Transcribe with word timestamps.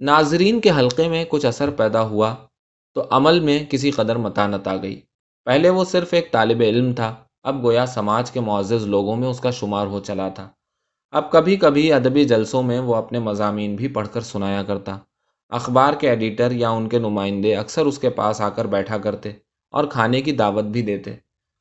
ناظرین 0.00 0.60
کے 0.60 0.70
حلقے 0.70 1.08
میں 1.08 1.24
کچھ 1.28 1.46
اثر 1.46 1.70
پیدا 1.70 2.02
ہوا 2.02 2.34
تو 2.94 3.04
عمل 3.10 3.40
میں 3.40 3.64
کسی 3.70 3.90
قدر 3.90 4.16
متانت 4.16 4.68
آ 4.68 4.76
گئی۔ 4.76 5.00
پہلے 5.44 5.70
وہ 5.70 5.84
صرف 5.84 6.14
ایک 6.14 6.32
طالب 6.32 6.60
علم 6.60 6.92
تھا، 6.92 7.14
اب 7.42 7.62
گویا 7.62 7.86
سماج 7.86 8.30
کے 8.30 8.40
معزز 8.40 8.86
لوگوں 8.86 9.16
میں 9.16 9.28
اس 9.28 9.40
کا 9.40 9.50
شمار 9.50 9.86
ہو 9.86 10.00
چلا 10.00 10.28
تھا۔ 10.28 10.48
اب 11.10 11.32
کبھی 11.32 11.56
کبھی 11.56 11.92
ادبی 11.92 12.24
جلسوں 12.24 12.62
میں 12.62 12.80
وہ 12.80 12.94
اپنے 12.94 13.18
مضامین 13.18 13.76
بھی 13.76 13.88
پڑھ 13.88 14.08
کر 14.12 14.20
سنایا 14.20 14.62
کرتا۔ 14.62 14.98
اخبار 15.48 15.94
کے 15.94 16.08
ایڈیٹر 16.10 16.50
یا 16.50 16.70
ان 16.70 16.88
کے 16.88 16.98
نمائندے 16.98 17.56
اکثر 17.56 17.86
اس 17.86 17.98
کے 17.98 18.10
پاس 18.10 18.40
آ 18.40 18.48
کر 18.48 18.64
بیٹھا 18.64 18.98
کرتے 18.98 19.32
اور 19.70 19.84
کھانے 19.84 20.20
کی 20.20 20.32
دعوت 20.32 20.64
بھی 20.64 20.82
دیتے۔ 20.82 21.14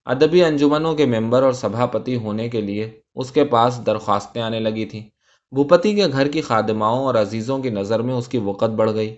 ادبی 0.05 0.43
انجمنوں 0.43 0.95
کے 0.95 1.05
ممبر 1.05 1.43
اور 1.43 1.51
سبھاپتی 1.51 2.15
ہونے 2.15 2.49
کے 2.49 2.61
لیے 2.61 2.99
اس 3.15 3.31
کے 3.31 3.45
پاس 3.45 3.85
درخواستیں 3.85 4.41
آنے 4.41 4.59
لگی 4.59 4.85
تھیں۔ 4.85 5.03
بھوپتی 5.51 5.95
کے 5.95 6.07
گھر 6.11 6.27
کی 6.27 6.41
خادماؤں 6.41 7.05
اور 7.05 7.15
عزیزوں 7.15 7.59
کی 7.59 7.69
نظر 7.69 7.99
میں 7.99 8.13
اس 8.13 8.27
کی 8.27 8.37
وقت 8.37 8.69
بڑھ 8.69 8.93
گئی۔ 8.93 9.15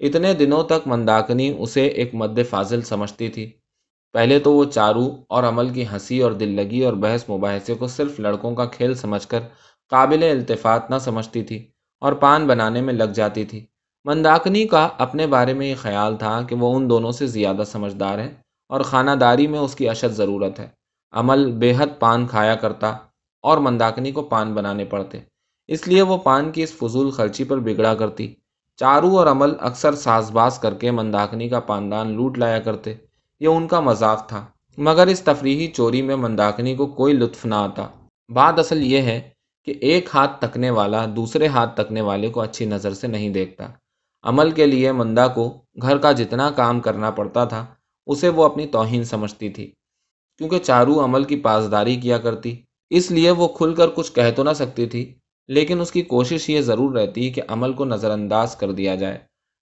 اتنے 0.00 0.34
دنوں 0.34 0.62
تک 0.62 0.86
منداکنی 0.86 1.56
اسے 1.58 1.86
ایک 1.86 2.14
مد 2.14 2.38
فاضل 2.50 2.82
سمجھتی 2.82 3.28
تھی۔ 3.28 3.52
پہلے 4.12 4.38
تو 4.38 4.52
وہ 4.52 4.64
چارو 4.64 5.16
اور 5.28 5.44
عمل 5.44 5.68
کی 5.68 5.84
ہنسی 5.92 6.20
اور 6.20 6.32
دل 6.32 6.48
لگی 6.48 6.84
اور 6.84 6.92
بحث 6.92 7.30
مباحثے 7.30 7.74
کو 7.74 7.86
صرف 7.86 8.20
لڑکوں 8.20 8.54
کا 8.54 8.64
کھیل 8.64 8.94
سمجھ 8.94 9.28
کر 9.28 9.40
قابل 9.90 10.22
التفات 10.22 10.90
نہ 10.90 10.98
سمجھتی 11.00 11.42
تھی 11.42 11.66
اور 12.00 12.12
پان 12.12 12.46
بنانے 12.46 12.80
میں 12.80 12.94
لگ 12.94 13.12
جاتی 13.14 13.44
تھی۔ 13.44 13.66
منداکنی 14.04 14.66
کا 14.66 14.88
اپنے 14.98 15.26
بارے 15.26 15.54
میں 15.54 15.66
یہ 15.66 15.74
خیال 15.74 16.16
تھا 16.16 16.42
کہ 16.42 16.56
وہ 16.56 16.76
ان 16.76 16.90
دونوں 16.90 17.12
سے 17.12 17.26
زیادہ 17.26 17.62
سمجھدار 17.66 18.18
ہے 18.18 18.34
اور 18.68 18.80
خانہ 18.80 19.10
داری 19.10 19.46
میں 19.46 19.58
اس 19.58 19.74
کی 19.74 19.88
اشد 19.88 20.12
ضرورت 20.12 20.60
ہے۔ 20.60 20.68
عمل 21.12 21.52
بے 21.52 21.72
حد 21.78 21.98
پان 21.98 22.26
کھایا 22.26 22.54
کرتا 22.54 22.88
اور 23.42 23.58
منداکنی 23.58 24.12
کو 24.12 24.22
پان 24.22 24.54
بنانے 24.54 24.84
پڑتے۔ 24.84 25.18
اس 25.68 25.88
لیے 25.88 26.02
وہ 26.02 26.16
پان 26.18 26.50
کی 26.52 26.62
اس 26.62 26.72
فضول 26.72 27.10
خرچی 27.10 27.44
پر 27.44 27.58
بگڑا 27.58 27.94
کرتی۔ 27.94 28.34
چارو 28.76 29.18
اور 29.18 29.26
عمل 29.26 29.50
اکثر 29.60 29.94
ساز 29.94 30.30
باز 30.30 30.58
کر 30.58 30.74
کے 30.74 30.90
منداکنی 30.90 31.48
کا 31.48 31.60
پاندان 31.60 32.12
لوٹ 32.12 32.38
لایا 32.38 32.58
کرتے۔ 32.58 32.94
یہ 33.40 33.48
ان 33.48 33.66
کا 33.68 33.80
مذاق 33.80 34.28
تھا، 34.28 34.44
مگر 34.78 35.06
اس 35.06 35.20
تفریحی 35.20 35.66
چوری 35.66 36.02
میں 36.02 36.16
منداکنی 36.16 36.74
کو 36.76 36.86
کوئی 36.86 37.14
لطف 37.14 37.46
نہ 37.46 37.54
آتا۔ 37.54 37.86
بات 38.28 38.58
اصل 38.58 38.82
یہ 38.82 39.02
ہے 39.02 39.20
کہ 39.64 39.74
ایک 39.80 40.08
ہاتھ 40.14 40.40
تکنے 40.40 40.70
والا 40.70 41.04
دوسرے 41.16 41.46
ہاتھ 41.46 41.82
تکنے 41.82 42.00
والے 42.00 42.28
کو 42.28 42.40
اچھی 42.40 42.64
نظر 42.64 42.94
سے 42.94 43.06
نہیں 43.06 43.30
دیکھتا۔ 43.30 43.66
عمل 44.24 44.50
کے 44.50 44.66
لیے 44.66 44.92
مندا 44.92 45.26
کو 45.26 45.62
گھر 45.82 45.98
کا 45.98 46.12
جتنا 46.12 46.50
کام 46.50 46.80
کرنا 46.80 47.10
پڑتا 47.10 47.44
تھا، 47.44 47.64
اسے 48.06 48.28
وہ 48.28 48.44
اپنی 48.44 48.66
توہین 48.66 49.04
سمجھتی 49.04 49.48
تھی، 49.48 49.66
کیونکہ 50.38 50.58
چارو 50.58 51.04
عمل 51.04 51.24
کی 51.24 51.36
پاسداری 51.36 51.96
کیا 51.96 52.18
کرتی۔ 52.18 52.56
اس 52.90 53.10
لیے 53.10 53.30
وہ 53.30 53.48
کھل 53.48 53.74
کر 53.74 53.88
کچھ 53.88 54.12
کہہ 54.12 54.30
تو 54.36 54.42
نہ 54.42 54.52
سکتی 54.54 54.86
تھی 54.86 55.14
لیکن 55.48 55.80
اس 55.80 55.92
کی 55.92 56.02
کوشش 56.02 56.50
یہ 56.50 56.60
ضرور 56.60 56.94
رہتی 56.94 57.30
کہ 57.30 57.42
عمل 57.48 57.72
کو 57.72 57.84
نظر 57.84 58.10
انداز 58.10 58.56
کر 58.56 58.72
دیا 58.72 58.94
جائے۔ 58.94 59.18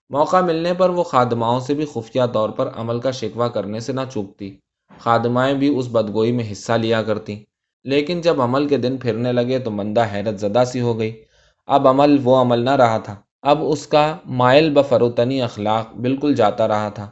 موقع 0.09 0.41
ملنے 0.41 0.73
پر 0.73 0.89
وہ 0.89 1.03
خادماؤں 1.03 1.59
سے 1.59 1.73
بھی 1.73 1.85
خفیہ 1.93 2.21
طور 2.33 2.49
پر 2.49 2.69
عمل 2.75 2.99
کا 2.99 3.11
شکوہ 3.11 3.47
کرنے 3.47 3.79
سے 3.79 3.93
نہ 3.93 4.01
چوکتی۔ 4.13 4.57
خادمائیں 4.99 5.55
بھی 5.55 5.79
اس 5.79 5.87
بدگوئی 5.87 6.31
میں 6.31 6.51
حصہ 6.51 6.73
لیا 6.73 7.03
کرتی 7.03 7.43
لیکن 7.83 8.21
جب 8.21 8.41
عمل 8.41 8.67
کے 8.67 8.77
دن 8.77 8.97
پھرنے 8.97 9.31
لگے 9.31 9.59
تو 9.59 9.71
مندہ 9.71 10.05
حیرت 10.13 10.39
زدہ 10.39 10.63
سی 10.67 10.81
ہو 10.81 10.99
گئی۔ 10.99 11.23
اب 11.67 11.87
عمل 11.87 12.17
وہ 12.23 12.41
عمل 12.41 12.59
نہ 12.59 12.69
رہا 12.69 12.97
تھا۔ 12.97 13.15
اب 13.41 13.57
اس 13.61 13.87
کا 13.87 14.17
مائل 14.25 14.73
بفروتنی 14.73 15.41
اخلاق 15.41 15.95
بالکل 15.95 16.35
جاتا 16.35 16.67
رہا 16.67 16.89
تھا۔ 16.89 17.09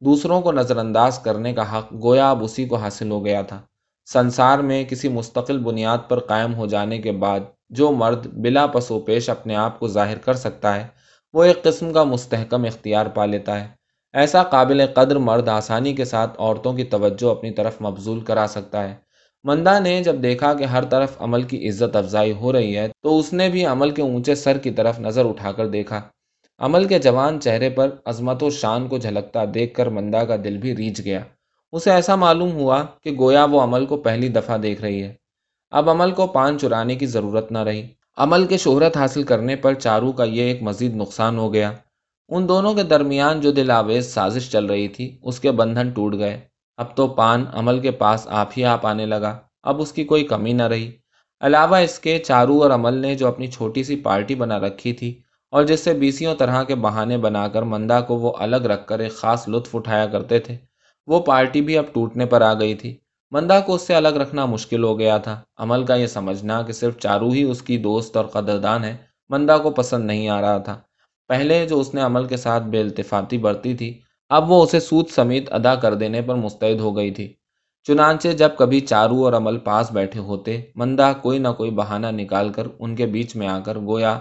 دوسروں 0.00 0.40
کو 0.40 0.52
نظر 0.52 0.76
انداز 0.76 1.18
کرنے 1.18 1.52
کا 1.52 1.78
حق 1.78 1.92
گویا 1.92 2.30
اب 2.30 2.44
اسی 2.44 2.64
کو 2.64 2.76
حاصل 2.76 3.10
ہو 3.10 3.24
گیا 3.24 3.42
تھا۔ 3.42 3.60
سنسار 4.06 4.58
میں 4.58 4.84
کسی 4.84 5.08
مستقل 5.08 5.58
بنیاد 5.58 5.98
پر 6.08 6.18
قائم 6.18 6.54
ہو 6.54 6.66
جانے 6.66 6.98
کے 6.98 7.12
بعد 7.12 7.40
جو 7.70 7.90
مرد 7.92 8.26
بلا 8.26 8.66
پسو 8.66 9.00
پیش 9.00 9.30
اپنے 9.30 9.56
آپ 9.56 9.78
کو 9.78 9.88
ظاہر 9.88 10.18
کر 10.18 10.34
سکتا 10.34 10.74
ہے، 10.76 10.86
وہ 11.32 11.44
ایک 11.44 11.62
قسم 11.62 11.92
کا 11.92 12.04
مستحکم 12.04 12.64
اختیار 12.64 13.06
پا 13.06 13.26
لیتا 13.26 13.60
ہے۔ 13.60 13.68
ایسا 14.12 14.42
قابل 14.42 14.86
قدر 14.94 15.16
مرد 15.16 15.48
آسانی 15.48 15.94
کے 15.94 16.04
ساتھ 16.04 16.40
عورتوں 16.40 16.72
کی 16.72 16.84
توجہ 16.84 17.30
اپنی 17.30 17.50
طرف 17.50 17.80
مبزول 17.80 18.20
کرا 18.20 18.46
سکتا 18.48 18.88
ہے۔ 18.88 18.94
مندا 19.44 19.78
نے 19.78 20.02
جب 20.02 20.22
دیکھا 20.22 20.54
کہ 20.54 20.64
ہر 20.64 20.84
طرف 20.84 21.22
عمل 21.22 21.42
کی 21.42 21.68
عزت 21.68 21.96
افزائی 21.96 22.32
ہو 22.32 22.52
رہی 22.52 22.76
ہے، 22.76 22.88
تو 23.02 23.18
اس 23.18 23.32
نے 23.32 23.48
بھی 23.48 23.66
عمل 23.66 23.90
کے 23.90 24.02
اونچے 24.02 24.34
سر 24.34 24.58
کی 24.58 24.70
طرف 24.70 25.00
نظر 25.00 25.24
اٹھا 25.24 25.52
کر 25.52 25.66
دیکھا۔ 25.66 26.00
عمل 26.58 26.84
کے 26.84 26.98
جوان 26.98 27.40
چہرے 27.40 27.70
پر 27.70 27.90
عظمت 28.04 28.42
و 28.42 28.50
شان 28.50 28.88
کو 28.88 28.98
جھلکتا 28.98 29.44
دیکھ 29.54 29.74
کر 29.74 29.86
مندا 29.86 30.24
کا 30.24 30.36
دل 30.44 30.58
بھی 30.58 30.76
ریچھ 30.76 31.02
گیا۔ 31.02 31.20
اسے 31.72 31.90
ایسا 31.90 32.14
معلوم 32.14 32.52
ہوا 32.52 32.84
کہ 33.02 33.10
گویا 33.18 33.44
وہ 33.44 33.60
عمل 33.60 33.86
کو 33.86 33.96
پہلی 33.96 34.28
دفعہ 34.28 34.58
دیکھ 34.58 34.80
رہی 34.80 35.02
ہے۔ 35.02 35.14
اب 35.70 35.90
عمل 35.90 36.10
کو 36.10 36.26
پان 36.26 36.58
چرانے 36.58 36.94
کی 36.94 37.06
ضرورت 37.06 37.52
نہ 37.52 37.58
رہی۔ 37.58 37.88
عمل 38.16 38.46
کے 38.46 38.56
شہرت 38.56 38.96
حاصل 38.96 39.22
کرنے 39.22 39.56
پر 39.56 39.74
چارو 39.74 40.12
کا 40.12 40.24
یہ 40.24 40.42
ایک 40.42 40.62
مزید 40.62 40.96
نقصان 40.96 41.38
ہو 41.38 41.54
گیا۔ 41.54 41.72
ان 42.28 42.48
دونوں 42.48 42.74
کے 42.74 42.82
درمیان 42.82 43.40
جو 43.40 43.52
دل 43.52 43.70
آویز 43.70 44.14
سازش 44.14 44.50
چل 44.50 44.66
رہی 44.66 44.88
تھی، 44.88 45.18
اس 45.22 45.40
کے 45.40 45.50
بندھن 45.50 45.90
ٹوٹ 45.90 46.14
گئے۔ 46.14 46.40
اب 46.76 46.96
تو 46.96 47.06
پان 47.06 47.44
عمل 47.52 47.80
کے 47.80 47.90
پاس 47.90 48.28
آپ 48.30 48.50
ہی 48.56 48.64
آپ 48.64 48.86
آنے 48.86 49.06
لگا۔ 49.06 49.38
اب 49.62 49.80
اس 49.80 49.92
کی 49.92 50.04
کوئی 50.04 50.24
کمی 50.24 50.52
نہ 50.52 50.62
رہی۔ 50.62 50.90
علاوہ 51.40 51.76
اس 51.76 51.98
کے 51.98 52.18
چارو 52.18 52.62
اور 52.62 52.70
عمل 52.70 52.94
نے 52.94 53.14
جو 53.14 53.28
اپنی 53.28 53.46
چھوٹی 53.46 53.84
سی 53.84 53.96
پارٹی 53.96 54.34
بنا 54.34 54.58
رکھی 54.58 54.92
تھی 54.92 55.20
اور 55.50 55.64
جس 55.64 55.80
سے 55.80 55.92
بیسیوں 55.92 56.34
طرح 56.34 56.62
کے 56.62 56.74
بہانے 56.74 57.18
بنا 57.18 57.48
کر 57.48 57.62
مندا 57.62 58.00
کو 58.00 58.16
وہ 58.16 58.32
الگ 58.38 58.56
رکھ 58.56 58.86
کر 58.86 58.98
ایک 58.98 59.12
خاص 59.12 59.48
لطف 59.48 59.76
اٹھایا 59.76 60.06
کرتے 60.06 60.38
تھے 60.38 60.71
وہ 61.06 61.20
پارٹی 61.20 61.60
بھی 61.60 61.78
اب 61.78 61.84
ٹوٹنے 61.92 62.26
پر 62.26 62.40
آ 62.40 62.54
گئی 62.54 62.74
تھی۔ 62.74 62.96
مندا 63.30 63.60
کو 63.60 63.74
اس 63.74 63.82
سے 63.82 63.94
الگ 63.94 64.08
رکھنا 64.08 64.46
مشکل 64.46 64.84
ہو 64.84 64.98
گیا 64.98 65.18
تھا۔ 65.18 65.40
عمل 65.58 65.84
کا 65.84 65.94
یہ 65.94 66.06
سمجھنا 66.06 66.62
کہ 66.62 66.72
صرف 66.72 66.98
چارو 66.98 67.30
ہی 67.30 67.42
اس 67.42 67.62
کی 67.62 67.78
دوست 67.78 68.16
اور 68.16 68.24
قدردان 68.24 68.84
ہے 68.84 68.96
مندا 69.28 69.58
کو 69.58 69.70
پسند 69.70 70.04
نہیں 70.04 70.28
آ 70.28 70.40
رہا 70.40 70.58
تھا۔ 70.58 70.80
پہلے 71.28 71.66
جو 71.66 71.80
اس 71.80 71.94
نے 71.94 72.00
عمل 72.00 72.26
کے 72.26 72.36
ساتھ 72.36 72.62
بے 72.62 72.80
التفاتی 72.80 73.38
برتی 73.38 73.74
تھی، 73.74 74.00
اب 74.28 74.50
وہ 74.50 74.62
اسے 74.62 74.80
سود 74.80 75.08
سمیت 75.08 75.52
ادا 75.52 75.74
کر 75.74 75.94
دینے 75.94 76.22
پر 76.22 76.34
مستعد 76.34 76.80
ہو 76.80 76.96
گئی 76.96 77.10
تھی۔ 77.10 77.32
چنانچہ 77.84 78.28
جب 78.28 78.48
کبھی 78.56 78.80
چارو 78.80 79.24
اور 79.24 79.32
عمل 79.32 79.58
پاس 79.58 79.92
بیٹھے 79.92 80.20
ہوتے، 80.20 80.62
مندا 80.74 81.12
کوئی 81.12 81.38
نہ 81.38 81.48
کوئی 81.48 81.70
بہانہ 81.70 82.06
نکال 82.06 82.48
کر 82.48 82.66
ان 82.78 82.96
کے 82.96 83.06
بیچ 83.06 83.36
میں 83.36 83.48
آ 83.48 83.58
کر 83.60 83.78
گویا 83.78 84.18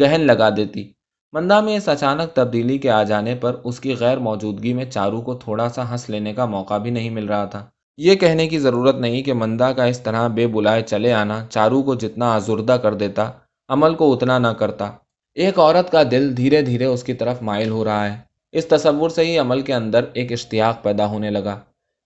گہن 0.00 0.20
لگا 0.20 0.50
دیتی۔ 0.50 0.92
مندا 1.32 1.60
میں 1.60 1.76
اس 1.76 1.88
اچانک 1.88 2.36
تبدیلی 2.36 2.78
کے 2.78 2.90
آ 2.90 3.02
جانے 3.02 3.34
پر 3.34 3.56
اس 3.64 3.80
کی 3.80 3.96
غیر 4.00 4.18
موجودگی 4.18 4.72
میں 4.72 4.84
چارو 4.84 5.20
کو 5.20 5.34
تھوڑا 5.34 5.68
سا 5.68 5.92
ہنس 5.92 6.10
لینے 6.10 6.34
کا 6.34 6.44
موقع 6.44 6.78
بھی 6.78 6.90
نہیں 6.90 7.10
مل 7.10 7.26
رہا 7.26 7.44
تھا۔ 7.44 7.66
یہ 7.96 8.14
کہنے 8.14 8.48
کی 8.48 8.58
ضرورت 8.58 8.94
نہیں 8.94 9.22
کہ 9.22 9.32
مندا 9.32 9.72
کا 9.72 9.84
اس 9.84 10.00
طرح 10.00 10.28
بے 10.28 10.46
بلائے 10.46 10.82
چلے 10.82 11.12
آنا 11.12 11.46
چارو 11.50 11.82
کو 11.82 11.94
جتنا 11.94 12.34
آزردہ 12.34 12.72
کر 12.72 12.94
دیتا، 12.94 13.30
عمل 13.68 13.94
کو 13.94 14.12
اتنا 14.12 14.38
نہ 14.38 14.48
کرتا۔ 14.48 14.90
ایک 15.34 15.58
عورت 15.58 15.92
کا 15.92 16.02
دل 16.10 16.36
دھیرے 16.36 16.62
دھیرے 16.62 16.84
اس 16.84 17.02
کی 17.02 17.14
طرف 17.14 17.42
مائل 17.42 17.70
ہو 17.70 17.84
رہا 17.84 18.12
ہے۔ 18.12 18.18
اس 18.52 18.66
تصور 18.66 19.10
سے 19.10 19.24
ہی 19.24 19.38
عمل 19.38 19.60
کے 19.60 19.74
اندر 19.74 20.04
ایک 20.12 20.32
اشتیاق 20.32 20.82
پیدا 20.82 21.06
ہونے 21.06 21.30
لگا۔ 21.30 21.58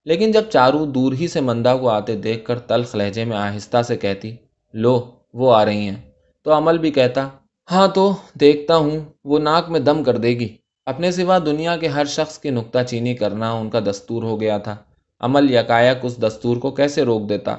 لیکن 0.05 0.31
جب 0.31 0.41
چارو 0.53 0.85
دور 0.85 1.13
ہی 1.13 1.27
سے 1.27 1.41
مندا 1.41 1.77
کو 1.77 1.89
آتے 1.89 2.15
دیکھ 2.15 2.45
کر 2.45 2.59
تلخ 2.59 2.95
لہجے 2.95 3.25
میں 3.25 3.37
آہستہ 3.37 3.81
سے 3.81 3.97
کہتی، 3.97 4.35
لو، 4.73 5.11
وہ 5.33 5.55
آ 5.55 5.65
رہی 5.65 5.89
ہیں۔ 5.89 5.95
تو 6.43 6.57
عمل 6.57 6.77
بھی 6.77 6.91
کہتا 6.91 7.27
ہاں 7.71 7.87
تو 7.87 8.15
دیکھتا 8.39 8.75
ہوں، 8.75 8.99
وہ 9.23 9.39
ناک 9.39 9.69
میں 9.69 9.79
دم 9.79 10.03
کر 10.03 10.17
دے 10.17 10.29
گی۔ 10.29 10.57
اپنے 10.85 11.11
سوا 11.11 11.39
دنیا 11.39 11.77
کے 11.77 11.87
ہر 11.87 12.05
شخص 12.05 12.39
کی 12.39 12.49
نکتہ 12.49 12.79
چینی 12.87 13.13
کرنا 13.13 13.51
ان 13.51 13.69
کا 13.69 13.79
دستور 13.79 14.23
ہو 14.23 14.41
گیا 14.41 14.57
تھا۔ 14.57 14.75
عمل 15.19 15.53
یکایک 15.53 15.97
اس 16.03 16.17
دستور 16.17 16.57
کو 16.57 16.71
کیسے 16.71 17.03
روک 17.03 17.29
دیتا؟ 17.29 17.55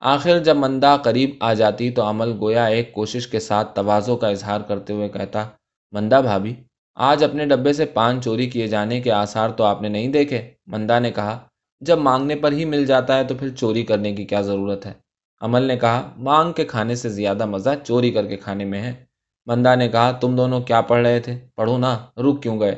آخر 0.00 0.38
جب 0.38 0.56
مندا 0.56 0.96
قریب 0.96 1.30
آ 1.40 1.52
جاتی 1.54 1.90
تو 1.90 2.02
عمل 2.02 2.36
گویا 2.40 2.64
ایک 2.64 2.92
کوشش 2.92 3.26
کے 3.26 3.40
ساتھ 3.40 3.74
توازوں 3.74 4.16
کا 4.16 4.28
اظہار 4.28 4.60
کرتے 4.60 4.92
ہوئے 4.92 5.08
کہتا 5.08 5.48
مندا 5.92 6.20
بھابھی، 6.20 6.54
آج 6.94 7.24
اپنے 7.24 7.46
ڈبے 7.46 7.72
سے 7.72 7.84
پان 7.84 8.22
چوری 8.22 8.46
کیے 8.50 8.66
جانے 8.66 9.00
کے 9.00 9.12
آثار 9.12 9.50
تو 9.50 9.64
آپ 9.64 9.82
نے 9.82 9.88
نہیں 9.88 10.08
دیکھے؟ 10.08 10.50
مندا 10.66 10.98
نے 10.98 11.10
کہا، 11.10 11.38
جب 11.80 11.98
مانگنے 11.98 12.36
پر 12.36 12.52
ہی 12.52 12.64
مل 12.64 12.86
جاتا 12.86 13.18
ہے 13.18 13.24
تو 13.24 13.34
پھر 13.34 13.48
چوری 13.48 13.82
کرنے 13.82 14.12
کی 14.12 14.24
کیا 14.24 14.40
ضرورت 14.40 14.86
ہے؟ 14.86 14.92
عمل 15.40 15.62
نے 15.62 15.76
کہا، 15.76 16.10
مانگ 16.16 16.52
کے 16.52 16.64
کھانے 16.64 16.94
سے 16.94 17.08
زیادہ 17.08 17.46
مزہ 17.46 17.70
چوری 17.84 18.10
کر 18.10 18.26
کے 18.26 18.36
کھانے 18.36 18.64
میں 18.64 18.82
ہے۔ 18.82 19.13
مندا 19.46 19.74
نے 19.74 19.88
کہا 19.88 20.10
تم 20.12 20.36
دونوں 20.36 20.60
کیا 20.60 20.80
پڑھ 20.80 21.06
رہے 21.06 21.20
تھے 21.20 21.38
پڑھو 21.54 21.76
نا 21.78 21.96
رک 22.18 22.42
کیوں 22.42 22.58
گئے 22.60 22.74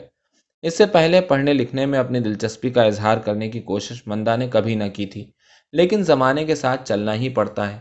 اس 0.65 0.79
سے 0.79 0.87
پہلے 0.87 1.21
پڑھنے 1.21 1.53
لکھنے 1.53 1.87
میں 1.87 1.99
اپنی 1.99 2.21
دلچسپی 2.21 2.71
کا 2.71 2.83
اظہار 2.83 3.19
کرنے 3.19 3.49
کی 3.51 3.61
کوشش 3.61 4.03
مندا 4.07 4.37
نے 4.37 4.49
کبھی 4.53 4.75
نہ 4.75 4.85
کی 4.95 5.07
تھی 5.07 5.25
لیکن 5.75 6.03
زمانے 6.03 6.45
کے 6.45 6.55
ساتھ 6.55 6.89
چلنا 6.89 7.15
ہی 7.15 7.29
پڑتا 7.29 7.71
ہے 7.73 7.79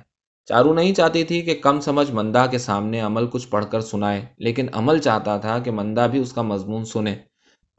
چارو 0.47 0.73
نہیں 0.73 0.93
چاہتی 0.93 1.23
تھی 1.23 1.41
کہ 1.41 1.55
کم 1.63 1.79
سمجھ 1.79 2.11
مندا 2.11 2.45
کے 2.45 2.57
سامنے 2.57 2.99
عمل 3.01 3.27
کچھ 3.27 3.47
پڑھ 3.47 3.65
کر 3.71 3.81
سنائے 3.81 4.21
لیکن 4.37 4.67
عمل 4.73 4.99
چاہتا 4.99 5.37
تھا 5.37 5.57
کہ 5.59 5.71
مندا 5.71 6.07
بھی 6.07 6.19
اس 6.19 6.33
کا 6.33 6.41
مضمون 6.41 6.85
سنے 6.85 7.15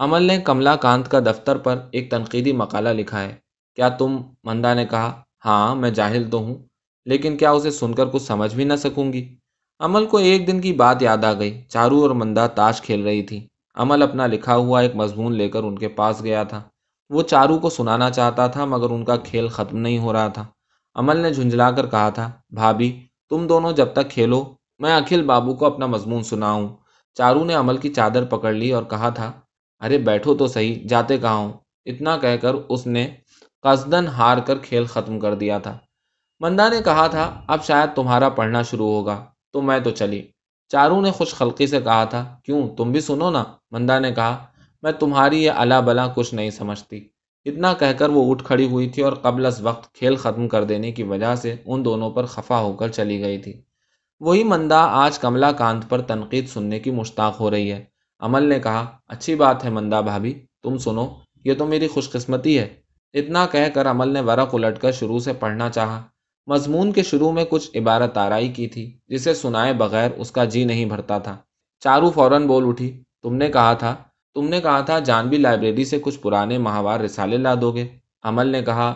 عمل 0.00 0.22
نے 0.22 0.38
کملا 0.40 0.74
کانت 0.76 1.08
کا 1.08 1.20
دفتر 1.26 1.58
پر 1.58 1.78
ایک 1.92 2.10
تنقیدی 2.10 2.52
مقالہ 2.52 2.88
لکھا 2.88 3.22
ہے 3.22 3.34
کیا 3.78 3.88
تم 3.88 4.16
مندا 4.44 4.74
نے 4.74 4.86
کہا 4.86 5.22
ہاں 5.44 5.74
میں 5.74 5.90
جاہل 5.90 6.30
تو 6.30 6.38
ہوں 6.38 6.54
لیکن 7.06 7.36
کیا 7.36 7.50
اسے 7.50 7.70
سن 7.70 7.94
کر 7.94 8.06
کچھ 8.06 8.22
سمجھ 8.22 8.54
بھی 8.54 8.64
نہ 8.64 8.76
سکوں 8.76 9.12
گی 9.12 9.24
عمل 9.80 10.06
کو 10.06 10.16
ایک 10.16 10.46
دن 10.46 10.60
کی 10.60 10.72
بات 10.72 11.02
یاد 11.02 11.24
آ 11.24 11.32
گئی۔ 11.32 11.64
چارو 11.68 12.02
اور 12.02 12.10
مندا 12.10 12.46
تاش 12.46 12.82
کھیل 12.82 13.02
رہی 13.02 13.22
تھی۔ 13.22 13.46
عمل 13.74 14.02
اپنا 14.02 14.26
لکھا 14.26 14.56
ہوا 14.56 14.80
ایک 14.80 14.96
مضمون 14.96 15.32
لے 15.32 15.48
کر 15.48 15.62
ان 15.62 15.78
کے 15.78 15.88
پاس 15.88 16.22
گیا 16.22 16.44
تھا۔ 16.44 16.62
وہ 17.10 17.22
چارو 17.22 17.58
کو 17.58 17.70
سنانا 17.70 18.10
چاہتا 18.10 18.46
تھا، 18.46 18.64
مگر 18.64 18.90
ان 18.90 19.04
کا 19.04 19.16
کھیل 19.16 19.48
ختم 19.48 19.76
نہیں 19.76 19.98
ہو 19.98 20.12
رہا 20.12 20.28
تھا۔ 20.28 20.44
عمل 20.94 21.16
نے 21.16 21.34
جھنجھلا 21.34 21.70
کر 21.70 21.86
کہا 21.86 22.10
تھا، 22.10 22.30
بھابھی، 22.50 23.06
تم 23.30 23.46
دونوں 23.46 23.72
جب 23.72 23.86
تک 23.92 24.10
کھیلو، 24.10 24.44
میں 24.78 24.96
اکھل 24.96 25.22
بابو 25.22 25.54
کو 25.54 25.66
اپنا 25.66 25.86
مضمون 25.86 26.22
سناؤں۔ 26.22 26.68
چارو 27.14 27.44
نے 27.44 27.54
عمل 27.54 27.76
کی 27.76 27.94
چادر 27.94 28.24
پکڑ 28.24 28.52
لی 28.52 28.72
اور 28.72 28.82
کہا 28.82 29.08
تھا، 29.08 29.32
ارے، 29.80 29.98
بیٹھو 29.98 30.34
تو 30.34 30.46
صحیح، 30.46 30.86
جاتے 30.88 31.18
کہاں 31.18 31.36
ہوں؟ 31.36 31.52
اتنا 31.84 32.16
کہہ 32.16 32.36
کر 32.42 32.54
اس 32.68 32.86
نے 32.86 33.14
قصدن 33.62 34.06
ہار 34.06 34.38
کر 34.38 34.58
کھیل 34.58 34.84
ختم 34.84 35.20
کر 35.20 35.34
دیا 35.34 35.58
تھا۔ 35.58 35.78
مندا 36.40 36.68
نے 36.68 36.80
کہا 36.84 37.06
تھا، 37.06 37.40
اب 37.46 37.64
شاید 37.64 37.96
تمہارا 37.96 38.28
پڑھنا 38.28 38.62
شروع 38.62 38.88
ہوگا۔ 38.88 39.24
تو 39.56 39.62
میں 39.62 39.80
تو 39.80 39.90
چلی۔ 39.90 40.22
چارو 40.68 41.00
نے 41.00 41.10
خوش 41.10 41.34
خلقی 41.34 41.66
سے 41.66 41.80
کہا 41.80 42.04
تھا، 42.04 42.36
کیوں؟ 42.44 42.76
تم 42.76 42.92
بھی 42.92 43.00
سنو 43.00 43.30
نا۔ 43.30 43.44
مندا 43.70 43.98
نے 43.98 44.12
کہا، 44.12 44.46
میں 44.82 44.92
تمہاری 44.92 45.44
یہ 45.44 45.50
الا 45.50 45.80
بلا 45.80 46.06
کچھ 46.14 46.34
نہیں 46.34 46.50
سمجھتی۔ 46.50 47.08
اتنا 47.44 47.74
کہہ 47.74 47.92
کر 47.98 48.08
وہ 48.08 48.30
اٹھ 48.30 48.44
کھڑی 48.44 48.66
ہوئی 48.66 48.88
تھی 48.88 49.02
اور 49.02 49.12
قبل 49.12 49.46
از 49.46 49.62
وقت 49.62 49.94
کھیل 49.94 50.16
ختم 50.16 50.48
کر 50.48 50.64
دینے 50.64 50.92
کی 50.92 51.02
وجہ 51.02 51.34
سے 51.34 51.56
ان 51.66 51.84
دونوں 51.84 52.10
پر 52.10 52.26
خفا 52.26 52.60
ہو 52.60 52.72
کر 52.72 52.88
چلی 52.88 53.20
گئی 53.20 53.38
تھی۔ 53.38 53.62
وہی 54.20 54.44
مندا 54.44 54.78
آج 54.78 55.18
کملا 55.18 55.52
کانت 55.52 55.88
پر 55.88 56.00
تنقید 56.00 56.48
سننے 56.48 56.78
کی 56.78 56.90
مشتاق 56.90 57.40
ہو 57.40 57.50
رہی 57.50 57.72
ہے۔ 57.72 57.84
عمل 58.20 58.42
نے 58.42 58.60
کہا، 58.60 58.86
اچھی 59.08 59.34
بات 59.34 59.64
ہے 59.64 59.70
مندا 59.70 60.00
بھابھی، 60.00 60.46
تم 60.62 60.78
سنو، 60.78 61.08
یہ 61.44 61.54
تو 61.54 61.66
میری 61.66 61.88
خوش 61.88 62.10
قسمتی 62.10 62.58
ہے۔ 62.58 62.76
اتنا 63.14 63.46
کہہ 63.46 63.68
کر 63.74 63.90
عمل 63.90 64.08
نے 64.08 64.20
ورق 64.20 64.54
الٹ 64.54 64.78
کر 64.78 64.92
شروع 64.92 65.18
سے 65.18 65.32
پڑھنا 65.32 65.70
چاہا۔ 65.70 66.02
مضمون 66.46 66.92
کے 66.92 67.02
شروع 67.02 67.32
میں 67.32 67.44
کچھ 67.50 67.76
عبارت 67.76 68.16
آرائی 68.18 68.48
کی 68.48 68.66
تھی، 68.66 68.98
جسے 69.08 69.34
سنائے 69.34 69.72
بغیر 69.72 70.10
اس 70.16 70.30
کا 70.30 70.44
جی 70.44 70.64
نہیں 70.64 70.84
بھرتا 70.84 71.18
تھا۔ 71.18 71.36
چارو 71.80 72.10
فوراً 72.10 72.46
بول 72.46 72.68
اٹھی، 72.68 73.02
تم 73.22 73.34
نے 73.34 73.48
کہا 73.48 73.72
تھا، 73.72 73.94
تم 74.34 74.48
نے 74.48 74.60
کہا 74.60 74.80
تھا 74.80 74.98
جانبی 74.98 75.36
لائبریری 75.36 75.84
سے 75.84 75.98
کچھ 75.98 76.18
پرانے 76.18 76.58
ماہوار 76.58 77.00
رسالے 77.00 77.36
لا 77.36 77.54
دو 77.60 77.72
گے۔ 77.72 77.88
عمل 78.22 78.46
نے 78.46 78.62
کہا، 78.62 78.94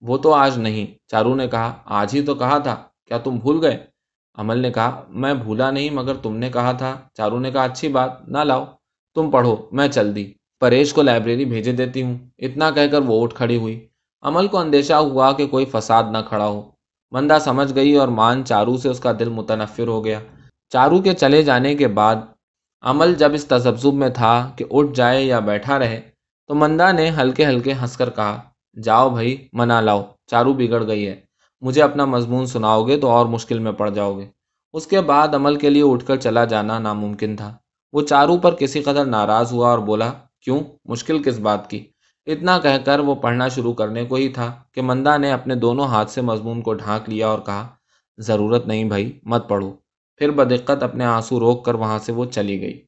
وہ 0.00 0.18
تو 0.18 0.34
آج 0.34 0.58
نہیں۔ 0.58 0.86
چارو 1.06 1.34
نے 1.34 1.48
کہا، 1.48 1.72
آج 1.84 2.14
ہی 2.14 2.22
تو 2.22 2.34
کہا 2.34 2.58
تھا، 2.58 2.74
کیا 3.06 3.18
تم 3.18 3.36
بھول 3.36 3.64
گئے؟ 3.64 3.86
عمل 4.34 4.58
نے 4.58 4.70
کہا، 4.70 5.02
میں 5.08 5.34
بھولا 5.34 5.70
نہیں، 5.70 5.90
مگر 5.90 6.14
تم 6.14 6.36
نے 6.36 6.50
کہا 6.50 6.72
تھا۔ 6.72 7.00
چارو 7.14 7.38
نے 7.38 7.50
کہا، 7.50 7.64
اچھی 7.64 7.88
بات، 7.88 8.28
نہ 8.28 8.38
لاؤ، 8.38 8.64
تم 9.14 9.30
پڑھو، 9.30 9.56
میں 9.72 9.88
چل 9.88 10.16
دی 10.16 10.32
پریش 10.60 10.92
کو 10.92 11.02
لائبریری 11.02 11.44
بھیجے 11.44 11.72
دیتی 11.72 12.02
ہوں۔ 12.02 12.18
اتنا 12.38 12.70
کہہ 12.70 12.86
کر 12.90 13.02
وہ 13.02 13.22
اٹھ 13.22 13.34
کھڑی 13.34 13.56
ہوئی۔ 13.56 13.88
عمل 14.22 14.46
کو 14.48 14.58
اندیشہ 14.58 14.92
ہوا 14.92 15.32
کہ 15.32 15.46
کوئی 15.46 15.64
فساد 15.64 16.04
نہ 16.10 16.18
کھڑا 16.28 16.46
ہو۔ 16.46 16.75
مندا 17.10 17.38
سمجھ 17.38 17.74
گئی 17.74 17.96
اور 17.96 18.08
مان 18.08 18.44
چارو 18.44 18.76
سے 18.76 18.88
اس 18.88 19.00
کا 19.00 19.12
دل 19.18 19.28
متنفر 19.28 19.88
ہو 19.88 20.04
گیا۔ 20.04 20.20
چارو 20.68 21.02
کے 21.02 21.12
چلے 21.12 21.42
جانے 21.42 21.74
کے 21.74 21.88
بعد 21.88 22.16
عمل 22.82 23.14
جب 23.14 23.34
اس 23.34 23.46
تذبذب 23.46 23.94
میں 23.94 24.08
تھا 24.08 24.50
کہ 24.56 24.64
اٹھ 24.70 24.92
جائے 24.94 25.24
یا 25.24 25.38
بیٹھا 25.38 25.78
رہے، 25.78 26.00
تو 26.46 26.54
مندا 26.54 26.92
نے 26.92 27.10
ہلکے 27.10 27.46
ہلکے 27.46 27.72
ہنس 27.72 27.96
کر 27.96 28.10
کہا، 28.10 28.42
جاؤ 28.82 29.10
بھائی، 29.10 29.48
منا 29.52 29.80
لاؤ، 29.80 30.04
چارو 30.26 30.52
بگڑ 30.52 30.86
گئی 30.86 31.06
ہے۔ 31.06 31.20
مجھے 31.60 31.82
اپنا 31.82 32.04
مضمون 32.04 32.46
سناؤ 32.46 32.82
گے 32.82 33.00
تو 33.00 33.10
اور 33.10 33.26
مشکل 33.26 33.58
میں 33.58 33.72
پڑ 33.72 33.90
جاؤ 33.90 34.18
گے۔ 34.18 34.26
اس 34.72 34.86
کے 34.86 35.00
بعد 35.00 35.28
عمل 35.34 35.56
کے 35.56 35.70
لیے 35.70 35.82
اٹھ 35.82 36.06
کر 36.06 36.16
چلا 36.16 36.44
جانا 36.44 36.78
ناممکن 36.78 37.36
تھا۔ 37.36 37.56
وہ 37.92 38.02
چارو 38.02 38.38
پر 38.38 38.54
کسی 38.54 38.82
قدر 38.82 39.04
ناراض 39.04 39.52
ہوا 39.52 39.70
اور 39.70 39.78
بولا، 39.78 40.12
کیوں؟ 40.40 40.60
مشکل 40.84 41.22
کس 41.22 41.38
بات 41.38 41.70
کی؟ 41.70 41.84
اتنا 42.26 42.58
کہہ 42.58 42.78
کر 42.84 42.98
وہ 42.98 43.14
پڑھنا 43.14 43.48
شروع 43.48 43.72
کرنے 43.72 44.04
کو 44.04 44.14
ہی 44.14 44.28
تھا 44.28 44.54
کہ 44.72 44.82
مندا 44.82 45.16
نے 45.16 45.32
اپنے 45.32 45.54
دونوں 45.54 45.86
ہاتھ 45.86 46.10
سے 46.10 46.20
مضمون 46.20 46.62
کو 46.62 46.74
ڈھانک 46.74 47.08
لیا 47.08 47.28
اور 47.28 47.38
کہا، 47.38 47.66
ضرورت 48.18 48.66
نہیں 48.66 48.84
بھائی، 48.84 49.20
مت 49.22 49.48
پڑھو 49.48 49.72
پھر 50.16 50.30
بدقت 50.30 50.82
اپنے 50.82 51.04
آنسو 51.04 51.40
روک 51.40 51.64
کر 51.64 51.74
وہاں 51.74 51.98
سے 51.98 52.12
وہ 52.12 52.24
چلی 52.24 52.60
گئی۔ 52.60 52.80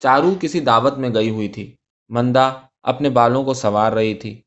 چارو 0.00 0.34
کسی 0.40 0.60
دعوت 0.60 0.98
میں 0.98 1.10
گئی 1.14 1.30
ہوئی 1.30 1.48
تھی۔ 1.48 1.76
مندا 2.08 2.50
اپنے 2.82 3.10
بالوں 3.10 3.44
کو 3.44 3.54
سوار 3.54 3.92
رہی 3.92 4.14
تھی۔ 4.14 4.42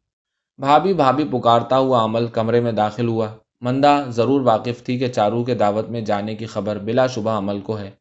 بھابھی 0.58 0.94
بھابھی 0.94 1.24
پکارتا 1.32 1.78
ہوا 1.78 2.04
عمل 2.04 2.28
کمرے 2.28 2.60
میں 2.60 2.72
داخل 2.72 3.08
ہوا۔ 3.08 3.28
مندا 3.62 4.02
ضرور 4.10 4.42
واقف 4.42 4.84
تھی 4.84 5.00
کہ 5.00 5.08
چارو 5.08 5.44
کے 5.44 5.56
دعوت 5.56 5.90
میں 5.90 6.02
جانے 6.02 6.36
کی 6.36 6.46
خبر 6.46 6.80
بلا 6.80 7.08
شبہ 7.08 7.32
عمل 7.32 7.60
کو 7.60 7.80
ہے۔ 7.80 7.92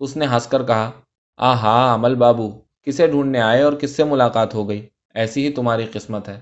اس 0.00 0.16
نے 0.16 0.26
ہنس 0.26 0.46
کر 0.46 0.62
کہا 0.62 0.90
آ 1.36 1.52
ہاں 1.52 1.94
عمل 1.94 2.14
بابو، 2.14 2.50
کسے 2.82 3.06
ڈھونڈنے 3.06 3.40
آئے 3.40 3.62
اور 3.62 3.72
کس 3.72 3.96
سے 3.96 4.04
ملاقات 4.04 4.54
ہو 4.54 4.68
گئی؟ 4.68 4.86
ایسی 5.14 5.46
ہی 5.46 5.52
تمہاری 5.52 5.86
قسمت 5.92 6.28
ہے۔ 6.28 6.40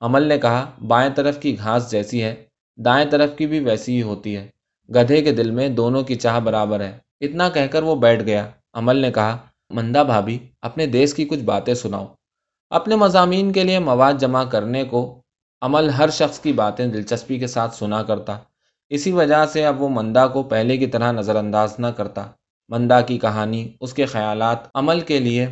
عمل 0.00 0.22
نے 0.22 0.38
کہا، 0.38 0.70
بائیں 0.88 1.10
طرف 1.14 1.40
کی 1.40 1.58
گھاس 1.58 1.90
جیسی 1.90 2.22
ہے، 2.22 2.44
دائیں 2.76 3.10
طرف 3.10 3.30
کی 3.38 3.46
بھی 3.46 3.60
ویسی 3.60 3.96
ہی 3.96 4.02
ہوتی 4.02 4.36
ہے۔ 4.36 4.48
گدھے 4.96 5.22
کے 5.22 5.32
دل 5.32 5.50
میں 5.50 5.68
دونوں 5.68 6.02
کی 6.02 6.14
چاہ 6.14 6.40
برابر 6.40 6.80
ہے۔ 6.80 6.98
اتنا 7.20 7.48
کہہ 7.48 7.66
کر 7.70 7.82
وہ 7.82 7.96
بیٹھ 7.96 8.22
گیا۔ 8.22 8.50
عمل 8.74 8.96
نے 8.96 9.12
کہا 9.12 9.38
مندا 9.70 10.02
بھابھی، 10.02 10.38
اپنے 10.62 10.86
دیس 10.86 11.14
کی 11.14 11.24
کچھ 11.24 11.40
باتیں 11.40 11.74
سناؤ۔ 11.74 12.06
اپنے 12.70 12.96
مضامین 12.96 13.52
کے 13.52 13.64
لیے 13.64 13.78
مواد 13.78 14.12
جمع 14.20 14.44
کرنے 14.44 14.84
کو 14.84 15.20
عمل 15.60 15.90
ہر 15.90 16.10
شخص 16.10 16.40
کی 16.40 16.52
باتیں 16.52 16.86
دلچسپی 16.86 17.38
کے 17.38 17.46
ساتھ 17.46 17.74
سنا 17.74 18.02
کرتا۔ 18.02 18.38
اسی 18.88 19.12
وجہ 19.12 19.46
سے 19.46 19.66
اب 19.66 19.82
وہ 19.82 19.88
مندا 19.88 20.26
کو 20.26 20.42
پہلے 20.42 20.76
کی 20.76 20.86
طرح 20.86 21.12
نظر 21.12 21.36
انداز 21.36 21.74
نہ 21.78 21.86
کرتا۔ 21.86 22.26
مندا 22.68 23.00
کی 23.00 23.18
کہانی، 23.18 23.72
اس 23.80 23.92
کے 23.92 24.06
خیالات 24.06 24.58
عمل 24.74 25.00
کے 25.00 25.18
لیے 25.18 25.46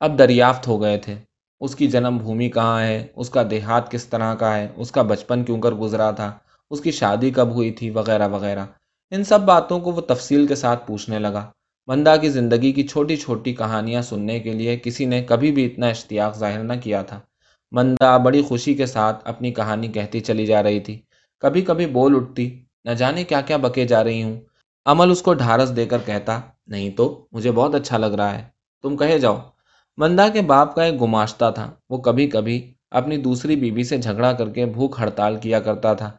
اب 0.00 0.18
دریافت 0.18 0.68
ہو 0.68 0.82
گئے 0.82 0.98
تھے۔ 0.98 1.14
اس 1.60 1.76
کی 1.76 1.86
جنم 1.86 2.18
بھومی 2.22 2.50
کہاں 2.50 2.82
ہے؟ 2.82 3.06
اس 3.16 3.30
کا 3.30 3.42
دیہات 3.50 3.90
کس 3.90 4.06
طرح 4.06 4.34
کا 4.34 4.56
ہے؟ 4.56 4.68
اس 4.76 4.90
کا 4.90 5.02
بچپن 5.02 5.44
کیوں 5.44 5.60
کر 5.60 5.72
گزرا 5.72 6.10
تھا؟ 6.10 6.32
اس 6.70 6.80
کی 6.80 6.90
شادی 6.90 7.30
کب 7.30 7.50
ہوئی 7.50 7.70
تھی؟ 7.70 7.90
وغیرہ 7.90 8.28
وغیرہ۔ 8.28 8.64
ان 9.10 9.24
سب 9.24 9.40
باتوں 9.40 9.80
کو 9.80 9.92
وہ 9.92 10.00
تفصیل 10.00 10.46
کے 10.46 10.54
ساتھ 10.54 10.86
پوچھنے 10.86 11.18
لگا۔ 11.18 11.50
مندا 11.86 12.16
کی 12.16 12.28
زندگی 12.28 12.72
کی 12.72 12.86
چھوٹی 12.88 13.16
چھوٹی 13.16 13.54
کہانیاں 13.54 14.02
سننے 14.02 14.40
کے 14.40 14.52
لیے 14.52 14.76
کسی 14.76 15.04
نے 15.04 15.22
کبھی 15.22 15.52
بھی 15.52 15.66
اتنا 15.66 15.86
اشتیاق 15.86 16.38
ظاہر 16.38 16.62
نہ 16.62 16.72
کیا 16.84 17.02
تھا۔ 17.02 17.20
مندا 17.70 18.16
بڑی 18.16 18.42
خوشی 18.42 18.74
کے 18.74 18.86
ساتھ 18.86 19.28
اپنی 19.28 19.52
کہانی 19.52 19.88
کہتی 19.88 20.20
چلی 20.20 20.46
جا 20.46 20.62
رہی 20.62 20.80
تھی۔ 20.80 21.00
کبھی 21.40 21.62
کبھی 21.62 21.86
بول 21.86 22.16
اٹھتی، 22.16 22.64
نہ 22.84 22.90
جانے 22.90 23.24
کیا 23.24 23.40
کیا 23.40 23.56
بکے 23.56 23.86
جا 23.86 24.04
رہی 24.04 24.22
ہوں۔ 24.22 24.40
عمل 24.86 25.10
اس 25.10 25.22
کو 25.22 25.34
ڈھارس 25.34 25.76
دے 25.76 25.86
کر 25.86 25.98
کہتا، 26.04 26.40
نہیں 26.66 26.90
تو 26.90 27.26
مجھے 27.32 27.52
بہت 27.52 27.74
اچھا 27.74 27.98
لگ 27.98 28.06
رہا 28.06 28.38
ہے۔ 28.38 28.44
تم 28.82 28.96
کہے 28.96 29.18
جاؤ۔ 29.18 29.36
مندا 29.98 30.28
کے 30.28 30.40
باپ 30.40 30.74
کا 30.74 30.82
ایک 30.82 31.00
گماشتہ 31.00 31.50
تھا۔ 31.54 31.70
وہ 31.90 31.98
کبھی 31.98 32.26
کبھی 32.26 32.74
اپنی 32.90 33.16
دوسری 33.16 33.56
بیوی 33.56 33.82
سے 33.82 33.98
جھگڑا 33.98 34.32
کر 34.32 34.48
کے 34.48 34.66
بھوک 34.66 34.96
ہڑتال 35.00 35.36
کیا 35.36 35.60
کرتا 35.60 35.94
تھا۔ 35.94 36.10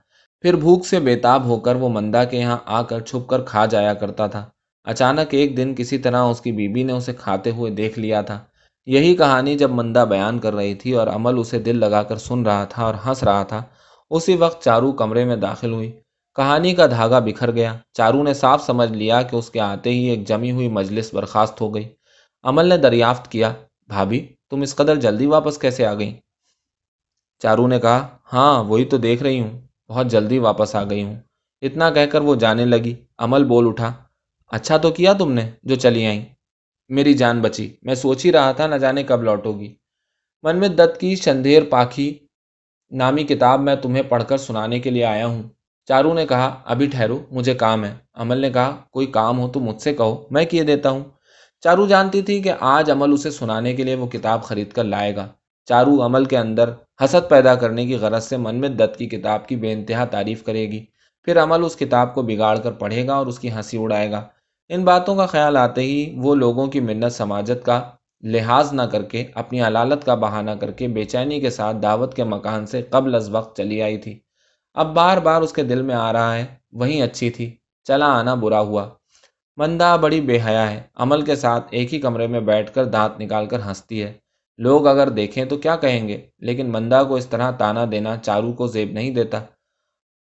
پھر 0.41 0.56
بھوک 0.56 0.85
سے 0.88 1.00
بےتاب 1.00 1.45
ہو 1.45 1.59
کر 1.59 1.75
وہ 1.75 1.89
مندا 1.89 2.24
کے 2.24 2.38
یہاں 2.38 2.57
آ 2.65 2.81
کر 2.81 3.00
چھپ 3.00 3.27
کر 3.27 3.41
کھا 3.41 3.65
جایا 3.65 3.94
کرتا 3.94 4.27
تھا۔ 4.27 4.45
اچانک 4.83 5.33
ایک 5.33 5.57
دن 5.57 5.75
کسی 5.77 5.97
طرح 5.97 6.21
اس 6.21 6.41
کی 6.41 6.51
بیوی 6.51 6.83
نے 6.83 6.94
اسے 6.94 7.13
کھاتے 7.13 7.51
ہوئے 7.51 7.71
دیکھ 7.71 8.00
لیا 8.00 8.21
تھا۔ 8.21 8.39
یہی 8.85 9.15
کہانی 9.15 9.57
جب 9.57 9.71
مندا 9.71 10.03
بیان 10.03 10.39
کر 10.39 10.56
رہی 10.56 10.75
تھی 10.75 10.91
اور 10.91 11.07
عمل 11.07 11.39
اسے 11.39 11.59
دل 11.59 11.79
لگا 11.79 12.03
کر 12.03 12.18
سن 12.18 12.44
رہا 12.45 12.63
تھا 12.63 12.83
اور 12.83 12.94
ہنس 13.06 13.24
رہا 13.24 13.44
تھا، 13.44 13.63
اسی 14.09 14.35
وقت 14.35 14.63
چارو 14.63 14.91
کمرے 14.91 15.25
میں 15.25 15.35
داخل 15.35 15.74
ہوئی۔ 15.74 15.91
کہانی 16.35 16.74
کا 16.75 16.85
دھاگا 16.88 17.19
بکھر 17.19 17.51
گیا۔ 17.51 17.74
چارو 17.94 18.24
نے 18.24 18.33
صاف 18.33 18.65
سمجھ 18.65 18.91
لیا 18.91 19.21
کہ 19.21 19.35
اس 19.35 19.50
کے 19.50 19.59
آتے 19.59 19.89
ہی 19.89 20.03
ایک 20.06 20.27
جمی 20.27 20.51
ہوئی 20.51 20.68
مجلس 20.69 21.13
برخاست 21.13 21.62
ہو 21.62 21.75
گئی۔ 21.75 21.88
عمل 22.44 22.69
نے 22.69 22.77
دریافت 22.77 23.31
کیا۔ 23.31 23.53
بھابھی، 23.89 24.19
تم 24.50 24.62
اس 24.62 24.75
قدر 24.75 24.96
جلدی 24.96 25.25
واپس 25.25 25.58
کیسے 25.58 25.86
آ 25.86 25.94
گئی 25.94 26.13
چارو 27.41 27.67
نے 27.67 27.79
کہا 27.79 28.00
ہاں 28.34 28.63
وہی 28.63 28.86
تو 28.86 28.98
دیکھ 28.98 29.24
رہی 29.24 29.39
ہوں، 29.41 29.51
بہت 29.89 30.08
جلدی 30.08 30.39
واپس 30.39 30.75
آ 30.75 30.84
گئی 30.84 31.03
ہوں۔ 31.03 31.15
اتنا 31.62 31.89
کہہ 31.89 32.06
کر 32.12 32.22
وہ 32.22 32.36
جانے 32.36 32.65
لگی، 32.65 32.94
عمل 33.17 33.44
بول 33.44 33.67
اٹھا 33.67 33.91
اچھا 34.51 34.77
تو 34.77 34.91
کیا 34.91 35.13
تم 35.13 35.32
نے 35.32 35.50
جو 35.63 35.75
چلی 35.75 36.06
آئیں؟ 36.06 36.24
میری 36.89 37.13
جان 37.13 37.41
بچی، 37.41 37.67
میں 37.82 37.96
سوچ 37.96 38.25
ہی 38.25 38.32
رہا 38.32 38.51
تھا 38.51 38.67
نہ 38.67 38.75
جانے 38.75 39.03
کب 39.03 39.24
لوٹو 39.24 39.53
گی۔ 39.60 39.74
منمت 40.44 40.77
دت 40.77 41.00
کی 41.00 41.15
شندھیر 41.15 41.63
پاکھی 41.70 42.08
نامی 42.91 43.24
کتاب 43.24 43.60
میں 43.62 43.75
تمہیں 43.75 44.03
پڑھ 44.03 44.24
کر 44.27 44.38
سنانے 44.38 44.79
کے 44.79 44.89
لیے 44.89 45.06
آیا 45.06 45.27
ہوں۔ 45.27 45.44
چارو 45.88 46.13
نے 46.13 46.25
کہا، 46.27 46.48
ابھی 46.65 46.88
ٹھہرو، 46.88 47.20
مجھے 47.32 47.53
کام 47.53 47.86
ہے۔ 47.86 47.96
عمل 48.13 48.38
نے 48.38 48.50
کہا، 48.50 48.75
کوئی 48.91 49.08
کام 49.08 49.39
ہو 49.39 49.48
تو 49.48 49.60
مجھ 49.60 49.82
سے 49.82 49.94
کہو، 49.94 50.27
میں 50.32 50.46
کیے 50.46 50.63
دیتا 50.63 50.89
ہوں۔ 50.89 51.03
چارو 51.67 51.88
جانتی 51.88 52.21
تھی 52.21 52.41
کہ 52.41 52.51
آج 52.59 52.91
عمل 52.91 53.13
اسے 53.13 53.31
سنانے 53.31 53.74
کے 53.74 53.83
لیے 53.83 53.95
وہ 53.95 54.07
کتاب 54.07 54.43
خرید 54.43 54.71
کر 54.71 54.83
لائے 54.83 55.15
گا۔ 55.15 55.27
چارو 55.65 56.05
عمل 56.05 56.25
کے 56.25 56.38
اندر 56.38 56.69
حسد 57.05 57.29
پیدا 57.29 57.55
کرنے 57.55 57.86
کی 57.86 57.95
غرض 57.95 58.24
سے 58.24 58.38
منمت 58.38 58.79
دت 58.79 58.97
کی 58.97 59.05
کتاب 59.05 59.47
کی 59.47 59.55
بے 59.55 59.71
انتہا 59.71 60.05
تعریف 60.05 60.43
کرے 60.43 60.71
گی۔ 60.71 60.86
پھر 61.24 61.43
عمل 61.43 61.65
اس 61.65 61.75
کتاب 61.75 62.13
کو 62.13 62.21
بگاڑ 62.21 62.57
کر 62.57 62.71
پڑھے 62.71 63.07
گا 63.07 63.15
اور 63.15 63.27
اس 63.27 63.39
کی 63.39 63.51
ہنسی 63.51 63.77
اڑائے 63.77 64.12
گا۔ 64.12 64.24
ان 64.69 64.83
باتوں 64.83 65.15
کا 65.15 65.25
خیال 65.25 65.57
آتے 65.57 65.81
ہی 65.81 66.13
وہ 66.17 66.36
لوگوں 66.36 66.67
کی 66.67 66.79
منت 66.79 67.13
سماجت 67.13 67.65
کا 67.65 67.81
لحاظ 68.21 68.74
نہ 68.74 68.81
کر 68.81 69.03
کے، 69.03 69.25
اپنی 69.36 69.62
علالت 69.62 70.05
کا 70.05 70.15
بہانہ 70.15 70.51
کر 70.51 70.71
کے 70.71 70.88
بے 70.88 71.03
چینی 71.03 71.39
کے 71.39 71.50
ساتھ 71.50 71.77
دعوت 71.77 72.13
کے 72.13 72.24
مکان 72.24 72.65
سے 72.65 72.81
قبل 72.81 73.15
از 73.15 73.29
وقت 73.29 73.57
چلی 73.57 73.81
آئی 73.81 73.97
تھی۔ 73.97 74.19
اب 74.74 74.93
بار 74.93 75.17
بار 75.17 75.41
اس 75.41 75.53
کے 75.53 75.63
دل 75.63 75.81
میں 75.81 75.95
آ 75.95 76.13
رہا 76.13 76.36
ہے، 76.36 76.45
وہیں 76.71 77.01
اچھی 77.01 77.29
تھی۔ 77.29 77.55
چلا 77.83 78.05
آنا، 78.05 78.33
برا 78.33 78.59
ہوا۔ 78.59 78.89
مندا 79.57 79.95
بڑی 79.95 80.21
بے 80.21 80.39
حیا 80.45 80.71
ہے۔ 80.71 80.81
عمل 80.95 81.21
کے 81.21 81.35
ساتھ 81.35 81.67
ایک 81.71 81.93
ہی 81.93 81.99
کمرے 82.01 82.27
میں 82.27 82.39
بیٹھ 82.39 82.73
کر 82.73 82.85
دانت 82.85 83.19
نکال 83.19 83.45
کر 83.45 83.59
ہنستی 83.59 84.03
ہے۔ 84.03 84.13
لوگ 84.57 84.87
اگر 84.87 85.09
دیکھیں 85.09 85.45
تو 85.45 85.57
کیا 85.57 85.75
کہیں 85.75 86.07
گے؟ 86.07 86.21
لیکن 86.39 86.71
مندا 86.71 87.03
کو 87.03 87.15
اس 87.15 87.27
طرح 87.27 87.51
تانا 87.51 87.85
دینا 87.91 88.17
چارو 88.17 88.53
کو 88.53 88.67
زیب 88.67 88.91
نہیں 88.91 89.11
دیتا۔ 89.11 89.39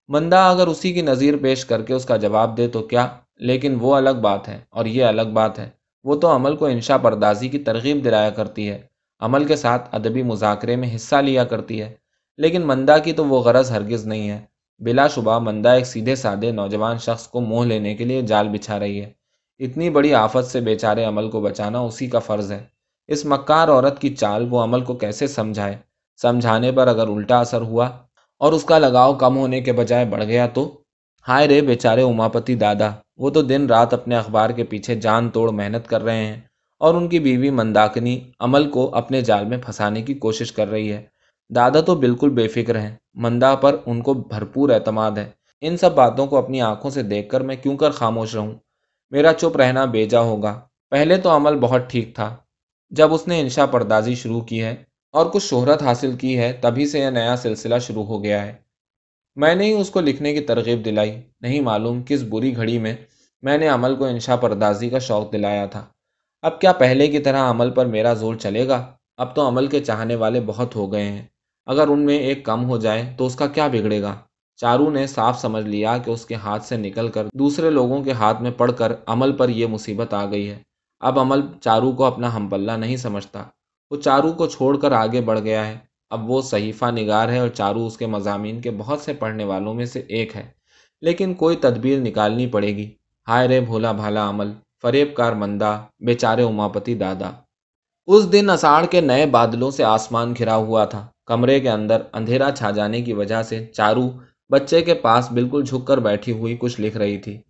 مندا 0.07 0.49
اگر 0.49 0.67
اسی 0.67 0.93
کی 0.93 1.01
نظیر 1.01 1.33
پیش 1.41 1.65
کر 1.65 1.81
کے 1.81 1.93
اس 1.93 2.05
کا 2.05 2.17
جواب 2.17 2.57
دے 2.57 2.67
تو 2.67 2.81
کیا؟ 2.81 3.07
لیکن 3.37 3.77
وہ 3.81 3.95
الگ 3.95 4.19
بات 4.21 4.47
ہے 4.47 4.59
اور 4.69 4.85
یہ 4.85 5.05
الگ 5.05 5.29
بات 5.33 5.59
ہے۔ 5.59 5.69
وہ 6.03 6.15
تو 6.15 6.35
عمل 6.35 6.55
کو 6.55 6.65
انشا 6.65 6.97
پردازی 6.97 7.49
کی 7.49 7.59
ترغیب 7.59 8.03
دلایا 8.03 8.29
کرتی 8.29 8.69
ہے۔ 8.69 8.81
عمل 9.19 9.45
کے 9.45 9.55
ساتھ 9.55 9.95
ادبی 9.95 10.23
مذاکرے 10.23 10.75
میں 10.75 10.95
حصہ 10.95 11.15
لیا 11.15 11.43
کرتی 11.43 11.81
ہے۔ 11.81 11.93
لیکن 12.37 12.61
مندا 12.67 12.97
کی 12.97 13.13
تو 13.13 13.25
وہ 13.25 13.39
غرض 13.39 13.71
ہرگز 13.71 14.07
نہیں 14.07 14.29
ہے۔ 14.29 14.41
بلا 14.79 15.07
شبہ 15.07 15.39
مندا 15.39 15.73
ایک 15.73 15.85
سیدھے 15.85 16.15
سادے 16.15 16.51
نوجوان 16.51 16.97
شخص 16.97 17.27
کو 17.27 17.41
موہ 17.41 17.65
لینے 17.65 17.95
کے 17.95 18.05
لیے 18.05 18.21
جال 18.21 18.49
بچھا 18.49 18.79
رہی 18.79 19.01
ہے۔ 19.01 19.23
اتنی 19.63 19.89
بڑی 19.89 20.13
آفت 20.13 20.46
سے 20.46 20.60
بیچارے 20.60 21.03
عمل 21.03 21.29
کو 21.29 21.41
بچانا 21.41 21.79
اسی 21.79 22.08
کا 22.08 22.20
فرض 22.20 22.51
ہے۔ 22.51 22.63
اس 23.08 23.25
مکار 23.25 23.67
عورت 23.67 24.00
کی 24.00 24.15
چال 24.15 24.48
وہ 24.50 24.63
عمل 24.63 24.82
کو 24.82 24.93
کیسے 24.93 25.27
سمجھائے؟ 25.27 25.77
سمجھانے 26.22 26.72
پر 26.72 26.88
اگر 26.88 27.08
الٹا 27.08 27.39
اثر 27.39 27.62
ہوا 27.62 27.89
اور 28.39 28.53
اس 28.53 28.63
کا 28.63 28.79
لگاؤ 28.79 29.13
کم 29.13 29.38
ہونے 29.38 29.62
کے 29.62 29.72
بجائے 29.72 30.05
بڑھ 30.05 30.24
گیا 30.24 30.48
تو؟ 30.48 30.82
ہائے 31.27 31.48
رے 31.48 31.62
بیچارے 31.62 32.01
اماپتی 32.01 32.55
دادا، 32.55 32.89
وہ 33.17 33.29
تو 33.29 33.41
دن 33.41 33.65
رات 33.65 33.93
اپنے 33.93 34.15
اخبار 34.15 34.50
کے 34.50 34.63
پیچھے 34.63 34.96
جان 34.96 35.29
توڑ 35.29 35.51
محنت 35.51 35.88
کر 35.88 36.03
رہے 36.03 36.25
ہیں 36.25 36.41
اور 36.79 36.93
ان 36.93 37.08
کی 37.10 37.20
بیوی 37.20 37.50
منداکنی 37.50 38.20
عمل 38.39 38.72
کو 38.72 38.96
اپنے 38.96 39.22
جال 39.22 39.46
میں 39.46 39.58
پھنسانے 39.58 40.01
کی 40.01 40.13
کوشش 40.13 40.51
کر 40.51 40.67
رہی 40.67 40.91
ہے۔ 40.91 41.03
دادا 41.50 41.82
تو 41.82 41.96
بالکل 41.96 42.29
بے 42.29 42.48
فکر 42.48 42.79
ہیں 42.79 42.96
مندا 43.13 43.55
پر 43.55 43.75
ان 43.86 44.01
کو 44.01 44.13
بھرپور 44.13 44.70
اعتماد 44.70 45.12
ہے۔ 45.12 45.29
ان 45.62 45.77
سب 45.77 45.96
باتوں 45.96 46.27
کو 46.27 46.38
اپنی 46.38 46.62
آنکھوں 46.62 46.91
سے 46.91 47.03
دیکھ 47.03 47.29
کر 47.29 47.41
میں 47.41 47.55
کیوں 47.55 47.77
کر 47.77 47.91
خاموش 47.91 48.36
رہوں؟ 48.36 48.53
میرا 49.13 49.34
چپ 49.34 49.58
رہنا 49.58 49.86
بیجا 49.86 50.20
ہوگا۔ 50.20 50.62
پہلے 50.89 51.17
تو 51.17 51.36
عمل 51.36 51.60
بہت 51.60 51.89
ٹھیک 51.89 52.15
تھا۔ 52.15 52.36
جب 52.89 53.13
اس 53.13 53.27
نے 53.27 53.39
انشا 53.39 53.65
پردازی 53.65 54.15
شروع 54.15 54.41
کی 54.41 54.63
ہے 54.63 54.75
اور 55.12 55.25
کچھ 55.25 55.43
شہرت 55.43 55.84
حاصل 55.84 56.17
کی 56.17 56.38
ہے، 56.38 56.53
تبھی 56.62 56.88
سے 56.88 57.00
یہ 57.00 57.10
نیا 57.10 57.38
سلسلہ 57.38 57.79
شروع 57.79 58.03
ہو 58.03 58.24
گیا 58.24 58.46
ہے۔ 58.46 58.53
میں 59.36 59.55
نے 59.55 59.65
ہی 59.65 59.72
اس 59.72 59.89
کو 59.89 60.01
لکھنے 60.01 60.34
کی 60.34 60.39
ترغیب 60.39 60.86
دلائی۔ 60.86 61.22
نہیں 61.41 61.62
معلوم 61.62 62.03
کس 62.05 62.24
بری 62.24 62.55
گھڑی 62.55 62.79
میں 62.79 62.96
میں 63.41 63.58
نے 63.58 63.67
عمل 63.67 63.96
کو 63.96 64.05
انشا 64.05 64.36
پردازی 64.36 64.89
کا 64.89 65.00
شوق 65.00 65.34
دلایا 65.34 65.65
تھا۔ 65.65 65.86
اب 66.41 66.62
کیا 66.62 66.74
پہلے 66.74 67.08
کی 67.08 67.20
طرح 67.20 67.50
عمل 67.50 67.72
پر 67.72 67.86
میرا 67.86 68.13
زور 68.13 68.36
چلے 68.36 68.67
گا؟ 68.67 68.86
اب 69.17 69.36
تو 69.36 69.48
عمل 69.48 69.67
کے 69.67 69.79
چاہنے 69.79 70.15
والے 70.15 70.41
بہت 70.46 70.75
ہو 70.75 70.91
گئے 70.91 71.03
ہیں۔ 71.03 71.25
اگر 71.65 71.88
ان 71.88 72.05
میں 72.05 72.17
ایک 72.17 72.46
کم 72.46 72.70
ہو 72.70 72.77
جائے 72.77 73.13
تو 73.17 73.25
اس 73.25 73.36
کا 73.36 73.48
کیا 73.48 73.67
بگڑے 73.67 74.01
گا؟ 74.01 74.15
چارو 74.63 74.89
نے 74.89 75.08
صاف 75.08 75.41
سمجھ 75.41 75.65
لیا 75.65 75.98
کہ 75.98 76.12
اس 76.12 76.25
کے 76.25 76.36
ہاتھ 76.36 76.65
سے 76.65 76.77
نکل 76.77 77.08
کر 77.08 77.27
دوسرے 77.34 77.70
لوگوں 77.70 78.03
کے 78.03 78.12
ہاتھ 78.12 78.41
میں 78.41 78.51
پڑھ 78.51 78.72
کر 78.77 78.91
عمل 79.05 79.32
پر 79.32 79.50
یہ 79.50 79.67
مصیبت 79.67 80.13
آ 80.13 80.25
گئی 80.25 80.50
ہے۔ 80.50 80.60
اب 81.00 81.20
عمل 81.20 81.41
چارو 81.62 81.91
کو 81.91 82.03
اپنا 82.03 82.36
ہم 82.36 82.48
پلہ 82.48 82.72
نہیں 82.72 82.98
سمجھتا۔ 82.98 83.43
وہ 83.91 83.98
چارو 83.98 84.32
کو 84.32 84.48
چھوڑ 84.48 84.77
کر 84.77 84.91
آگے 84.91 85.22
بڑھ 85.22 85.39
گیا 85.39 85.67
ہے۔ 85.67 85.77
اب 86.10 86.29
وہ 86.29 86.41
صحیفہ 86.41 86.86
نگار 86.86 87.29
ہے 87.29 87.39
اور 87.39 87.48
چارو 87.48 87.86
اس 87.86 87.98
کے 87.98 88.05
مضامین 88.05 88.62
کے 88.62 88.72
بہت 88.72 89.00
سے 89.00 89.13
پڑھنے 89.13 89.43
والوں 89.43 89.74
میں 89.74 89.86
سے 89.86 90.03
ایک 90.08 90.36
ہے۔ 90.36 90.48
لیکن 91.01 91.34
کوئی 91.34 91.55
تدبیر 91.55 92.00
نکالنی 92.00 92.48
پڑے 92.48 92.67
گی۔ 92.67 92.91
ہائے 93.27 93.48
رے 93.48 93.60
بھولا 93.60 93.91
بھالا 93.91 94.29
عمل، 94.29 94.51
فریب 94.82 95.08
کار 95.13 95.32
مندہ، 95.32 95.82
بیچارے 96.00 96.43
اماپتی 96.43 96.96
دادا۔ 96.96 97.32
اس 98.08 98.32
دن 98.32 98.50
اساڑ 98.50 98.86
کے 98.86 99.01
نئے 99.01 99.25
بادلوں 99.25 99.72
سے 99.72 99.84
آسمان 99.84 100.34
گھرا 100.38 100.55
ہوا 100.55 100.86
تھا۔ 100.86 101.08
کمرے 101.25 101.60
کے 101.60 101.70
اندر 101.70 102.01
اندھیرا 102.13 102.51
چھا 102.51 102.72
جانے 102.72 103.01
کی 103.01 103.13
وجہ 103.13 103.43
سے 103.43 103.65
چارو 103.65 104.10
بچے 104.53 104.81
کے 104.81 104.93
پاس 104.93 105.31
بالکل 105.31 105.63
جھک 105.63 105.88
کر 105.88 105.98
بیٹھی 105.98 106.31
ہوئی 106.31 106.57
کچھ 106.60 106.81
لکھ 106.81 106.98
رہی 106.98 107.17
تھی۔ 107.17 107.41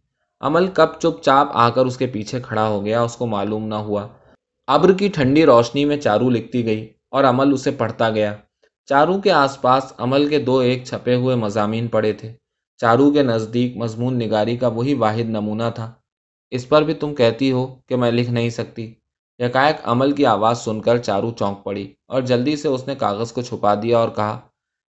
عمل 0.41 0.67
کب 0.67 0.87
چپ 0.99 1.21
چاپ 1.21 1.47
آ 1.53 1.69
کر 1.69 1.85
اس 1.85 1.97
کے 1.97 2.07
پیچھے 2.07 2.39
کھڑا 2.41 2.67
ہو 2.67 2.85
گیا، 2.85 3.01
اس 3.01 3.15
کو 3.15 3.25
معلوم 3.25 3.67
نہ 3.67 3.75
ہوا۔ 3.75 4.07
ابر 4.67 4.93
کی 4.93 5.07
ٹھنڈی 5.07 5.45
روشنی 5.45 5.85
میں 5.85 5.97
چارو 5.97 6.29
لکھتی 6.29 6.65
گئی 6.65 6.87
اور 7.09 7.23
عمل 7.23 7.53
اسے 7.53 7.71
پڑھتا 7.71 8.09
گیا۔ 8.09 8.35
چارو 8.85 9.21
کے 9.21 9.31
آس 9.31 9.61
پاس 9.61 9.93
عمل 9.97 10.27
کے 10.27 10.39
دو 10.39 10.57
ایک 10.57 10.85
چھپے 10.85 11.15
ہوئے 11.15 11.35
مضامین 11.35 11.87
پڑے 11.87 12.13
تھے۔ 12.13 12.33
چارو 12.77 13.11
کے 13.11 13.23
نزدیک 13.23 13.77
مضمون 13.77 14.19
نگاری 14.19 14.57
کا 14.57 14.67
وہی 14.67 14.93
واحد 14.93 15.29
نمونہ 15.29 15.69
تھا۔ 15.75 15.91
اس 16.51 16.69
پر 16.69 16.81
بھی 16.81 16.93
تم 16.93 17.15
کہتی 17.15 17.51
ہو 17.51 17.75
کہ 17.87 17.95
میں 17.95 18.11
لکھ 18.11 18.29
نہیں 18.29 18.49
سکتی۔ 18.49 18.93
یکائک 19.39 19.75
عمل 19.83 20.11
کی 20.11 20.25
آواز 20.25 20.57
سن 20.59 20.81
کر 20.81 20.97
چارو 20.97 21.31
چونک 21.31 21.63
پڑی 21.63 21.93
اور 22.07 22.21
جلدی 22.21 22.55
سے 22.55 22.67
اس 22.67 22.87
نے 22.87 22.95
کاغذ 22.95 23.31
کو 23.31 23.41
چھپا 23.41 23.75
دیا 23.75 23.97
اور 23.97 24.09
کہا، 24.09 24.39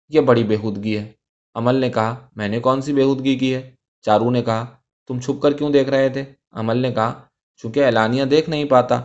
یہ 0.09 0.21
بڑی 0.21 0.45
بےحودگی 0.45 0.99
ہے۔ 0.99 1.20
عمل 1.55 1.75
نے 1.75 1.91
کہا، 1.91 2.17
میں 2.37 2.49
نے 2.49 2.61
کون 2.61 2.81
سی 2.81 2.93
بےحودگی 2.93 3.39
کی 3.39 3.55
ہے؟ 3.55 3.71
چارو 4.03 4.31
نے 4.31 4.43
کہا، 4.43 4.67
تم 5.09 5.21
چھپ 5.21 5.43
کر 5.43 5.53
کیوں 5.53 5.71
دیکھ 5.71 5.91
رہے 5.91 6.09
تھے؟ 6.09 6.25
عمل 6.53 6.77
نے 6.77 6.93
کہا، 6.93 7.23
چونکہ 7.57 7.85
اعلانیہ 7.85 8.25
دیکھ 8.25 8.51
نہیں 8.51 8.65
پاتا۔ 8.65 9.01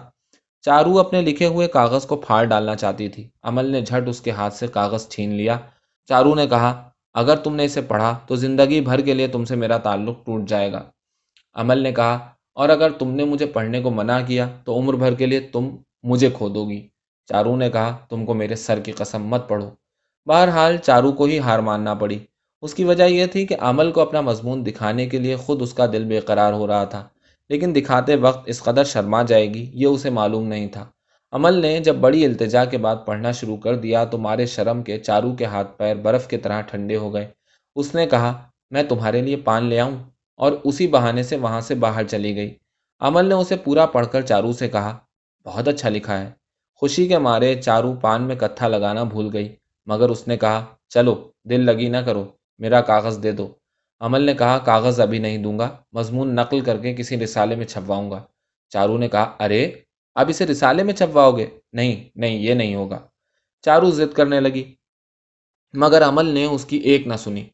چارو 0.62 1.00
اپنے 1.00 1.22
لکھے 1.22 1.46
ہوئے 1.46 1.68
کاغذ 1.68 2.06
کو 2.06 2.16
پھاڑ 2.16 2.46
ڈالنا 2.46 2.76
چاہتی 2.76 3.10
تھی۔ 3.10 3.30
عمل 3.44 3.66
نے 3.66 3.82
جھٹ 3.82 4.08
اس 4.08 4.22
کے 4.22 4.32
ہاتھ 4.32 4.54
سے 4.54 4.68
کاغذ 4.68 5.08
چھین 5.08 5.30
لیا۔ 5.30 5.58
چارو 6.06 6.36
نے 6.36 6.48
کہا، 6.48 6.90
اگر 7.14 7.36
تم 7.36 7.56
نے 7.56 7.66
اسے 7.66 7.82
پڑھا 7.82 8.18
تو 8.28 8.36
زندگی 8.36 8.82
بھر 8.82 9.02
کے 9.02 9.14
لیے 9.14 9.28
تم 9.28 9.46
سے 9.46 9.56
میرا 9.56 9.78
تعلق 9.78 10.26
ٹوٹ 10.26 10.48
جائے 10.48 10.72
گا۔ 10.72 10.84
عمل 11.54 11.78
نے 11.78 11.92
کہا، 11.92 12.30
اور 12.54 12.70
اگر 12.70 12.92
تم 12.92 13.12
نے 13.12 13.26
مجھے 13.26 13.46
پڑھنے 13.46 13.82
کو 13.82 13.90
منع 13.92 14.20
کیا 14.28 14.48
تو 14.66 14.80
عمر 14.80 14.94
بھر 14.94 15.14
کے 15.14 15.26
لیے 15.26 15.40
تم 15.40 15.76
مجھے 16.04 16.30
کھو 16.34 16.50
دو 16.50 16.70
گی۔ 16.70 16.88
چارو 17.28 17.56
نے 17.56 17.70
کہا، 17.70 17.98
تم 18.10 18.26
کو 18.26 18.34
میرے 18.34 18.56
سر 18.56 18.80
کی 18.80 18.92
قسم 18.92 19.24
مت 19.24 19.50
پڑھو۔ 19.50 19.70
بہرحال 20.26 20.78
چارو 20.78 21.12
کو 21.12 21.26
ہی 21.26 21.40
ہار 21.40 21.60
ماننا 21.60 21.94
پڑی۔ 21.94 22.20
اس 22.66 22.74
کی 22.74 22.84
وجہ 22.84 23.04
یہ 23.04 23.26
تھی 23.26 23.46
کہ 23.46 23.56
عمل 23.60 23.92
کو 23.92 24.02
اپنا 24.02 24.22
مضمون 24.22 24.66
دکھانے 24.66 25.06
کے 25.06 25.18
لیے 25.18 25.36
خود 25.36 25.62
اس 25.62 25.74
کا 25.74 25.86
دل 25.86 26.04
بے 26.04 26.20
قرار 26.20 26.54
ہو 26.54 26.68
رہا 26.68 26.84
تھا، 26.84 27.08
لیکن 27.50 27.76
دکھاتے 27.76 28.16
وقت 28.16 28.44
اس 28.46 28.64
قدر 28.64 28.84
شرما 28.84 29.24
جائے 29.24 29.54
گی، 29.54 29.72
یہ 29.74 29.86
اسے 29.86 30.10
معلوم 30.10 30.48
نہیں 30.48 30.68
تھا۔ 30.68 30.86
عمل 31.32 31.54
نے 31.54 31.80
جب 31.80 31.96
بڑی 31.96 32.26
التجا 32.26 32.66
کے 32.66 32.78
بعد 32.78 32.96
پڑھنا 33.06 33.32
شروع 33.32 33.58
کر 33.58 33.76
دیا 33.76 34.06
تو 34.06 34.18
مارے 34.18 34.46
شرم 34.46 34.84
کے 34.84 35.00
چارو 35.00 35.34
کے 35.34 35.46
ہاتھ 35.46 35.78
پیر 35.78 35.96
برف 35.96 36.28
کی 36.28 36.38
طرح 36.38 36.62
ٹھنڈے 36.62 36.96
ہو 36.96 37.14
گئے۔ 37.14 37.28
اس 37.76 37.96
نے 37.96 38.06
کہا، 38.06 38.42
میں 38.72 38.84
تمہارے 38.84 39.22
لیے 39.22 39.36
پان 39.36 39.66
لے 39.66 39.80
آؤں 39.80 39.96
اور 40.36 40.52
اسی 40.64 40.88
بہانے 40.88 41.24
سے 41.24 41.36
وہاں 41.36 41.62
سے 41.62 41.76
باہر 41.76 42.04
چلی 42.04 42.36
گئی۔ 42.36 42.54
عمل 43.00 43.26
نے 43.26 43.36
اسے 43.36 43.56
پورا 43.56 43.86
پڑھ 43.86 44.08
کر 44.12 44.22
چارو 44.22 44.54
سے 44.54 44.68
کہا، 44.68 44.98
بہت 45.46 45.68
اچھا 45.68 45.90
لکھا 45.90 46.20
ہے۔ 46.20 46.32
خوشی 46.76 47.08
کے 47.08 47.18
مارے 47.18 47.56
چارو 47.56 47.94
پان 47.94 48.24
میں 48.24 48.36
کتھا 48.36 48.68
لگانا 48.68 49.04
بھول 49.04 49.30
گئی۔ 49.34 49.56
مگر 49.86 50.10
اس 50.10 50.28
نے 50.28 50.38
کہا، 50.38 50.66
چلو، 50.90 51.16
دل 51.44 51.66
لگی 51.66 51.90
نہ 51.90 51.98
کرو۔ 51.98 52.26
میرا 52.58 52.82
کاغذ 52.82 53.24
دے 53.24 53.32
دو۔ 53.32 53.54
عمل 54.00 54.22
نے 54.22 54.34
کہا، 54.34 54.58
کاغذ 54.58 55.00
ابھی 55.00 55.20
نہیں 55.20 55.38
دوں 55.38 55.60
گا۔ 55.60 55.78
مضمون 55.92 56.36
نقل 56.36 56.60
کر 56.60 56.78
کے 56.78 56.94
کسی 56.94 57.20
رسالے 57.20 57.56
میں 57.56 57.66
چھپواؤں 57.66 58.12
گا۔ 58.12 58.24
چارو 58.70 58.98
نے 58.98 59.08
کہا، 59.08 59.36
ارے، 59.40 59.72
اب 60.16 60.30
اسے 60.30 60.46
رسالے 60.46 60.84
میں 60.84 60.94
چھپواؤ 60.94 61.32
گے؟ 61.32 61.48
نہیں 61.74 62.10
نہیں، 62.16 62.36
یہ 62.36 62.54
نہیں 62.54 62.76
ہوگا۔ 62.76 63.00
چارو 63.62 63.92
ضد 63.92 64.14
کرنے 64.14 64.40
لگی۔ 64.40 64.76
مگر 65.74 66.04
عمل 66.04 66.26
نے 66.26 66.46
اس 66.46 66.66
کی 66.66 66.78
ایک 66.78 67.08
نہ 67.08 67.16
سنی۔ 67.16 67.46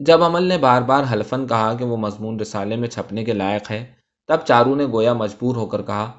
جب 0.00 0.22
عمل 0.22 0.42
نے 0.42 0.58
بار 0.58 0.82
بار 0.82 1.04
حلفن 1.12 1.46
کہا 1.46 1.74
کہ 1.78 1.84
وہ 1.84 1.96
مضمون 1.96 2.40
رسالے 2.40 2.76
میں 2.76 2.88
چھپنے 2.88 3.24
کے 3.24 3.32
لائق 3.32 3.70
ہے، 3.70 3.92
تب 4.26 4.38
چارو 4.44 4.74
نے 4.74 4.86
گویا 4.86 5.12
مجبور 5.12 5.56
ہو 5.56 5.66
کر 5.66 5.82
کہا، 5.82 6.12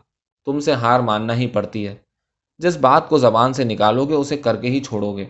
تم 0.46 0.60
سے 0.60 0.74
ہار 0.74 1.00
ماننا 1.00 1.36
ہی 1.36 1.48
پڑتی 1.48 1.88
ہے۔ 1.88 1.96
جس 2.58 2.78
بات 2.78 3.10
کو 3.10 3.18
زبان 3.18 3.54
سے 3.54 3.64
نکالو 3.64 4.06
گے، 4.06 4.14
اسے 4.14 4.38
کر 4.38 4.56
کے 4.56 4.68
ہی 4.68 4.84
چھوڑو 4.84 5.18
گے۔ 5.18 5.26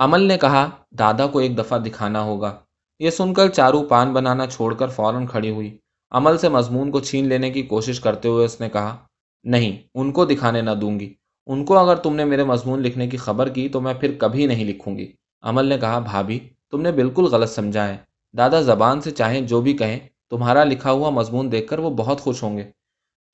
عمل 0.00 0.20
نے 0.20 0.38
کہا، 0.38 0.70
دادا 0.90 1.26
کو 1.26 1.38
ایک 1.38 1.58
دفعہ 1.58 1.78
دکھانا 1.78 2.22
ہوگا۔ 2.22 2.58
یہ 2.98 3.10
سن 3.10 3.34
کر 3.34 3.48
چارو 3.48 3.82
پان 3.82 4.12
بنانا 4.12 4.46
چھوڑ 4.46 4.74
کر 4.74 4.88
فوراً 4.88 5.26
کھڑی 5.26 5.50
ہوئی۔ 5.50 5.78
عمل 6.10 6.38
سے 6.38 6.48
مضمون 6.48 6.90
کو 6.90 7.00
چھین 7.00 7.28
لینے 7.28 7.50
کی 7.50 7.62
کوشش 7.62 8.00
کرتے 8.00 8.28
ہوئے 8.28 8.44
اس 8.44 8.60
نے 8.60 8.68
کہا، 8.68 8.96
نہیں، 9.44 9.88
ان 9.94 10.12
کو 10.12 10.24
دکھانے 10.24 10.62
نہ 10.62 10.70
دوں 10.70 11.00
گی۔ 11.00 11.14
ان 11.46 11.64
کو 11.64 11.78
اگر 11.78 11.96
تم 11.96 12.14
نے 12.14 12.24
میرے 12.24 12.44
مضمون 12.44 12.80
لکھنے 12.80 13.06
کی 13.06 13.16
خبر 13.16 13.48
کی 13.48 13.68
تو 13.68 13.80
میں 13.80 13.94
پھر 13.94 14.14
کبھی 14.18 14.46
نہیں 14.46 14.64
لکھوں 14.64 14.98
گی۔ 14.98 15.12
عمل 15.42 15.66
نے 15.66 15.78
کہا، 15.78 15.98
بھابھی، 15.98 16.48
تم 16.70 16.82
نے 16.82 16.92
بالکل 16.92 17.24
غلط 17.24 17.50
سمجھا 17.50 17.88
ہے 17.88 17.96
دادا 18.36 18.60
زبان 18.60 19.00
سے 19.00 19.10
چاہیں 19.10 19.40
جو 19.40 19.60
بھی 19.60 19.72
کہیں، 19.72 19.98
تمہارا 20.30 20.64
لکھا 20.64 20.90
ہوا 20.90 21.10
مضمون 21.10 21.52
دیکھ 21.52 21.68
کر 21.68 21.78
وہ 21.78 21.90
بہت 21.90 22.20
خوش 22.20 22.42
ہوں 22.42 22.58
گے۔ 22.58 22.64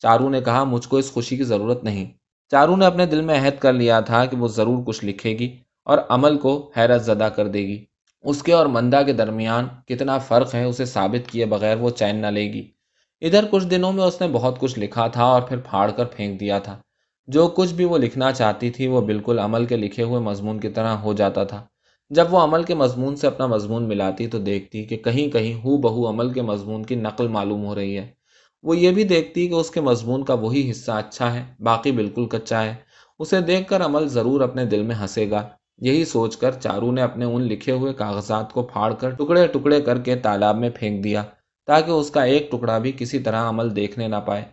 چارو 0.01 0.29
نے 0.29 0.41
کہا، 0.41 0.65
مجھ 0.65 0.89
کو 0.89 0.97
اس 0.97 1.13
خوشی 1.13 1.37
کی 1.37 1.45
ضرورت 1.45 1.85
نہیں۔ 1.85 2.11
چارو 2.51 2.77
نے 2.77 2.87
اپنے 2.87 3.07
دل 3.07 3.21
میں 3.21 3.41
عہد 3.41 3.61
کر 3.61 3.73
لیا 3.73 4.01
تھا 4.01 4.25
کہ 4.25 4.37
وہ 4.37 4.49
ضرور 4.49 4.83
کچھ 4.87 5.05
لکھے 5.05 5.31
گی۔ 5.31 5.57
اور 5.87 5.99
عمل 6.09 6.39
کو 6.39 6.73
حیرت 6.77 7.03
زدہ 7.03 7.29
کر 7.37 7.49
دے 7.49 7.59
گی۔ 7.59 7.85
اس 8.23 8.43
کے 8.43 8.53
اور 8.53 8.67
مندا 8.67 9.03
کے 9.03 9.13
درمیان 9.13 9.69
کتنا 9.87 10.19
فرق 10.19 10.55
ہے 10.55 10.65
اسے 10.65 10.85
ثابت 10.85 11.31
کیے 11.31 11.47
بغیر 11.47 11.77
وہ 11.77 11.91
چین 11.91 12.17
نہ 12.17 12.27
لے 12.27 12.53
گی۔ 12.53 12.71
ادھر 13.21 13.45
کچھ 13.51 13.67
دنوں 13.67 13.93
میں 13.93 14.05
اس 14.05 14.21
نے 14.21 14.29
بہت 14.33 14.59
کچھ 14.59 14.79
لکھا 14.79 15.07
تھا 15.07 15.25
اور 15.25 15.43
پھر 15.43 15.57
پھاڑ 15.57 15.91
کر 15.91 16.05
پھینک 16.05 16.41
دیا 16.41 16.59
تھا۔ 16.59 16.79
جو 17.27 17.49
کچھ 17.49 17.75
بھی 17.75 17.85
وہ 17.85 17.99
لکھنا 17.99 18.33
چاہتی 18.33 18.71
تھی 18.71 18.87
وہ 18.87 19.01
بالکل 19.01 19.39
عمل 19.39 19.65
کے 19.65 19.77
لکھے 19.77 20.03
ہوئے 20.03 20.21
مضمون 20.21 20.61
کی 20.61 20.69
طرح 20.69 20.97
ہو 20.97 21.13
جاتا 21.13 21.45
تھا۔ 21.45 21.65
جب 22.11 22.35
وہ 22.35 22.41
عمل 22.41 22.63
کے 22.63 22.75
مضمون 22.75 23.17
سے 23.17 23.27
اپنا 23.27 23.47
مضمون 23.47 23.89
ملاتی 23.89 24.27
تو 24.27 24.39
دیکھتی 24.39 24.85
کہ 24.85 24.97
کہیں 24.97 25.31
کہیں 25.31 25.55
ہو 25.55 25.77
بہو 25.77 26.09
عمل 26.09 26.33
کے 26.33 26.43
مضمون 26.43 26.83
کی 26.83 26.95
نقل 26.95 27.29
معلوم 27.29 27.65
ہو 27.65 27.75
رہی 27.75 27.99
ہے۔ 27.99 28.11
وہ 28.63 28.77
یہ 28.77 28.91
بھی 28.91 29.05
دیکھتی 29.05 29.49
کہ 29.49 29.55
اس 29.55 29.71
کے 29.71 29.81
مضمون 29.81 30.25
کا 30.25 30.35
وہی 30.35 30.71
حصہ 30.71 30.91
اچھا 30.91 31.35
ہے، 31.35 31.45
باقی 31.61 31.93
بالکل 31.93 32.27
کچا 32.27 32.65
ہے۔ 32.65 32.75
اسے 33.19 33.41
دیکھ 33.41 33.69
کر 33.69 33.85
عمل 33.85 34.09
ضرور 34.09 34.41
اپنے 34.41 34.65
دل 34.65 34.83
میں 34.83 34.97
ہنسے 34.97 35.31
گا۔ 35.31 35.49
یہی 35.81 36.05
سوچ 36.05 36.37
کر 36.37 36.53
چارو 36.53 36.91
نے 36.93 37.03
اپنے 37.03 37.25
ان 37.25 37.43
لکھے 37.43 37.73
ہوئے 37.73 37.93
کاغذات 37.93 38.53
کو 38.53 38.63
پھاڑ 38.63 38.93
کر 38.95 39.11
ٹکڑے 39.11 39.47
ٹکڑے 39.47 39.81
کر 39.81 39.99
کے 39.99 40.17
تالاب 40.17 40.59
میں 40.59 40.71
پھینک 40.75 41.03
دیا 41.05 41.23
تاکہ 41.69 41.91
اس 41.91 42.11
کا 42.11 42.23
ایک 42.23 42.51
ٹکڑا 42.53 42.79
بھی 42.79 42.93
کسی 42.93 43.19
طرح 43.19 43.49
عمل 43.49 43.75
دیکھنے 43.77 44.09
نہ 44.09 44.17
پائے۔ 44.27 44.45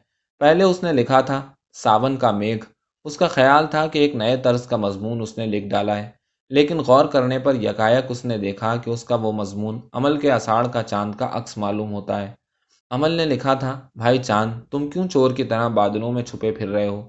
پہلے 0.42 0.64
اس 0.64 0.84
نے 0.84 0.92
لکھا 0.94 1.22
تھا، 1.22 1.42
ساون 1.74 2.18
کا 2.18 2.32
میگھ 2.32 2.66
اس 3.06 3.18
کا 3.18 3.28
خیال 3.28 3.68
تھا 3.68 3.86
کہ 3.88 4.00
ایک 4.00 4.16
نئے 4.16 4.36
طرز 4.38 4.66
کا 4.68 4.78
مضمون 4.78 5.22
اس 5.22 5.38
نے 5.38 5.46
لکھ 5.46 5.68
ڈالا 5.68 5.98
ہے، 5.98 6.10
لیکن 6.52 6.80
غور 6.80 7.06
کرنے 7.06 7.40
پر 7.40 7.56
یکایک 7.56 8.06
اس 8.10 8.26
نے 8.26 8.38
دیکھا 8.38 8.76
کہ 8.76 8.90
اس 8.90 9.04
کا 9.04 9.16
وہ 9.16 9.32
مضمون 9.32 9.80
عمل 9.94 10.18
کے 10.18 10.32
اساڑ 10.32 10.66
کا 10.68 10.84
چاند 10.84 11.16
کا 11.16 11.30
عکس 11.32 11.58
معلوم 11.58 11.94
ہوتا 11.94 12.22
ہے۔ 12.22 12.32
عمل 12.92 13.12
نے 13.12 13.26
لکھا 13.26 13.54
تھا، 13.54 13.80
بھائی 13.96 14.18
چاند، 14.24 14.62
تم 14.72 14.90
کیوں 14.90 15.08
چور 15.08 15.32
کی 15.32 15.44
طرح 15.44 15.68
بادلوں 15.68 16.12
میں 16.12 16.24
چھپے 16.24 16.52
پھر 16.52 16.68
رہے 16.68 16.88
ہو؟ 16.88 17.02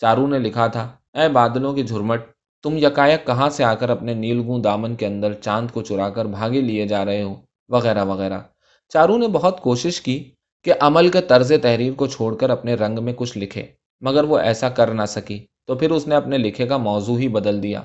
چارو 0.00 0.26
نے 0.26 0.38
لکھا 0.38 0.66
تھا، 0.66 0.88
اے 1.14 1.28
بادلوں 1.28 1.72
کی 1.74 1.82
جھرمٹ 1.82 2.20
تم 2.62 2.76
یکایک 2.76 3.26
کہاں 3.26 3.50
سے 3.50 3.64
آ 3.64 3.74
کر 3.74 3.90
اپنے 3.90 4.14
نیلگوں 4.14 4.58
دامن 4.58 4.94
کے 4.94 5.06
اندر 5.06 5.32
چاند 5.32 5.70
کو 5.70 5.82
چرا 5.82 6.08
کر 6.08 6.24
بھاگے 6.24 6.60
لیے 6.60 6.86
جا 6.86 7.04
رہے 7.04 7.22
ہو؟ 7.22 7.34
وغیرہ 7.68 8.04
وغیرہ۔ 8.04 8.38
چارو 8.88 9.16
نے 9.16 9.28
بہت 9.28 9.60
کوشش 9.60 10.00
کی 10.00 10.30
کہ 10.64 10.72
عمل 10.80 11.08
کے 11.08 11.20
طرز 11.20 11.52
تحریر 11.62 11.92
کو 11.92 12.06
چھوڑ 12.06 12.36
کر 12.36 12.50
اپنے 12.50 12.74
رنگ 12.74 12.98
میں 13.02 13.12
کچھ 13.16 13.38
لکھے، 13.38 13.66
مگر 14.00 14.24
وہ 14.24 14.38
ایسا 14.38 14.68
کر 14.68 14.94
نہ 14.94 15.02
سکی۔ 15.08 15.46
تو 15.66 15.74
پھر 15.74 15.90
اس 15.90 16.08
نے 16.08 16.14
اپنے 16.14 16.38
لکھے 16.38 16.66
کا 16.66 16.76
موضوع 16.76 17.18
ہی 17.18 17.28
بدل 17.28 17.62
دیا۔ 17.62 17.82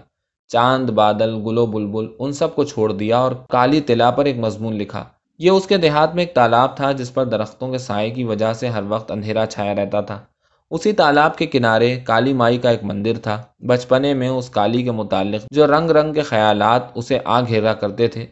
چاند، 0.48 0.90
بادل، 0.90 1.36
گلو، 1.36 1.66
بلبل، 1.66 2.06
ان 2.20 2.32
سب 2.32 2.56
کو 2.56 2.64
چھوڑ 2.64 2.92
دیا 2.92 3.18
اور 3.18 3.32
کالی 3.50 3.82
تلا 3.82 4.12
پر 4.12 4.26
ایک 4.26 4.38
مضمون 4.38 4.76
لکھا۔ 4.76 5.04
یہ 5.40 5.50
اس 5.50 5.68
کے 5.68 5.78
دیہات 5.78 6.16
میں 6.16 6.26
ایک 6.26 6.36
تالاب 6.36 6.78
تھا 6.78 6.92
جس 6.92 7.14
پر 7.14 7.26
درختوں 7.26 7.72
کے 7.72 7.78
سائے 7.78 8.10
کی 8.10 8.24
وجہ 8.24 8.54
سے 8.54 8.68
ہر 8.68 8.84
وقت 8.88 9.12
اندھیرا 9.12 9.46
چھایا 9.46 9.76
رہتا 9.76 10.02
تھا۔ 10.02 10.20
اسی 10.72 10.92
تالاب 10.92 11.38
کے 11.38 11.46
کنارے 11.46 11.96
کالی 12.00 12.34
مائی 12.34 12.58
کا 12.58 12.70
ایک 12.70 12.84
مندر 12.84 13.18
تھا۔ 13.24 13.42
بچپنے 13.68 14.14
میں 14.14 14.30
اس 14.30 14.50
کالی 14.50 14.82
کے 14.84 14.92
متعلق 14.92 15.46
جو 15.52 15.68
رنگ 15.68 15.90
رنگ 15.90 16.14
کے 16.14 16.22
خیالات 16.22 16.82
اسے 16.96 17.20
آ 17.26 17.40
گھیرا 17.42 17.74
کرتے 17.74 18.08
تھے، 18.08 18.26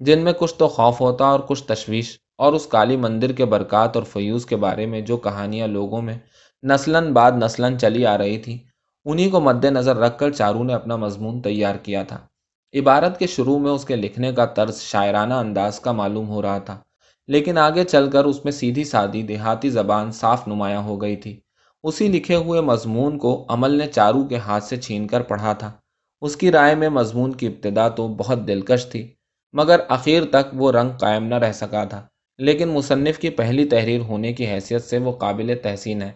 جن 0.00 0.24
میں 0.24 0.32
کچھ 0.38 0.54
تو 0.54 0.68
خوف 0.68 1.00
ہوتا 1.00 1.24
اور 1.24 1.40
کچھ 1.40 1.62
تشویش، 1.64 2.16
اور 2.38 2.52
اس 2.52 2.66
کالی 2.66 2.96
مندر 2.96 3.32
کے 3.32 3.44
برکات 3.44 3.96
اور 3.96 4.04
فیوز 4.04 4.46
کے 4.46 4.56
بارے 4.56 4.86
میں 4.86 5.00
جو 5.00 5.16
کہانیاں 5.16 5.66
لوگوں 5.68 6.02
میں 6.02 6.16
نسلاً 6.62 7.12
بعد 7.12 7.32
نسلاً 7.36 7.76
چلی 7.76 8.06
آ 8.06 8.16
رہی 8.18 8.38
تھی، 8.38 8.58
انہی 9.06 9.28
کو 9.30 9.40
مد 9.40 9.64
نظر 9.64 9.96
رکھ 9.96 10.18
کر 10.18 10.30
چارو 10.30 10.64
نے 10.64 10.74
اپنا 10.74 10.96
مضمون 10.96 11.40
تیار 11.42 11.74
کیا 11.82 12.02
تھا۔ 12.02 12.18
عبارت 12.74 13.18
کے 13.18 13.26
شروع 13.26 13.58
میں 13.58 13.70
اس 13.70 13.84
کے 13.84 13.96
لکھنے 13.96 14.32
کا 14.32 14.46
طرز 14.46 14.80
شاعرانہ 14.82 15.34
انداز 15.34 15.80
کا 15.80 15.92
معلوم 15.92 16.28
ہو 16.28 16.42
رہا 16.42 16.58
تھا، 16.58 16.78
لیکن 17.28 17.58
آگے 17.58 17.84
چل 17.84 18.10
کر 18.10 18.24
اس 18.24 18.44
میں 18.44 18.52
سیدھی 18.52 18.84
سادی 18.84 19.22
دیہاتی 19.22 19.70
زبان 19.70 20.12
صاف 20.12 20.48
نمایاں 20.48 20.82
ہو 20.82 21.00
گئی 21.02 21.16
تھی۔ 21.16 21.40
اسی 21.82 22.08
لکھے 22.08 22.34
ہوئے 22.34 22.60
مضمون 22.60 23.18
کو 23.18 23.46
عمل 23.48 23.70
نے 23.70 23.86
چارو 23.86 24.24
کے 24.24 24.36
ہاتھ 24.36 24.64
سے 24.64 24.76
چھین 24.76 25.06
کر 25.06 25.20
پڑھا 25.20 25.52
تھا۔ 25.52 25.72
اس 26.20 26.36
کی 26.36 26.52
رائے 26.52 26.74
میں 26.74 26.88
مضمون 26.88 27.32
کی 27.32 27.46
ابتدا 27.46 27.88
تو 27.88 28.08
بہت 28.08 28.38
دلکش 28.48 28.86
تھی، 28.86 29.14
مگر 29.52 29.80
اخیر 29.88 30.22
تک 30.24 30.48
وہ 30.52 30.72
رنگ 30.72 30.90
قائم 30.90 31.24
نہ 31.24 31.34
رہ 31.34 31.52
سکا 31.52 31.84
تھا۔ 31.84 32.06
لیکن 32.38 32.68
مصنف 32.68 33.18
کی 33.18 33.30
پہلی 33.30 33.64
تحریر 33.64 34.00
ہونے 34.00 34.32
کی 34.32 34.46
حیثیت 34.46 34.84
سے 34.84 34.98
وہ 34.98 35.12
قابل 35.12 35.54
تحسین 35.62 36.02
ہے۔ 36.02 36.12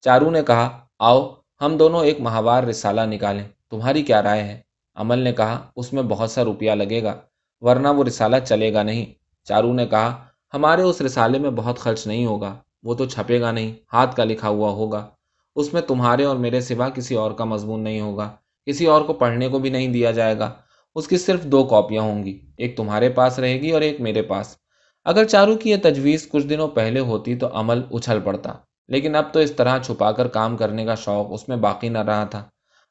چارو 0.00 0.30
نے 0.30 0.42
کہا، 0.46 0.78
آؤ، 0.98 1.34
ہم 1.60 1.76
دونوں 1.76 2.04
ایک 2.04 2.20
ماہوار 2.20 2.62
رسالہ 2.62 3.00
نکالیں۔ 3.00 3.44
تمہاری 3.70 4.02
کیا 4.02 4.22
رائے 4.22 4.42
ہے 4.42 4.60
عمل 4.94 5.18
نے 5.18 5.32
کہا، 5.32 5.70
اس 5.76 5.92
میں 5.92 6.02
بہت 6.02 6.30
سا 6.30 6.44
روپیہ 6.44 6.72
لگے 6.72 7.02
گا، 7.02 7.14
ورنہ 7.60 7.88
وہ 7.88 8.04
رسالہ 8.04 8.36
چلے 8.48 8.74
گا 8.74 8.82
نہیں 8.82 9.06
چارو 9.44 9.72
نے 9.72 9.86
کہا، 9.86 10.24
ہمارے 10.54 10.82
اس 10.82 11.00
رسالے 11.00 11.38
میں 11.38 11.50
بہت 11.50 11.78
خرچ 11.78 12.06
نہیں 12.06 12.26
ہوگا۔ 12.26 12.54
وہ 12.82 12.94
تو 12.94 13.04
چھپے 13.04 13.40
گا 13.40 13.50
نہیں، 13.50 13.74
ہاتھ 13.92 14.16
کا 14.16 14.24
لکھا 14.24 14.48
ہوا 14.48 14.70
ہوگا۔ 14.70 15.10
اس 15.56 15.72
میں 15.72 15.82
تمہارے 15.82 16.24
اور 16.24 16.36
میرے 16.36 16.60
سوا 16.60 16.88
کسی 16.88 17.14
اور 17.14 17.30
کا 17.30 17.44
مضمون 17.44 17.80
نہیں 17.80 18.00
ہوگا۔ 18.00 18.30
کسی 18.66 18.86
اور 18.86 19.02
کو 19.02 19.12
پڑھنے 19.12 19.48
کو 19.48 19.58
بھی 19.58 19.70
نہیں 19.70 19.88
دیا 19.88 20.10
جائے 20.10 20.38
گا۔ 20.38 20.50
اس 20.94 21.08
کی 21.08 21.18
صرف 21.18 21.44
دو 21.44 21.64
کاپیاں 21.64 22.02
ہوں 22.02 22.24
گی، 22.24 22.40
ایک 22.58 22.76
تمہارے 22.76 23.08
پاس 23.08 23.38
رہے 23.38 23.60
گی 23.60 23.70
اور 23.70 23.80
ایک 23.80 24.00
میرے 24.00 24.22
پاس۔ 24.22 24.56
اگر 25.04 25.24
چارو 25.24 25.56
کی 25.56 25.70
یہ 25.70 25.76
تجویز 25.82 26.28
کچھ 26.28 26.46
دنوں 26.46 26.68
پہلے 26.68 27.00
ہوتی 27.00 27.36
تو 27.36 27.48
عمل 27.52 27.82
اچھل 27.90 28.20
پڑتا، 28.24 28.52
لیکن 28.88 29.14
اب 29.14 29.32
تو 29.32 29.40
اس 29.40 29.52
طرح 29.52 29.78
چھپا 29.78 30.12
کر 30.12 30.28
کام 30.28 30.56
کرنے 30.56 30.84
کا 30.84 30.94
شوق 30.94 31.26
اس 31.30 31.48
میں 31.48 31.56
باقی 31.56 31.88
نہ 31.88 31.98
رہا 31.98 32.24
تھا۔ 32.24 32.44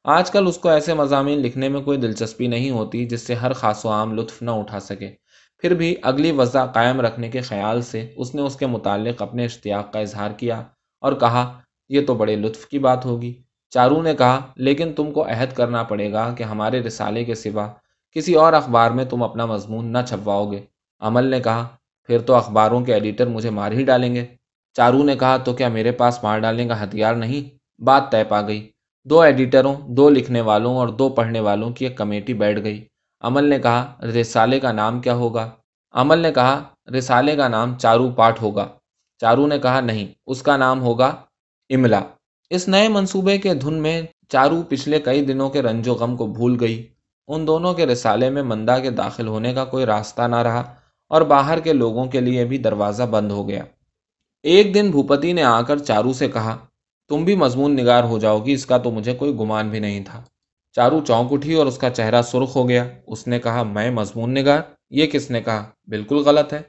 آج 0.04 0.32
کل 0.32 0.48
اس 0.48 0.58
کو 0.58 0.70
ایسے 0.70 0.94
مضامین 0.94 1.40
لکھنے 1.40 1.70
میں 1.70 1.82
کوئی 1.82 1.98
دلچسپی 1.98 2.48
نہیں 2.48 2.70
ہوتی 2.70 3.06
جس 3.06 3.28
سے 3.28 3.36
ہر 3.36 3.54
خاص 3.54 3.86
و 3.86 3.90
عام 3.90 4.14
لطف 4.14 4.42
نہ 4.42 4.52
اٹھا 4.52 4.80
سکے۔ 4.80 5.12
پھر 5.60 5.74
بھی 5.74 5.96
اگلی 6.02 6.32
وضع 6.32 6.66
قائم 6.66 7.02
رکھنے 7.02 7.30
کے 7.30 7.42
خیال 7.42 7.82
سے 7.82 8.14
اس 8.16 8.36
نے 8.36 8.42
اس 8.42 8.56
کے 8.56 8.66
متعلق 8.66 9.22
اپنے 9.22 9.46
اشتیاق 9.46 9.94
کا 9.94 10.00
اظہار 10.00 10.32
کیا 10.32 10.64
اور 11.02 11.14
کہا، 11.14 11.60
یہ 11.90 12.06
تو 12.06 12.14
بڑے 12.14 12.36
لطف 12.36 12.66
کی 12.66 12.80
بات 12.80 13.06
ہوگی۔ 13.06 13.34
چارو 13.70 14.02
نے 14.02 14.16
کہا، 14.16 14.42
لیکن 14.56 14.94
تم 14.94 15.12
کو 15.12 15.24
عہد 15.24 15.54
کرنا 15.54 15.84
پڑے 15.84 16.14
گا 16.14 16.34
کہ 16.38 16.44
ہمارے 16.44 16.80
رسالے 16.80 17.24
کے 17.24 17.36
سوا 17.36 17.68
کسی 18.12 18.34
اور 18.34 18.54
اخبار 18.54 18.92
میں 18.92 19.06
تم 19.06 19.24
اپنا 19.24 19.46
مضمون 19.46 19.94
نہ 19.94 19.98
چھپواؤ 20.08 20.52
گے۔ 20.52 20.60
عمل 21.00 21.24
نے 21.24 21.40
کہا، 21.40 21.68
پھر 22.04 22.20
تو 22.20 22.36
اخباروں 22.36 22.82
کے 22.82 22.94
ایڈیٹر 22.94 23.28
مجھے 23.28 23.50
مار 23.50 23.72
ہی 23.72 23.84
ڈالیں 23.84 24.16
گے۔ 24.16 24.26
چارو 24.74 25.04
نے 25.04 25.16
کہا، 25.16 25.38
تو 25.38 25.54
کیا 25.54 25.68
میرے 25.68 25.92
پاس 25.92 26.24
مار 26.24 26.40
ڈالنے 26.40 26.68
کا 26.68 26.84
ہتھیار 26.84 27.16
نہیں؟ 27.16 27.58
بات 27.84 28.12
طے 28.12 28.24
پا 28.24 28.42
گئی۔ 28.42 28.70
دو 29.04 29.22
ایڈیٹروں، 29.22 29.76
دو 29.88 30.10
لکھنے 30.10 30.42
والوں 30.42 30.76
اور 30.76 30.88
دو 30.88 31.10
پڑھنے 31.10 31.40
والوں 31.40 31.70
کی 31.70 31.86
ایک 31.86 31.98
کمیٹی 31.98 32.34
بیٹھ 32.34 32.60
گئی۔ 32.64 32.86
عمل 33.22 33.44
نے 33.44 33.60
کہا، 33.60 33.96
رسالے 34.02 34.60
کا 34.60 34.72
نام 34.72 35.00
کیا 35.00 35.14
ہوگا؟ 35.14 35.50
عمل 35.92 36.20
نے 36.20 36.32
کہا، 36.32 36.64
رسالے 36.98 37.36
کا 37.36 37.48
نام 37.48 37.78
چارو 37.78 38.10
پاٹ 38.10 38.42
ہوگا۔ 38.42 38.68
چارو 39.18 39.48
نے 39.48 39.60
کہا، 39.60 39.82
نہیں، 39.82 40.08
اس 40.28 40.42
کا 40.42 40.58
نام 40.58 40.82
ہوگا 40.82 41.08
املا۔ 41.70 42.02
اس 42.50 42.68
نئے 42.68 42.88
منصوبے 42.88 43.38
کے 43.38 43.54
دھن 43.54 43.74
میں 43.74 44.02
چارو 44.30 44.62
پچھلے 44.70 45.00
کئی 45.00 45.26
دنوں 45.26 45.50
کے 45.50 45.62
رنج 45.62 45.88
و 45.88 45.94
غم 45.94 46.16
کو 46.16 46.28
بھول 46.28 46.58
گئی۔ 46.60 46.88
ان 47.28 47.48
دونوں 47.48 47.74
کے 47.74 47.86
رسالے 47.86 48.30
میں 48.30 48.44
مندا 48.44 48.80
کے 48.80 48.90
داخل 48.90 49.28
ہونے 49.28 49.54
کا 49.54 49.66
کوئی 49.66 49.86
راستہ 49.86 50.22
نہ 50.22 50.36
رہا 50.36 50.76
اور 51.08 51.22
باہر 51.22 51.60
کے 51.60 51.74
لوگوں 51.74 52.06
کے 52.06 52.22
لیے 52.22 52.46
بھی 52.46 52.58
دروازہ 52.58 53.04
بند 53.04 53.32
ہو 53.32 53.50
گیا۔ 53.50 53.64
ایک 54.44 54.74
دن 54.74 54.92
بھوپتی 54.92 55.34
نے 55.34 55.44
آ 55.44 55.62
کر 55.62 55.78
چارو 55.78 56.14
سے 56.14 56.28
کہا، 56.28 56.58
تم 57.10 57.26
بھی 57.26 57.36
مضمون 57.36 57.76
نگار 57.76 58.04
ہو 58.04 58.20
جاؤ 58.20 58.46
گی، 58.46 58.54
اس 58.54 58.66
کا 58.66 58.78
تو 58.78 58.92
مجھے 58.92 59.14
کوئی 59.14 59.36
گمان 59.36 59.70
بھی 59.70 59.80
نہیں 59.80 60.04
تھا۔ 60.04 60.24
چارو 60.76 61.00
چونک 61.08 61.34
اٹھی 61.34 61.54
اور 61.54 61.66
اس 61.66 61.78
کا 61.78 61.90
چہرہ 61.90 62.22
سرخ 62.22 62.56
ہو 62.56 62.70
گیا۔ 62.70 62.88
اس 63.08 63.28
نے 63.28 63.40
کہا، 63.40 63.64
میں 63.64 63.92
مضمون 63.92 64.34
نگار 64.34 64.60
یہ 64.90 65.08
کس 65.08 65.32
نے 65.32 65.42
کہا؟ 65.42 65.70
بالکل 65.88 66.16
غلط 66.16 66.54
ہے۔ 66.54 66.62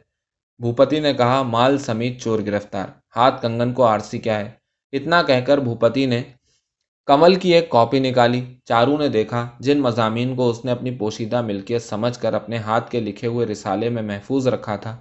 بھوپتی 0.58 1.00
نے 1.00 1.12
کہا، 1.14 1.42
مال 1.42 1.78
سمیت 1.78 2.20
چور 2.20 2.40
گرفتار۔ 2.46 2.88
ہاتھ 3.16 3.42
کنگن 3.42 3.72
کو 3.72 3.84
آرسی 3.84 4.18
کیا 4.18 4.38
ہے۔ 4.38 4.50
اتنا 4.92 5.22
کہہ 5.22 5.40
کر 5.46 5.58
بھوپتی 5.58 6.06
نے 6.06 6.22
کمل 7.06 7.34
کی 7.34 7.54
ایک 7.54 7.70
کاپی 7.70 7.98
نکالی۔ 7.98 8.40
چارو 8.64 8.96
نے 8.98 9.08
دیکھا، 9.08 9.48
جن 9.60 9.80
مضامین 9.80 10.34
کو 10.36 10.50
اس 10.50 10.64
نے 10.64 10.72
اپنی 10.72 10.90
پوشیدہ 10.90 11.42
ملکیت 11.42 11.82
سمجھ 11.82 12.18
کر 12.18 12.34
اپنے 12.34 12.56
ہاتھ 12.56 12.90
کے 12.90 13.00
لکھے 13.00 13.28
ہوئے 13.28 13.46
رسالے 13.46 13.88
میں 13.88 14.02
محفوظ 14.02 14.48
رکھا 14.48 14.76
تھا، 14.76 14.96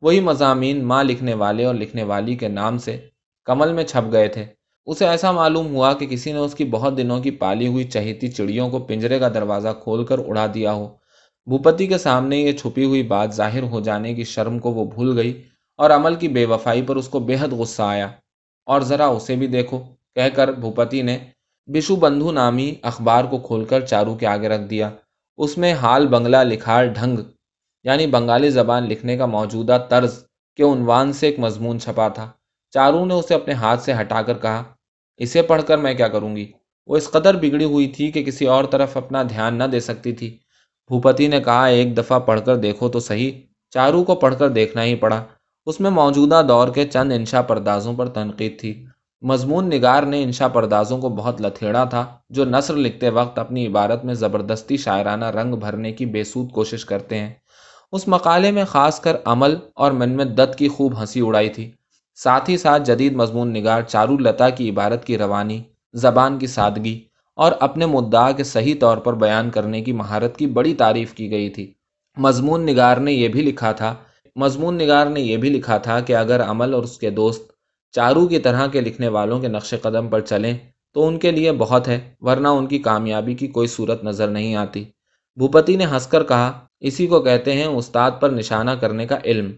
وہی 0.00 0.20
مضامین 0.20 0.84
ماں 0.84 1.04
لکھنے 1.04 1.34
والے 1.34 1.64
اور 1.64 1.74
لکھنے 1.74 2.02
والی 2.02 2.36
کے 2.36 2.48
نام 2.48 2.78
سے 2.78 3.08
کمل 3.44 3.72
میں 3.72 3.84
چھپ 3.84 4.12
گئے 4.12 4.28
تھے۔ 4.28 4.46
اسے 4.88 5.08
ایسا 5.08 5.32
معلوم 5.32 5.74
ہوا 5.74 5.92
کہ 5.92 6.06
کسی 6.06 6.32
نے 6.32 6.38
اس 6.38 6.54
کی 6.54 6.64
بہت 6.64 6.96
دنوں 6.96 7.20
کی 7.20 7.30
پالی 7.30 7.66
ہوئی 7.66 7.84
چہیتی 7.84 8.28
چڑیوں 8.28 8.70
کو 8.70 8.78
پنجرے 8.78 9.18
کا 9.18 9.28
دروازہ 9.28 9.68
کھول 9.82 10.04
کر 10.04 10.18
اڑا 10.18 10.46
دیا 10.54 10.72
ہو۔ 10.72 10.88
بھوپتی 11.46 11.86
کے 11.86 11.98
سامنے 11.98 12.36
یہ 12.36 12.52
چھپی 12.52 12.84
ہوئی 12.84 13.02
بات 13.02 13.34
ظاہر 13.34 13.62
ہو 13.62 13.80
جانے 13.80 14.14
کی 14.14 14.24
شرم 14.24 14.58
کو 14.58 14.70
وہ 14.70 14.84
بھول 14.84 15.18
گئی 15.18 15.42
اور 15.76 15.90
عمل 15.90 16.14
کی 16.14 16.28
بے 16.28 16.44
وفائی 16.44 16.82
پر 16.82 16.96
اس 16.96 17.08
کو 17.08 17.20
بے 17.20 17.36
حد 17.40 17.52
غصہ 17.52 17.82
آیا۔ 17.82 18.08
اور 18.66 18.80
ذرا 18.80 19.06
اسے 19.06 19.36
بھی 19.36 19.46
دیکھو، 19.46 19.78
کہہ 20.14 20.28
کر 20.34 20.52
بھوپتی 20.52 21.02
نے 21.02 21.18
بشو 21.66 21.96
بندھو 21.96 22.32
نامی 22.32 22.74
اخبار 22.82 23.24
کو 23.24 23.38
کھول 23.38 23.64
کر 23.64 23.80
چارو 23.80 24.14
کے 24.14 24.26
آگے 24.26 24.48
رکھ 24.48 24.62
دیا۔ 24.62 24.90
اس 25.36 25.58
میں 25.58 25.72
حال 25.72 26.06
بنگلہ 26.06 26.36
لکھار 26.36 26.84
ڈھنگ 26.84 27.18
یعنی 27.84 28.06
بنگالی 28.06 28.50
زبان 28.50 28.88
لکھنے 28.88 29.16
کا 29.16 29.26
موجودہ 29.26 29.86
طرز 29.88 30.24
کے 30.56 30.62
عنوان 30.62 31.12
سے 31.12 31.26
ایک 31.26 31.38
مضمون 31.38 31.80
چھپا 31.80 32.08
تھا۔ 32.08 32.30
چارو 32.70 33.04
نے 33.04 33.14
اسے 33.14 33.34
اپنے 33.34 33.54
ہاتھ 33.54 33.82
سے 33.82 33.92
ہٹا 34.00 34.22
کر 34.22 34.38
کہا 34.38 34.62
اسے 35.18 35.42
پڑھ 35.42 35.62
کر 35.66 35.78
میں 35.78 35.94
کیا 35.94 36.08
کروں 36.08 36.36
گی؟ 36.36 36.52
وہ 36.86 36.96
اس 36.96 37.10
قدر 37.10 37.34
بگڑی 37.34 37.64
ہوئی 37.64 37.86
تھی 37.86 38.10
کہ 38.10 38.24
کسی 38.24 38.46
اور 38.46 38.64
طرف 38.64 38.96
اپنا 38.96 39.22
دھیان 39.22 39.54
نہ 39.54 39.64
دے 39.64 39.80
سکتی 39.80 40.12
تھی۔ 40.12 40.38
بھوپتی 40.88 41.26
نے 41.26 41.40
کہا، 41.40 41.66
ایک 41.66 41.96
دفعہ 41.96 42.18
پڑھ 42.18 42.40
کر 42.46 42.56
دیکھو 42.56 42.88
تو 42.88 43.00
صحیح۔ 43.00 43.32
چارو 43.70 44.04
کو 44.04 44.14
پڑھ 44.14 44.34
کر 44.38 44.48
دیکھنا 44.48 44.84
ہی 44.84 44.94
پڑا۔ 44.94 45.24
اس 45.66 45.80
میں 45.80 45.90
موجودہ 45.90 46.42
دور 46.48 46.68
کے 46.68 46.84
چند 46.84 47.12
انشا 47.12 47.42
پردازوں 47.42 47.94
پر 47.94 48.08
تنقید 48.08 48.60
تھی۔ 48.60 48.84
مضمون 49.22 49.68
نگار 49.68 50.02
نے 50.02 50.22
انشا 50.22 50.48
پردازوں 50.48 50.98
کو 50.98 51.08
بہت 51.08 51.40
لتھیڑا 51.40 51.84
تھا، 51.84 52.06
جو 52.30 52.44
نثر 52.44 52.76
لکھتے 52.76 53.08
وقت 53.08 53.38
اپنی 53.38 53.66
عبارت 53.66 54.04
میں 54.04 54.14
زبردستی 54.14 54.76
شاعرانہ 54.76 55.24
رنگ 55.24 55.54
بھرنے 55.54 55.92
کی 55.92 56.06
بے 56.06 56.24
سود 56.24 56.50
کوشش 56.50 56.84
کرتے 56.84 57.18
ہیں۔ 57.18 57.34
اس 57.92 58.08
مقالے 58.08 58.50
میں 58.50 58.64
خاص 58.64 59.00
کر 59.00 59.16
عمل 59.24 59.56
اور 59.74 59.92
من 59.92 60.10
میں 60.10 60.24
دت 60.24 60.58
کی 60.58 60.68
خوب 60.68 61.00
ہنسی 61.00 61.20
اڑائی 61.20 61.48
تھی۔ 61.48 61.72
ساتھ 62.24 62.50
ہی 62.50 62.56
ساتھ 62.56 62.82
جدید 62.82 63.12
مضمون 63.12 63.52
نگار 63.52 63.82
چارو 63.82 64.18
لتا 64.18 64.50
کی 64.50 64.70
عبارت 64.70 65.04
کی 65.04 65.18
روانی، 65.18 65.62
زبان 65.92 66.38
کی 66.38 66.46
سادگی 66.46 67.00
اور 67.34 67.52
اپنے 67.60 67.86
مدعا 67.86 68.30
کے 68.32 68.44
صحیح 68.44 68.74
طور 68.80 68.96
پر 68.96 69.14
بیان 69.14 69.50
کرنے 69.50 69.80
کی 69.80 69.92
مہارت 69.92 70.36
کی 70.36 70.46
بڑی 70.46 70.74
تعریف 70.74 71.14
کی 71.14 71.30
گئی 71.30 71.50
تھی۔ 71.50 71.72
مضمون 72.16 72.66
نگار 72.66 72.96
نے 72.96 73.12
یہ 73.12 73.28
بھی 73.28 73.42
لکھا 73.42 73.72
تھا، 73.72 73.94
مضمون 74.36 74.78
نگار 74.78 75.06
نے 75.06 75.20
یہ 75.20 75.36
بھی 75.36 75.50
لکھا 75.50 75.78
تھا 75.78 76.00
کہ 76.00 76.16
اگر 76.16 76.42
عمل 76.42 76.74
اور 76.74 76.82
اس 76.82 76.98
کے 76.98 77.10
دوست 77.10 77.52
چارو 77.92 78.26
کی 78.26 78.38
طرح 78.38 78.66
کے 78.66 78.80
لکھنے 78.80 79.08
والوں 79.08 79.40
کے 79.40 79.48
نقش 79.48 79.74
قدم 79.82 80.08
پر 80.08 80.20
چلیں 80.20 80.56
تو 80.94 81.06
ان 81.06 81.18
کے 81.18 81.30
لیے 81.30 81.52
بہت 81.52 81.88
ہے، 81.88 82.00
ورنہ 82.20 82.48
ان 82.48 82.66
کی 82.66 82.78
کامیابی 82.78 83.34
کی 83.34 83.46
کوئی 83.46 83.68
صورت 83.68 84.04
نظر 84.04 84.28
نہیں 84.28 84.54
آتی۔ 84.54 84.84
بھوپتی 85.36 85.76
نے 85.76 85.84
ہنس 85.84 86.06
کر 86.06 86.22
کہا، 86.22 86.52
اسی 86.80 87.06
کو 87.06 87.20
کہتے 87.20 87.52
ہیں 87.52 87.64
استاد 87.64 88.10
پر 88.20 88.30
نشانہ 88.30 88.70
کرنے 88.70 89.06
کا 89.06 89.18
علم۔ 89.24 89.52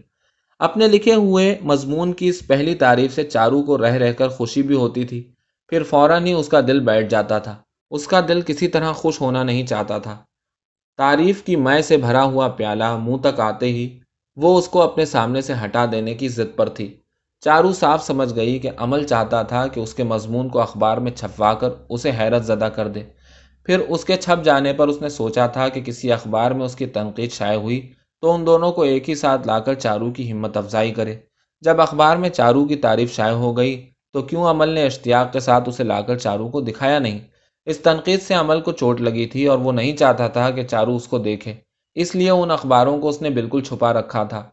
اپنے 0.61 0.87
لکھے 0.87 1.13
ہوئے 1.13 1.57
مضمون 1.61 2.13
کی 2.13 2.27
اس 2.29 2.47
پہلی 2.47 2.75
تعریف 2.75 3.15
سے 3.15 3.23
چارو 3.23 3.61
کو 3.63 3.77
رہ 3.77 3.93
رہ 3.93 4.13
کر 4.13 4.27
خوشی 4.27 4.61
بھی 4.61 4.75
ہوتی 4.75 5.03
تھی۔ 5.03 5.31
پھر 5.69 5.83
فوراً 5.83 6.25
ہی 6.25 6.33
اس 6.33 6.47
کا 6.47 6.61
دل 6.61 6.79
بیٹھ 6.79 7.09
جاتا 7.09 7.39
تھا۔ 7.39 7.55
اس 7.89 8.07
کا 8.07 8.19
دل 8.27 8.41
کسی 8.41 8.67
طرح 8.67 8.91
خوش 8.91 9.21
ہونا 9.21 9.43
نہیں 9.43 9.65
چاہتا 9.65 9.97
تھا۔ 9.97 10.17
تعریف 10.97 11.43
کی 11.43 11.55
میں 11.55 11.81
سے 11.81 11.97
بھرا 11.97 12.23
ہوا 12.23 12.47
پیالہ 12.47 12.97
منہ 12.97 13.17
تک 13.17 13.39
آتے 13.39 13.65
ہی 13.65 13.99
وہ 14.35 14.59
اس 14.59 14.67
کو 14.67 14.81
اپنے 14.81 15.05
سامنے 15.05 15.41
سے 15.41 15.53
ہٹا 15.65 15.85
دینے 15.91 16.13
کی 16.13 16.27
ضد 16.27 16.55
پر 16.55 16.69
تھی۔ 16.69 16.97
چارو 17.39 17.73
صاف 17.73 18.05
سمجھ 18.05 18.35
گئی 18.35 18.59
کہ 18.59 18.69
عمل 18.77 19.03
چاہتا 19.03 19.41
تھا 19.41 19.67
کہ 19.67 19.79
اس 19.79 19.93
کے 19.93 20.03
مضمون 20.03 20.49
کو 20.49 20.61
اخبار 20.61 20.97
میں 20.97 21.11
چھپوا 21.11 21.53
کر 21.53 21.69
اسے 21.89 22.11
حیرت 22.19 22.45
زدہ 22.45 22.69
کر 22.75 22.87
دے۔ 22.87 23.03
پھر 23.63 23.79
اس 23.79 24.05
کے 24.05 24.15
چھپ 24.15 24.43
جانے 24.43 24.73
پر 24.73 24.87
اس 24.87 25.01
نے 25.01 25.09
سوچا 25.09 25.47
تھا 25.47 25.67
کہ 25.67 25.81
کسی 25.81 26.11
اخبار 26.11 26.51
میں 26.51 26.65
اس 26.65 26.75
کی 26.75 26.85
تنقید 26.85 27.31
شائع 27.31 27.57
ہوئی 27.57 27.93
تو 28.21 28.31
ان 28.31 28.45
دونوں 28.45 28.71
کو 28.71 28.81
ایک 28.81 29.09
ہی 29.09 29.15
ساتھ 29.15 29.47
لا 29.47 29.59
کر 29.59 29.73
چارو 29.73 30.11
کی 30.11 30.31
ہمت 30.31 30.57
افزائی 30.57 30.91
کرے۔ 30.91 31.15
جب 31.61 31.81
اخبار 31.81 32.17
میں 32.17 32.29
چارو 32.29 32.65
کی 32.65 32.75
تعریف 32.75 33.13
شائع 33.13 33.33
ہو 33.33 33.57
گئی، 33.57 33.89
تو 34.13 34.21
کیوں 34.21 34.49
عمل 34.49 34.69
نے 34.69 34.83
اشتیاق 34.83 35.33
کے 35.33 35.39
ساتھ 35.39 35.69
اسے 35.69 35.83
لا 35.83 36.01
کر 36.01 36.17
چارو 36.17 36.49
کو 36.49 36.61
دکھایا 36.61 36.99
نہیں؟ 36.99 37.19
اس 37.65 37.77
تنقید 37.77 38.21
سے 38.21 38.33
عمل 38.33 38.61
کو 38.61 38.71
چوٹ 38.71 39.01
لگی 39.01 39.25
تھی 39.25 39.47
اور 39.47 39.57
وہ 39.57 39.71
نہیں 39.71 39.97
چاہتا 39.97 40.27
تھا 40.27 40.49
کہ 40.49 40.63
چارو 40.63 40.95
اس 40.95 41.07
کو 41.07 41.17
دیکھے۔ 41.17 41.53
اس 41.95 42.15
لیے 42.15 42.29
ان 42.29 42.51
اخباروں 42.51 43.01
کو 43.01 43.09
اس 43.09 43.21
نے 43.21 43.29
بالکل 43.29 43.61
چھپا 43.61 43.93
رکھا 43.93 44.23
تھا۔ 44.23 44.49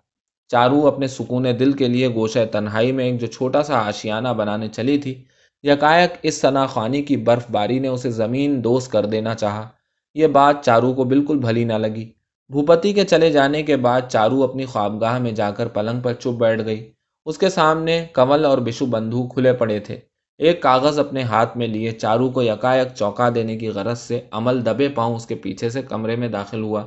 چارو 0.48 0.86
اپنے 0.86 1.06
سکون 1.06 1.46
دل 1.60 1.72
کے 1.72 1.88
لیے 1.88 2.08
گوشہ 2.08 2.44
تنہائی 2.52 2.92
میں 2.92 3.04
ایک 3.04 3.20
جو 3.20 3.26
چھوٹا 3.26 3.62
سا 3.62 3.78
آشیانہ 3.78 4.28
بنانے 4.28 4.68
چلی 4.68 4.98
تھی، 4.98 5.24
یکایک 5.62 6.10
اس 6.22 6.40
ثنا 6.40 6.66
خوانی 6.66 7.02
کی 7.02 7.16
برف 7.16 7.50
باری 7.50 7.78
نے 7.78 7.88
اسے 7.88 8.10
زمین 8.10 8.64
دوست 8.64 8.92
کر 8.92 9.06
دینا 9.06 9.34
چاہا۔ 9.34 9.68
یہ 10.14 10.26
بات 10.26 10.64
چارو 10.64 10.92
کو 10.92 11.04
بالکل 11.04 11.38
بھلی 11.38 11.64
نہ 11.64 11.72
لگی۔ 11.72 12.17
بھوپتی 12.50 12.92
کے 12.92 13.04
چلے 13.04 13.30
جانے 13.30 13.62
کے 13.62 13.76
بعد 13.76 14.00
چارو 14.08 14.44
اپنی 14.44 14.64
خوابگاہ 14.64 15.18
میں 15.18 15.32
جا 15.32 15.50
کر 15.50 15.68
پلنگ 15.68 16.00
پر 16.00 16.14
چپ 16.14 16.38
بیٹھ 16.38 16.64
گئی۔ 16.64 16.92
اس 17.24 17.38
کے 17.38 17.48
سامنے 17.48 18.06
کمل 18.12 18.44
اور 18.44 18.58
بشو 18.58 18.86
بندھو 18.86 19.26
کھلے 19.28 19.52
پڑے 19.52 19.80
تھے۔ 19.80 19.98
ایک 20.38 20.62
کاغذ 20.62 20.98
اپنے 20.98 21.22
ہاتھ 21.22 21.56
میں 21.56 21.66
لیے 21.66 21.90
چارو 21.90 22.30
کو 22.30 22.42
یکایک 22.42 22.88
چوکا 22.94 23.28
دینے 23.34 23.56
کی 23.56 23.68
غرض 23.68 23.98
سے 23.98 24.20
عمل 24.30 24.66
دبے 24.66 24.88
پاؤں 24.88 25.16
اس 25.16 25.26
کے 25.26 25.34
پیچھے 25.34 25.70
سے 25.70 25.82
کمرے 25.82 26.16
میں 26.16 26.28
داخل 26.28 26.62
ہوا۔ 26.62 26.84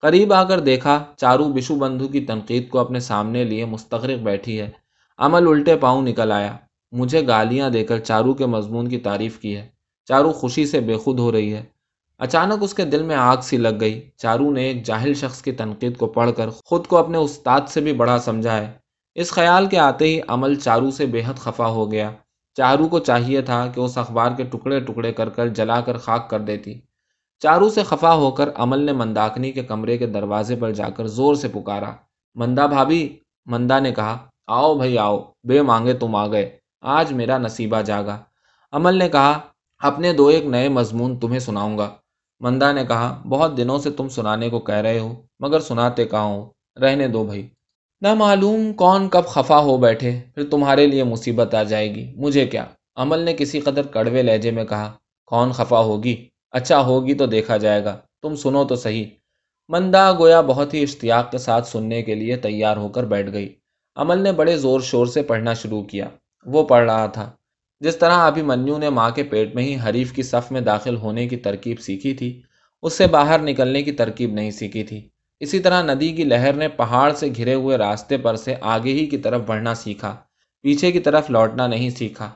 قریب 0.00 0.32
آ 0.32 0.44
کر 0.44 0.60
دیکھا 0.60 1.04
چارو 1.16 1.44
بشو 1.44 1.74
بندھو 1.74 2.08
کی 2.08 2.20
تنقید 2.20 2.68
کو 2.68 2.78
اپنے 2.78 3.00
سامنے 3.00 3.44
لیے 3.44 3.64
مستغرق 3.64 4.18
بیٹھی 4.18 4.60
ہے۔ 4.60 4.70
عمل 5.18 5.48
الٹے 5.48 5.76
پاؤں 5.76 6.02
نکل 6.02 6.32
آیا۔ 6.32 6.56
مجھے 6.92 7.26
گالیاں 7.26 7.70
دے 7.70 7.84
کر 7.84 7.98
چارو 7.98 8.34
کے 8.34 8.46
مضمون 8.46 8.88
کی 8.88 8.98
تعریف 8.98 9.38
کی 9.38 9.56
ہے۔ 9.56 9.68
چارو 10.04 10.32
خوشی 10.32 10.66
سے 10.66 10.80
بے 10.80 10.96
خود 10.96 11.18
ہو 11.18 11.32
رہی 11.32 11.54
ہے۔ 11.54 11.62
اچانک 12.18 12.62
اس 12.62 12.74
کے 12.74 12.84
دل 12.84 13.02
میں 13.02 13.16
آگ 13.16 13.36
سی 13.42 13.56
لگ 13.56 13.76
گئی۔ 13.80 14.10
چارو 14.16 14.50
نے 14.50 14.62
ایک 14.62 14.84
جاہل 14.86 15.14
شخص 15.14 15.42
کی 15.42 15.52
تنقید 15.52 15.96
کو 15.96 16.06
پڑھ 16.06 16.30
کر 16.36 16.50
خود 16.50 16.86
کو 16.86 16.96
اپنے 16.96 17.18
استاد 17.18 17.60
سے 17.68 17.80
بھی 17.80 17.92
بڑا 17.92 18.18
سمجھا 18.18 18.56
ہے۔ 18.56 18.72
اس 19.14 19.30
خیال 19.30 19.66
کے 19.66 19.78
آتے 19.78 20.04
ہی 20.04 20.20
عمل 20.28 20.54
چارو 20.54 20.90
سے 20.90 21.06
بے 21.06 21.22
حد 21.26 21.34
خفا 21.34 21.66
ہو 21.66 21.92
گیا۔ 21.92 22.10
چارو 22.54 22.88
کو 22.88 22.98
چاہیے 22.98 23.42
تھا 23.42 23.66
کہ 23.74 23.80
اس 23.80 23.98
اخبار 23.98 24.30
کے 24.36 24.44
ٹکڑے 24.44 24.80
ٹکڑے 24.80 25.12
کر 25.12 25.28
کر 25.28 25.48
جلا 25.48 25.80
کر 25.80 25.96
خاک 25.96 26.30
کر 26.30 26.40
دیتی۔ 26.40 26.80
چارو 27.40 27.68
سے 27.68 27.82
خفا 27.82 28.14
ہو 28.14 28.30
کر 28.30 28.48
عمل 28.54 28.78
نے 28.78 28.92
منداکنی 28.92 29.52
کے 29.52 29.62
کمرے 29.62 29.98
کے 29.98 30.06
دروازے 30.06 30.56
پر 30.56 30.70
جا 30.70 30.88
کر 30.90 31.06
زور 31.06 31.34
سے 31.34 31.48
پکارا۔ 31.48 31.92
مندا 32.34 32.66
بھابھی 32.66 33.18
مندا 33.46 33.78
نے 33.78 33.92
کہا، 33.92 34.18
آؤ 34.46 34.74
بھائی، 34.74 34.98
آؤ۔ 34.98 35.18
بے 35.44 35.62
مانگے 35.62 35.92
تم 35.92 36.14
آ 36.14 36.26
گئے۔ 36.26 36.58
آج 36.80 37.12
میرا 37.12 37.38
نصیبہ 37.38 37.80
جاگا 37.80 38.18
عمل 38.72 38.94
نے 38.94 39.08
کہا، 39.08 39.40
اپنے 39.78 40.12
دو 40.12 40.26
ایک 40.26 40.46
نئے 40.46 40.68
مضمون 40.68 41.18
تمہیں 41.18 41.38
سناؤں 41.38 41.78
گا۔ 41.78 41.88
مندا 42.40 42.72
نے 42.72 42.84
کہا، 42.84 43.22
بہت 43.28 43.56
دنوں 43.56 43.78
سے 43.78 43.90
تم 43.90 44.08
سنانے 44.08 44.50
کو 44.50 44.58
کہہ 44.58 44.74
رہے 44.74 44.98
ہو، 44.98 45.14
مگر 45.40 45.60
سناتے 45.60 46.04
کہاں 46.04 46.24
ہو؟ 46.24 46.50
رہنے 46.80 47.08
دو 47.08 47.24
بھائی۔ 47.24 47.48
نہ 48.00 48.14
معلوم 48.14 48.72
کون 48.72 49.08
کب 49.08 49.26
خفا 49.26 49.58
ہو 49.58 49.76
بیٹھے، 49.76 50.20
پھر 50.34 50.50
تمہارے 50.50 50.86
لیے 50.86 51.04
مصیبت 51.04 51.54
آ 51.54 51.62
جائے 51.62 51.94
گی۔ 51.94 52.12
مجھے 52.16 52.46
کیا؟ 52.46 52.64
عمل 52.96 53.18
نے 53.18 53.32
کسی 53.32 53.60
قدر 53.60 53.86
کڑوے 53.86 54.22
لہجے 54.22 54.50
میں 54.50 54.64
کہا، 54.64 54.92
کون 55.26 55.52
خفا 55.52 55.80
ہوگی؟ 55.80 56.28
اچھا 56.50 56.80
ہوگی 56.80 57.14
تو 57.14 57.26
دیکھا 57.26 57.56
جائے 57.56 57.84
گا۔ 57.84 57.96
تم 58.22 58.36
سنو 58.36 58.64
تو 58.64 58.76
صحیح 58.76 59.04
مندا 59.68 60.12
گویا 60.12 60.40
بہت 60.40 60.74
ہی 60.74 60.82
اشتیاق 60.82 61.30
کے 61.30 61.38
ساتھ 61.38 61.66
سننے 61.66 62.02
کے 62.02 62.14
لیے 62.14 62.36
تیار 62.36 62.76
ہو 62.76 62.88
کر 62.88 63.04
بیٹھ 63.04 63.32
گئی۔ 63.32 63.54
عمل 63.96 64.18
نے 64.18 64.32
بڑے 64.32 64.56
زور 64.56 64.80
شور 64.80 65.06
سے 65.06 65.22
پڑھنا 65.22 65.54
شروع 65.54 65.82
کیا۔ 65.82 66.08
وہ 66.46 66.64
پڑھ 66.64 66.84
رہا 66.84 67.06
تھا۔ 67.06 67.30
جس 67.80 67.96
طرح 67.96 68.18
ابھی 68.18 68.42
منیو 68.42 68.78
نے 68.78 68.90
ماں 68.90 69.10
کے 69.10 69.22
پیٹ 69.22 69.54
میں 69.54 69.62
ہی 69.62 69.76
حریف 69.84 70.12
کی 70.12 70.22
صف 70.22 70.50
میں 70.52 70.60
داخل 70.60 70.96
ہونے 70.96 71.28
کی 71.28 71.36
ترکیب 71.36 71.80
سیکھی 71.80 72.14
تھی، 72.14 72.42
اس 72.82 72.92
سے 72.92 73.06
باہر 73.06 73.42
نکلنے 73.42 73.82
کی 73.82 73.92
ترکیب 73.92 74.32
نہیں 74.32 74.50
سیکھی 74.50 74.82
تھی۔ 74.82 75.08
اسی 75.40 75.58
طرح 75.60 75.82
ندی 75.82 76.12
کی 76.12 76.24
لہر 76.24 76.52
نے 76.52 76.68
پہاڑ 76.68 77.12
سے 77.12 77.28
گھرے 77.36 77.54
ہوئے 77.54 77.78
راستے 77.78 78.16
پر 78.16 78.36
سے 78.36 78.54
آگے 78.60 78.92
ہی 78.92 79.06
کی 79.06 79.18
طرف 79.18 79.40
بڑھنا 79.46 79.74
سیکھا، 79.74 80.16
پیچھے 80.62 80.92
کی 80.92 81.00
طرف 81.00 81.30
لوٹنا 81.30 81.66
نہیں 81.66 81.90
سیکھا۔ 81.90 82.30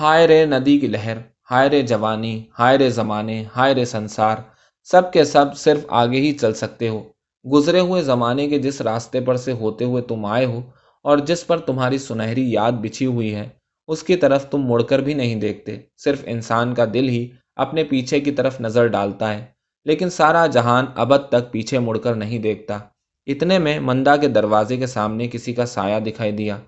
ہائے 0.00 0.26
رے 0.28 0.46
ندی 0.46 0.78
کی 0.78 0.86
لہر، 0.86 1.16
ہائے 1.50 1.68
رے 1.70 1.82
جوانی، 1.82 2.44
ہائے 2.58 2.78
رے 2.78 2.90
زمانے، 2.90 3.44
ہائے 3.56 3.74
رے 3.74 3.84
سنسار، 3.84 4.36
سب 4.84 5.12
کے 5.12 5.24
سب 5.24 5.56
صرف 5.56 5.84
آگے 5.88 6.20
ہی 6.20 6.32
چل 6.32 6.54
سکتے 6.54 6.88
ہو۔ 6.88 7.02
گزرے 7.44 7.80
ہوئے 7.80 8.02
زمانے 8.02 8.48
کے 8.48 8.58
جس 8.58 8.80
راستے 8.80 9.20
پر 9.20 9.36
سے 9.36 9.52
ہوتے 9.52 9.84
ہوئے 9.84 10.02
تم 10.02 10.24
آئے 10.24 10.44
ہو 10.44 10.60
اور 11.04 11.18
جس 11.18 11.46
پر 11.46 11.58
تمہاری 11.58 11.98
سنہری 11.98 12.52
یاد 12.52 12.72
بچھی 12.72 13.06
ہوئی 13.06 13.34
ہے 13.34 13.48
اس 13.88 14.02
کی 14.02 14.16
طرف 14.16 14.50
تم 14.50 14.58
مڑ 14.58 14.82
کر 14.82 14.98
بھی 14.98 15.14
نہیں 15.14 15.34
دیکھتے۔ 15.34 15.76
صرف 15.96 16.22
انسان 16.26 16.74
کا 16.74 16.84
دل 16.94 17.08
ہی 17.08 17.28
اپنے 17.56 17.84
پیچھے 17.84 18.20
کی 18.20 18.30
طرف 18.30 18.60
نظر 18.60 18.86
ڈالتا 18.86 19.34
ہے، 19.34 19.44
لیکن 19.84 20.10
سارا 20.10 20.46
جہان 20.46 20.84
ابد 20.94 21.28
تک 21.28 21.52
پیچھے 21.52 21.78
مڑ 21.78 21.98
کر 21.98 22.14
نہیں 22.14 22.38
دیکھتا۔ 22.38 22.78
اتنے 23.26 23.58
میں 23.58 23.80
مندا 23.80 24.16
کے 24.16 24.28
دروازے 24.28 24.76
کے 24.76 24.86
سامنے 24.86 25.28
کسی 25.28 25.52
کا 25.52 25.66
سایہ 25.66 26.00
دکھائی 26.00 26.32
دیا۔ 26.32 26.58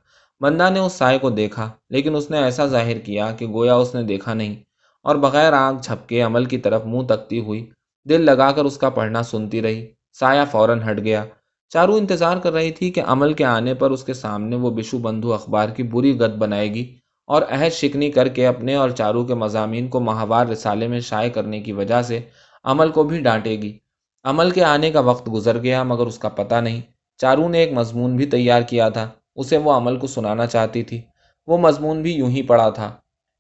مندا 0.40 0.68
نے 0.68 0.80
اس 0.80 0.92
سائے 0.92 1.18
کو 1.18 1.30
دیکھا، 1.30 1.70
لیکن 1.90 2.16
اس 2.16 2.30
نے 2.30 2.38
ایسا 2.38 2.66
ظاہر 2.66 2.98
کیا 2.98 3.30
کہ 3.30 3.46
گویا 3.46 3.74
اس 3.74 3.94
نے 3.94 4.02
دیکھا 4.02 4.34
نہیں۔ 4.34 4.54
اور 5.02 5.16
بغیر 5.16 5.52
آنکھ 5.52 5.82
جھپکے 5.82 6.22
عمل 6.22 6.44
کی 6.44 6.58
طرف 6.58 6.86
منہ 6.86 7.02
تکتی 7.02 7.40
ہوئی، 7.40 7.70
دل 8.08 8.20
لگا 8.20 8.50
کر 8.52 8.64
اس 8.64 8.76
کا 8.76 8.90
پڑھنا 8.90 9.22
سنتی 9.22 9.62
رہی۔ 9.62 9.86
سایہ 10.12 10.44
فوراً 10.50 10.80
ہٹ 10.90 10.98
گیا۔ 11.04 11.24
چارو 11.68 11.94
انتظار 11.94 12.36
کر 12.36 12.52
رہی 12.52 12.70
تھی 12.70 12.90
کہ 12.90 13.02
عمل 13.06 13.32
کے 13.32 13.44
آنے 13.44 13.74
پر 13.74 13.90
اس 13.90 14.04
کے 14.04 14.14
سامنے 14.14 14.56
وہ 14.56 14.70
بشو 14.70 14.98
بندھو 14.98 15.32
اخبار 15.34 15.68
کی 15.68 15.82
بری 15.82 16.20
گد 16.20 16.36
بنائے 16.36 16.74
گی۔ 16.74 16.96
اور 17.26 17.42
عہد 17.42 17.72
شکنی 17.72 18.10
کر 18.10 18.28
کے 18.28 18.46
اپنے 18.46 18.74
اور 18.74 18.90
چارو 18.90 19.24
کے 19.24 19.34
مضامین 19.34 19.88
کو 19.88 20.00
ماہوار 20.00 20.46
رسالے 20.46 20.88
میں 20.88 21.00
شائع 21.00 21.30
کرنے 21.30 21.60
کی 21.60 21.72
وجہ 21.72 22.02
سے 22.02 22.20
عمل 22.64 22.88
کو 22.88 23.02
بھی 23.04 23.20
ڈانٹے 23.20 23.50
گی۔ 23.50 23.78
عمل 24.24 24.50
کے 24.50 24.64
آنے 24.64 24.90
کا 24.90 25.00
وقت 25.00 25.32
گزر 25.32 25.62
گیا، 25.62 25.82
مگر 25.82 26.06
اس 26.06 26.18
کا 26.18 26.28
پتہ 26.28 26.54
نہیں۔ 26.54 26.80
چارو 27.18 27.48
نے 27.48 27.58
ایک 27.58 27.72
مضمون 27.72 28.16
بھی 28.16 28.26
تیار 28.26 28.62
کیا 28.62 28.88
تھا، 28.88 29.08
اسے 29.34 29.56
وہ 29.56 29.72
عمل 29.72 29.96
کو 29.96 30.06
سنانا 30.06 30.46
چاہتی 30.46 30.82
تھی۔ 30.82 31.02
وہ 31.46 31.58
مضمون 31.58 32.02
بھی 32.02 32.12
یوں 32.12 32.30
ہی 32.30 32.42
پڑا 32.42 32.70
تھا۔ 32.70 32.90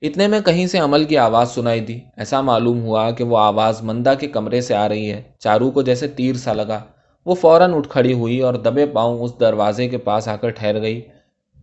اتنے 0.02 0.26
میں 0.26 0.40
کہیں 0.40 0.66
سے 0.66 0.78
عمل 0.78 1.04
کی 1.04 1.18
آواز 1.18 1.50
سنائی 1.50 1.80
دی۔ 1.80 1.98
ایسا 2.16 2.40
معلوم 2.40 2.80
ہوا 2.80 3.10
کہ 3.10 3.24
وہ 3.24 3.38
آواز 3.38 3.82
مندا 3.82 4.14
کے 4.14 4.26
کمرے 4.26 4.60
سے 4.60 4.74
آ 4.74 4.88
رہی 4.88 5.12
ہے۔ 5.12 5.22
چارو 5.38 5.70
کو 5.70 5.82
جیسے 5.82 6.08
تیر 6.08 6.34
سا 6.34 6.52
لگا۔ 6.52 6.84
وہ 7.26 7.34
فوراً 7.34 7.74
اٹھ 7.74 7.88
کھڑی 7.88 8.12
ہوئی 8.12 8.40
اور 8.40 8.54
دبے 8.54 8.86
پاؤں 8.86 9.18
اس 9.18 9.40
دروازے 9.40 9.88
کے 9.88 9.98
پاس 9.98 10.28
آ 10.28 10.36
کر 10.36 10.50
ٹھہر 10.50 10.80
گئی۔ 10.82 11.00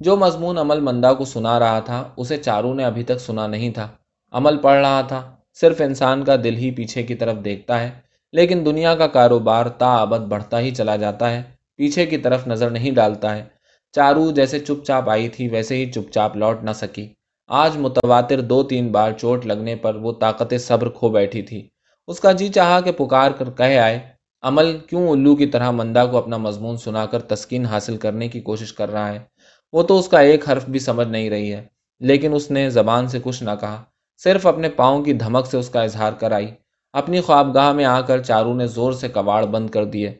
جو 0.03 0.15
مضمون 0.17 0.57
عمل 0.57 0.79
مندا 0.79 1.13
کو 1.13 1.25
سنا 1.25 1.59
رہا 1.59 1.79
تھا، 1.79 2.03
اسے 2.17 2.37
چارو 2.37 2.73
نے 2.73 2.83
ابھی 2.83 3.03
تک 3.03 3.19
سنا 3.19 3.47
نہیں 3.47 3.69
تھا۔ 3.69 3.87
عمل 4.31 4.57
پڑھ 4.57 4.79
رہا 4.79 5.01
تھا، 5.01 5.21
صرف 5.53 5.81
انسان 5.81 6.23
کا 6.23 6.35
دل 6.43 6.55
ہی 6.55 6.71
پیچھے 6.71 7.03
کی 7.03 7.15
طرف 7.15 7.35
دیکھتا 7.45 7.79
ہے، 7.81 7.89
لیکن 8.33 8.65
دنیا 8.65 8.95
کا 8.95 9.07
کاروبار 9.07 9.65
تا 9.65 9.95
ابد 9.95 10.21
بڑھتا 10.21 10.59
ہی 10.59 10.71
چلا 10.71 10.95
جاتا 10.95 11.29
ہے، 11.31 11.41
پیچھے 11.75 12.05
کی 12.05 12.17
طرف 12.17 12.47
نظر 12.47 12.69
نہیں 12.69 12.91
ڈالتا 12.91 13.35
ہے۔ 13.35 13.43
چارو 13.93 14.31
جیسے 14.31 14.59
چپ 14.59 14.85
چاپ 14.85 15.09
آئی 15.09 15.27
تھی، 15.29 15.47
ویسے 15.47 15.75
ہی 15.75 15.91
چپ 15.91 16.11
چاپ 16.11 16.35
لوٹ 16.37 16.63
نہ 16.63 16.71
سکی۔ 16.75 17.07
آج 17.49 17.77
متواتر 17.77 18.41
دو 18.41 18.63
تین 18.63 18.91
بار 18.91 19.11
چوٹ 19.11 19.45
لگنے 19.45 19.75
پر 19.75 19.95
وہ 19.95 20.11
طاقت 20.13 20.53
صبر 20.59 20.89
کھو 20.89 21.09
بیٹھی 21.09 21.41
تھی۔ 21.41 21.67
اس 22.07 22.19
کا 22.19 22.31
جی 22.31 22.47
چاہا 22.47 22.79
کہ 22.81 22.91
پکار 22.91 23.31
کر 23.31 23.49
کہے 23.57 23.77
آئے، 23.79 23.99
عمل 24.43 24.77
کیوں 24.89 25.07
الو 25.09 25.35
کی 25.35 25.45
طرح 25.45 25.71
مندا 25.71 26.05
کو 26.05 26.17
اپنا 26.17 26.37
مضمون 26.37 26.77
سنا 26.77 27.05
کر 27.05 27.21
تسکین 27.21 27.65
حاصل 27.65 27.97
کرنے 27.97 28.27
کی 28.27 28.39
کوشش 28.39 28.73
کر 28.73 28.91
رہا 28.91 29.13
ہے؟ 29.13 29.19
وہ 29.73 29.83
تو 29.83 29.99
اس 29.99 30.07
کا 30.07 30.19
ایک 30.19 30.49
حرف 30.49 30.65
بھی 30.69 30.79
سمجھ 30.79 31.07
نہیں 31.07 31.29
رہی 31.29 31.53
ہے۔ 31.53 31.67
لیکن 31.99 32.33
اس 32.33 32.51
نے 32.51 32.69
زبان 32.69 33.07
سے 33.07 33.19
کچھ 33.23 33.43
نہ 33.43 33.51
کہا، 33.59 33.83
صرف 34.17 34.47
اپنے 34.47 34.69
پاؤں 34.69 35.03
کی 35.03 35.13
دھمک 35.13 35.45
سے 35.45 35.57
اس 35.57 35.69
کا 35.69 35.81
اظہار 35.81 36.13
کر 36.13 36.31
آئی 36.31 36.51
اپنی 36.93 37.21
خوابگاہ 37.21 37.71
میں 37.71 37.85
آ 37.85 38.01
کر 38.01 38.21
چارو 38.21 38.53
نے 38.53 38.67
زور 38.67 38.91
سے 38.91 39.07
کباڑ 39.07 39.45
بند 39.45 39.69
کر 39.69 39.85
دیے۔ 39.85 40.13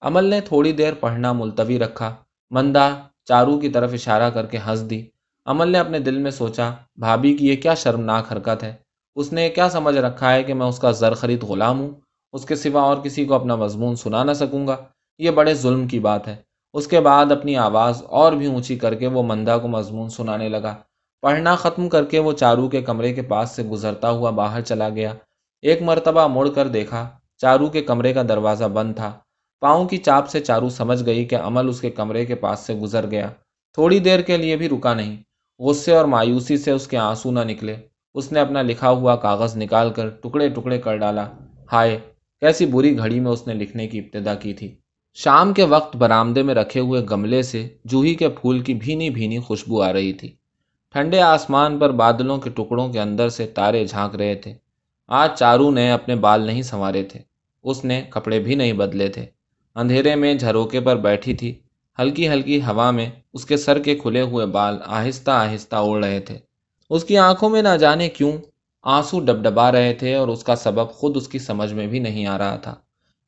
عمل 0.00 0.24
نے 0.24 0.40
تھوڑی 0.40 0.72
دیر 0.72 0.92
پڑھنا 0.94 1.32
ملتوی 1.32 1.78
رکھا۔ 1.78 2.14
مندا 2.50 2.94
چارو 3.24 3.58
کی 3.58 3.68
طرف 3.68 3.90
اشارہ 3.92 4.30
کر 4.30 4.46
کے 4.46 4.58
ہنس 4.66 4.90
دی۔ 4.90 5.06
عمل 5.46 5.68
نے 5.68 5.78
اپنے 5.78 5.98
دل 5.98 6.18
میں 6.18 6.30
سوچا، 6.30 6.70
بھابھی 6.96 7.36
کی 7.36 7.48
یہ 7.48 7.56
کیا 7.56 7.74
شرمناک 7.74 8.32
حرکت 8.32 8.62
ہے؟ 8.62 8.72
اس 9.16 9.32
نے 9.32 9.48
کیا 9.48 9.70
سمجھ 9.70 9.96
رکھا 9.96 10.32
ہے 10.32 10.42
کہ 10.42 10.54
میں 10.54 10.66
اس 10.66 10.78
کا 10.78 10.90
زر 10.90 11.14
خرید 11.14 11.42
غلام 11.42 11.80
ہوں؟ 11.80 11.90
اس 12.32 12.44
کے 12.44 12.56
سوا 12.56 12.82
اور 12.82 12.96
کسی 12.96 13.24
کو 13.24 13.34
اپنا 13.34 13.54
مضمون 13.54 13.96
سنا 13.96 14.24
نہ 14.24 14.32
سکوں 14.32 14.66
گا؟ 14.66 14.76
یہ 15.18 15.30
بڑے 15.30 15.54
ظلم 15.54 15.86
کی 15.86 15.98
بات 15.98 16.28
ہے۔ 16.28 16.36
اس 16.72 16.86
کے 16.86 17.00
بعد 17.00 17.32
اپنی 17.32 17.56
آواز 17.56 18.02
اور 18.08 18.32
بھی 18.32 18.46
اونچی 18.46 18.76
کر 18.76 18.94
کے 18.94 19.06
وہ 19.06 19.22
مندا 19.22 19.58
کو 19.58 19.68
مضمون 19.68 20.08
سنانے 20.08 20.48
لگا۔ 20.48 20.74
پڑھنا 21.22 21.56
ختم 21.56 21.88
کر 21.88 22.04
کے 22.04 22.18
وہ 22.18 22.32
چارو 22.32 22.68
کے 22.68 22.82
کمرے 22.82 23.12
کے 23.12 23.22
پاس 23.22 23.50
سے 23.50 23.62
گزرتا 23.62 24.10
ہوا 24.10 24.30
باہر 24.30 24.60
چلا 24.60 24.88
گیا۔ 24.88 25.14
ایک 25.62 25.82
مرتبہ 25.82 26.26
مڑ 26.26 26.48
کر 26.48 26.68
دیکھا، 26.68 27.08
چارو 27.38 27.66
کے 27.66 27.82
کمرے 27.82 28.12
کا 28.12 28.22
دروازہ 28.28 28.64
بند 28.64 28.96
تھا۔ 28.96 29.12
پاؤں 29.60 29.88
کی 29.88 29.96
چاپ 29.96 30.28
سے 30.28 30.40
چارو 30.40 30.68
سمجھ 30.68 31.06
گئی 31.06 31.24
کہ 31.24 31.34
عمل 31.34 31.68
اس 31.68 31.80
کے 31.80 31.90
کمرے 31.90 32.26
کے 32.26 32.34
پاس 32.34 32.60
سے 32.60 32.74
گزر 32.74 33.10
گیا۔ 33.10 33.28
تھوڑی 33.74 33.98
دیر 33.98 34.20
کے 34.20 34.36
لیے 34.36 34.56
بھی 34.56 34.68
رکا 34.68 34.94
نہیں۔ 34.94 35.16
غصے 35.58 35.94
اور 35.94 36.04
مایوسی 36.04 36.56
سے 36.56 36.70
اس 36.70 36.86
کے 36.86 36.96
آنسو 36.96 37.30
نہ 37.30 37.40
نکلے۔ 37.40 37.76
اس 38.14 38.32
نے 38.32 38.40
اپنا 38.40 38.62
لکھا 38.62 38.90
ہوا 38.90 39.16
کاغذ 39.16 39.56
نکال 39.56 39.90
کر 39.90 40.08
ٹکڑے 40.08 40.48
ٹکڑے 40.48 40.78
کر 40.78 40.96
ڈالا۔ 40.96 41.28
ہائے، 41.72 41.98
کیسی 42.40 42.66
بری 42.66 42.98
گھڑی 42.98 43.20
میں 43.20 43.30
اس 43.30 43.46
نے 43.46 43.54
لکھنے 43.54 43.88
کی 43.88 43.98
ابتدا 43.98 44.34
کی 44.34 44.54
تھی۔ 44.54 44.74
شام 45.14 45.52
کے 45.52 45.64
وقت 45.64 45.96
برآمدے 45.96 46.42
میں 46.42 46.54
رکھے 46.54 46.80
ہوئے 46.80 47.02
گملے 47.10 47.42
سے 47.42 47.68
جوہی 47.84 48.14
کے 48.14 48.28
پھول 48.28 48.60
کی 48.60 48.74
بھینی 48.74 49.10
بھینی 49.10 49.38
خوشبو 49.38 49.82
آ 49.82 49.92
رہی 49.92 50.12
تھی۔ 50.12 50.28
ٹھنڈے 50.92 51.20
آسمان 51.20 51.78
پر 51.78 51.90
بادلوں 51.90 52.38
کے 52.38 52.50
ٹکڑوں 52.50 52.88
کے 52.88 53.00
اندر 53.00 53.28
سے 53.28 53.46
تارے 53.46 53.84
جھانک 53.84 54.14
رہے 54.14 54.34
تھے۔ 54.34 54.54
آج 55.08 55.38
چارو 55.38 55.70
نے 55.70 55.90
اپنے 55.90 56.14
بال 56.16 56.40
نہیں 56.40 56.62
سنوارے 56.62 57.02
تھے۔ 57.02 57.20
اس 57.62 57.84
نے 57.84 58.02
کپڑے 58.10 58.38
بھی 58.38 58.54
نہیں 58.54 58.72
بدلے 58.72 59.08
تھے۔ 59.08 59.26
اندھیرے 59.74 60.14
میں 60.14 60.34
جھروکے 60.34 60.80
پر 60.80 60.96
بیٹھی 60.96 61.34
تھی۔ 61.34 61.54
ہلکی 61.98 62.28
ہلکی 62.28 62.60
ہوا 62.60 62.90
میں 62.90 63.10
اس 63.32 63.44
کے 63.44 63.56
سر 63.56 63.78
کے 63.78 63.94
کھلے 63.94 64.20
ہوئے 64.20 64.46
بال 64.46 64.78
آہستہ 64.86 65.30
آہستہ 65.30 65.76
اڑ 65.76 66.04
رہے 66.04 66.20
تھے۔ 66.20 66.38
اس 66.90 67.04
کی 67.04 67.18
آنکھوں 67.18 67.50
میں 67.50 67.62
نہ 67.62 67.76
جانے 67.80 68.08
کیوں 68.08 68.32
آنسو 68.82 69.20
ڈب 69.20 69.42
ڈبا 69.42 69.72
رہے 69.72 69.94
تھے 69.94 70.14
اور 70.14 70.28
اس 70.28 70.44
کا 70.44 70.56
سبب 70.56 70.90
خود 70.90 71.16
اس 71.16 71.28
کی 71.28 71.38
سمجھ 71.38 71.72
میں 71.72 71.86
بھی 71.86 71.98
نہیں 71.98 72.26
آ 72.26 72.38
رہا 72.38 72.56
تھا۔ 72.56 72.74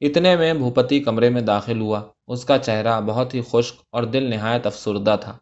اتنے 0.02 0.36
میں 0.36 0.54
بھوپتی 0.54 1.00
کمرے 1.00 1.28
میں 1.30 1.40
داخل 1.40 1.80
ہوا۔ 1.80 2.00
اس 2.26 2.44
کا 2.44 2.58
چہرہ 2.58 3.00
بہت 3.00 3.34
ہی 3.34 3.40
خشک 3.50 3.74
اور 3.90 4.02
دل 4.02 4.22
نہایت 4.22 4.66
افسردہ 4.66 5.16
تھا۔ 5.20 5.36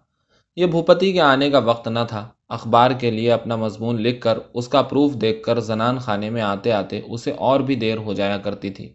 یہ 0.56 0.66
بھوپتی 0.66 1.12
کے 1.12 1.20
آنے 1.20 1.50
کا 1.50 1.58
وقت 1.58 1.88
نہ 1.88 1.98
تھا۔ 2.08 2.28
اخبار 2.48 2.90
کے 2.90 3.10
لیے 3.10 3.32
اپنا 3.32 3.56
مضمون 3.56 4.02
لکھ 4.02 4.20
کر 4.20 4.38
اس 4.54 4.68
کا 4.68 4.82
پروف 4.82 5.12
دیکھ 5.12 5.42
کر 5.42 5.60
زنان 5.60 5.98
خانے 5.98 6.30
میں 6.30 6.42
آتے 6.42 6.72
آتے 6.72 7.00
اسے 7.08 7.30
اور 7.30 7.60
بھی 7.60 7.74
دیر 7.74 7.96
ہو 7.96 8.12
جایا 8.12 8.38
کرتی 8.38 8.70
تھی۔ 8.70 8.88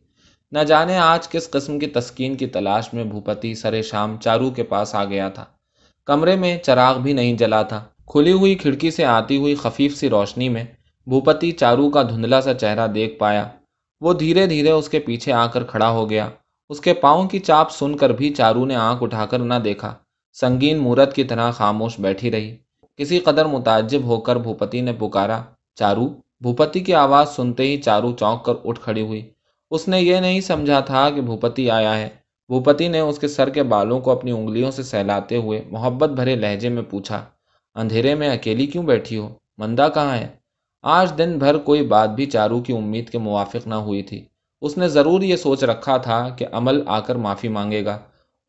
نہ 0.52 0.60
جانے 0.60 0.98
آج 0.98 1.30
کس 1.30 1.52
قسم 1.52 1.80
کی 1.80 1.86
تسکین 1.86 2.36
کی 2.36 2.48
تلاش 2.48 2.94
میں 2.94 3.04
بھوپتی 3.04 3.54
سرے 3.54 3.82
شام 3.82 4.18
چارو 4.18 4.50
کے 4.50 4.64
پاس 4.64 4.96
آ 4.96 5.06
گیا 5.06 5.30
تھا۔ 5.30 5.46
کمرے 6.06 6.36
میں 6.36 6.58
چراغ 6.58 7.00
بھی 7.00 7.14
نہیں 7.14 7.34
جلا 7.34 7.62
تھا۔ 7.62 7.84
کھلی 8.08 8.32
ہوئی 8.32 8.56
کھڑکی 8.56 8.92
سے 8.92 9.06
آتی 9.06 9.38
ہوئی 9.38 9.56
خفیف 9.56 9.98
سی 9.98 10.10
روشنی 10.10 10.50
میں 10.50 10.64
بھوپتی 11.08 11.52
چارو 11.52 11.90
کا 11.90 12.04
دھندلا 12.04 12.42
سا 12.42 12.54
چہرہ 12.54 12.88
دیکھ 12.88 13.20
پایا۔ 13.20 13.48
وہ 14.06 14.14
دھیرے 14.14 14.46
دھیرے 14.46 14.72
اس 14.72 14.90
کے 14.90 15.00
پیچھے 15.00 15.32
آ 15.34 15.48
کر 15.48 15.64
کھڑا 15.64 15.90
ہو 15.90 16.10
گیا۔ 16.10 16.30
اس 16.70 16.80
کے 16.80 16.94
پاؤں 16.94 17.28
کی 17.28 17.40
چاپ 17.40 17.72
سن 17.72 17.98
کر 17.98 18.10
بھی 18.10 18.30
چارو 18.30 18.66
نے 18.66 18.76
آنکھ 18.76 19.04
اٹھا 19.04 19.26
کر 19.26 19.40
نہ 19.40 19.54
دیکھا۔ 19.64 19.96
سنگین 20.34 20.78
مورت 20.78 21.16
کی 21.16 21.24
طرح 21.24 21.52
خاموش 21.52 22.00
بیٹھی 22.00 22.32
رہی۔ 22.32 22.56
کسی 22.98 23.20
قدر 23.20 23.46
متعجب 23.46 24.04
ہو 24.04 24.20
کر 24.22 24.36
بھوپتی 24.36 24.82
نے 24.82 24.94
پکارا۔ 24.94 25.42
چارو، 25.76 26.08
بھوپتی 26.42 26.80
کی 26.80 26.94
آواز 26.94 27.36
سنتے 27.36 27.64
ہی 27.64 27.78
چارو 27.78 28.12
چونک 28.12 28.46
کر 28.46 28.54
اٹھ 28.66 28.80
کھڑی 28.80 29.02
ہوئی۔ 29.02 29.30
اس 29.72 29.88
نے 29.88 30.02
یہ 30.02 30.16
نہیں 30.16 30.42
سمجھا 30.42 30.80
تھا 30.80 31.10
کہ 31.10 31.22
بھوپتی 31.22 31.70
آیا 31.70 31.98
ہے۔ 31.98 32.10
بھوپتی 32.48 32.88
نے 32.88 33.00
اس 33.00 33.20
کے 33.20 33.28
سر 33.28 33.50
کے 33.50 33.64
بالوں 33.64 34.00
کو 34.00 34.12
اپنی 34.12 34.32
انگلیوں 34.32 34.72
سے 34.72 34.84
سہلاتے 34.84 35.38
ہوئے 35.38 35.64
محبت 35.72 36.10
بھرے 36.10 36.36
لہجے 36.36 36.70
میں 36.70 36.84
پوچھا، 36.84 37.26
اندھیرے 37.76 38.16
میں 38.16 38.30
اکیلی 38.30 38.66
کیوں 38.66 38.84
بیٹھی 38.84 39.18
ہو؟ 39.18 39.34
مندا 39.58 39.90
کہاں 39.90 40.18
ہے؟ 40.18 40.28
آج 40.88 41.14
دن 41.18 41.38
بھر 41.38 41.58
کوئی 41.58 41.88
بات 41.88 42.10
بھی 42.10 42.26
چارو 42.26 42.62
کی 42.62 42.74
امید 42.74 43.10
کے 43.10 43.18
موافق 43.18 43.68
نہ 43.68 43.76
ہوئی 43.76 44.04
تھی۔ 44.04 44.26
اس 44.62 44.78
نے 44.78 44.88
ضرور 44.88 45.22
یہ 45.22 45.36
سوچ 45.36 45.64
رکھا 45.64 45.98
تھا 45.98 46.30
کہ 46.30 46.46
عمل 46.52 46.84
آ 46.86 47.00
کر 47.00 47.16
معافی 47.16 47.48
مانگے 47.48 47.86
گا۔ 47.86 48.00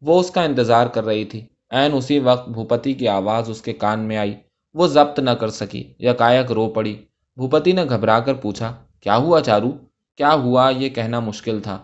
وہ 0.00 0.20
اس 0.20 0.30
کا 0.30 0.42
انتظار 0.42 0.86
کر 0.86 1.04
رہی 1.04 1.24
تھی۔ 1.24 1.46
این 1.70 1.90
اسی 1.94 2.18
وقت 2.18 2.48
بھوپتی 2.48 2.92
کی 2.92 3.08
آواز 3.08 3.50
اس 3.50 3.62
کے 3.62 3.72
کان 3.72 4.00
میں 4.00 4.16
آئی۔ 4.16 4.34
وہ 4.74 4.86
ضبط 4.86 5.18
نہ 5.18 5.30
کر 5.30 5.50
سکی۔ 5.50 5.94
یا 5.98 6.12
کائک 6.12 6.52
رو 6.52 6.68
پڑی۔ 6.68 6.96
بھوپتی 7.36 7.72
نے 7.72 7.84
گھبرا 7.84 8.20
کر 8.20 8.34
پوچھا، 8.34 8.76
کیا 9.00 9.16
ہوا 9.16 9.40
چارو؟ 9.40 9.70
کیا 10.16 10.34
ہوا؟ 10.34 10.70
یہ 10.70 10.88
کہنا 10.88 11.20
مشکل 11.20 11.60
تھا۔ 11.60 11.82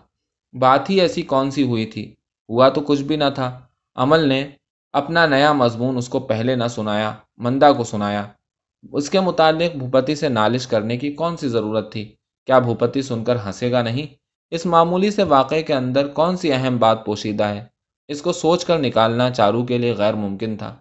بات 0.59 0.89
ہی 0.89 1.01
ایسی 1.01 1.21
کون 1.21 1.51
سی 1.51 1.63
ہوئی 1.63 1.85
تھی؟ 1.85 2.15
ہوا 2.49 2.69
تو 2.69 2.81
کچھ 2.81 3.03
بھی 3.03 3.15
نہ 3.15 3.29
تھا۔ 3.35 3.59
عمل 3.95 4.27
نے 4.27 4.49
اپنا 4.93 5.25
نیا 5.25 5.53
مضمون 5.53 5.97
اس 5.97 6.09
کو 6.09 6.19
پہلے 6.19 6.55
نہ 6.55 6.67
سنایا 6.69 7.13
مندا 7.37 7.71
کو 7.71 7.83
سنایا۔ 7.83 8.25
اس 8.91 9.09
کے 9.09 9.19
متعلق 9.19 9.75
بھوپتی 9.75 10.15
سے 10.15 10.29
نالش 10.29 10.67
کرنے 10.67 10.97
کی 10.97 11.11
کون 11.11 11.37
سی 11.37 11.47
ضرورت 11.47 11.91
تھی؟ 11.91 12.15
کیا 12.45 12.59
بھوپتی 12.59 13.01
سن 13.01 13.23
کر 13.23 13.35
ہنسے 13.35 13.71
گا 13.71 13.81
نہیں؟ 13.81 14.07
اس 14.51 14.65
معمولی 14.65 15.11
سے 15.11 15.23
واقعے 15.23 15.63
کے 15.63 15.73
اندر 15.73 16.07
کون 16.07 16.37
سی 16.37 16.53
اہم 16.53 16.77
بات 16.77 17.05
پوشیدہ 17.05 17.43
ہے؟ 17.43 17.65
اس 18.07 18.21
کو 18.21 18.31
سوچ 18.31 18.65
کر 18.65 18.79
نکالنا 18.79 19.29
چارو 19.31 19.65
کے 19.65 19.77
لیے 19.77 19.93
غیر 19.93 20.13
ممکن 20.13 20.57
تھا۔ 20.57 20.75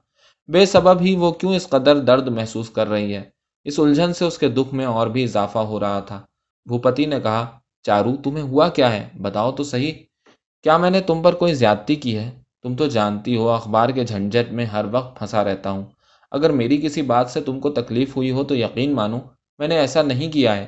بے 0.48 0.66
سبب 0.66 1.00
ہی 1.00 1.16
وہ 1.16 1.30
کیوں 1.30 1.54
اس 1.54 1.68
قدر 1.68 1.98
درد 1.98 2.28
محسوس 2.28 2.70
کر 2.70 2.88
رہی 2.88 3.14
ہے؟ 3.14 3.22
اس 3.64 3.80
الجھن 3.80 4.12
سے 4.12 4.24
اس 4.24 4.38
کے 4.38 4.48
دکھ 4.48 4.74
میں 4.74 4.84
اور 4.84 5.06
بھی 5.06 5.24
اضافہ 5.24 5.58
ہو 5.58 5.80
رہا 5.80 6.00
تھا۔ 6.00 6.20
بھوپتی 6.66 7.06
نے 7.06 7.20
کہا، 7.20 7.58
چارو، 7.82 8.16
تمہیں 8.16 8.44
ہوا 8.44 8.68
کیا 8.68 8.92
ہے؟ 8.92 9.08
بتاؤ 9.20 9.52
تو 9.52 9.64
صحیح۔ 9.64 9.92
کیا 10.62 10.76
میں 10.76 10.90
نے 10.90 11.00
تم 11.00 11.22
پر 11.22 11.34
کوئی 11.34 11.54
زیادتی 11.54 11.96
کی 11.96 12.18
ہے؟ 12.18 12.30
تم 12.62 12.76
تو 12.76 12.86
جانتی 12.86 13.36
ہو، 13.36 13.50
اخبار 13.50 13.88
کے 13.88 14.04
جھنجٹ 14.04 14.52
میں 14.52 14.66
ہر 14.66 14.84
وقت 14.92 15.18
پھنسا 15.18 15.44
رہتا 15.44 15.70
ہوں۔ 15.70 15.84
اگر 16.32 16.50
میری 16.50 16.76
کسی 16.76 17.02
بات 17.02 17.30
سے 17.30 17.40
تم 17.40 17.60
کو 17.60 17.70
تکلیف 17.70 18.16
ہوئی 18.16 18.30
ہو 18.30 18.44
تو 18.44 18.56
یقین 18.56 18.92
مانو، 18.92 19.18
میں 19.58 19.68
نے 19.68 19.78
ایسا 19.78 20.02
نہیں 20.02 20.32
کیا 20.32 20.56
ہے۔ 20.56 20.66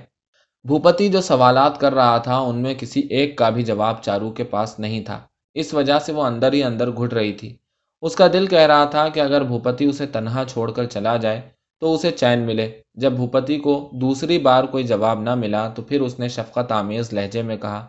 بھوپتی 0.65 1.09
جو 1.09 1.21
سوالات 1.21 1.81
کر 1.81 1.95
رہا 1.95 2.19
تھا، 2.19 2.39
ان 2.39 2.57
میں 2.57 2.75
کسی 2.75 3.01
ایک 3.01 3.39
کا 3.39 3.49
بھی 3.49 3.63
جواب 3.63 4.03
چارو 4.03 4.31
کے 4.31 4.45
پاس 4.45 4.79
نہیں 4.79 5.05
تھا۔ 5.05 5.21
اس 5.55 5.75
وجہ 5.75 5.99
سے 5.99 6.13
وہ 6.13 6.23
اندر 6.23 6.53
ہی 6.53 6.63
اندر 6.63 6.91
گھٹ 6.91 7.15
رہی 7.15 7.33
تھی۔ 7.33 7.57
اس 8.03 8.17
کا 8.17 8.27
دل 8.33 8.47
کہہ 8.47 8.67
رہا 8.67 8.85
تھا 8.85 9.09
کہ 9.09 9.21
اگر 9.21 9.43
بھوپتی 9.43 9.85
اسے 9.85 10.07
تنہا 10.07 10.45
چھوڑ 10.49 10.71
کر 10.73 10.85
چلا 10.85 11.17
جائے 11.17 11.41
تو 11.81 11.95
اسے 11.95 12.11
چین 12.11 12.41
ملے۔ 12.41 12.83
جب 12.95 13.13
بھوپتی 13.13 13.59
کو 13.59 13.91
دوسری 13.93 14.39
بار 14.39 14.65
کوئی 14.65 14.85
جواب 14.85 15.21
نہ 15.21 15.35
ملا 15.35 15.69
تو 15.69 15.83
پھر 15.83 16.01
اس 16.01 16.19
نے 16.19 16.29
شفقت 16.29 16.73
آمیز 16.73 17.13
لہجے 17.13 17.43
میں 17.43 17.57
کہا، 17.57 17.87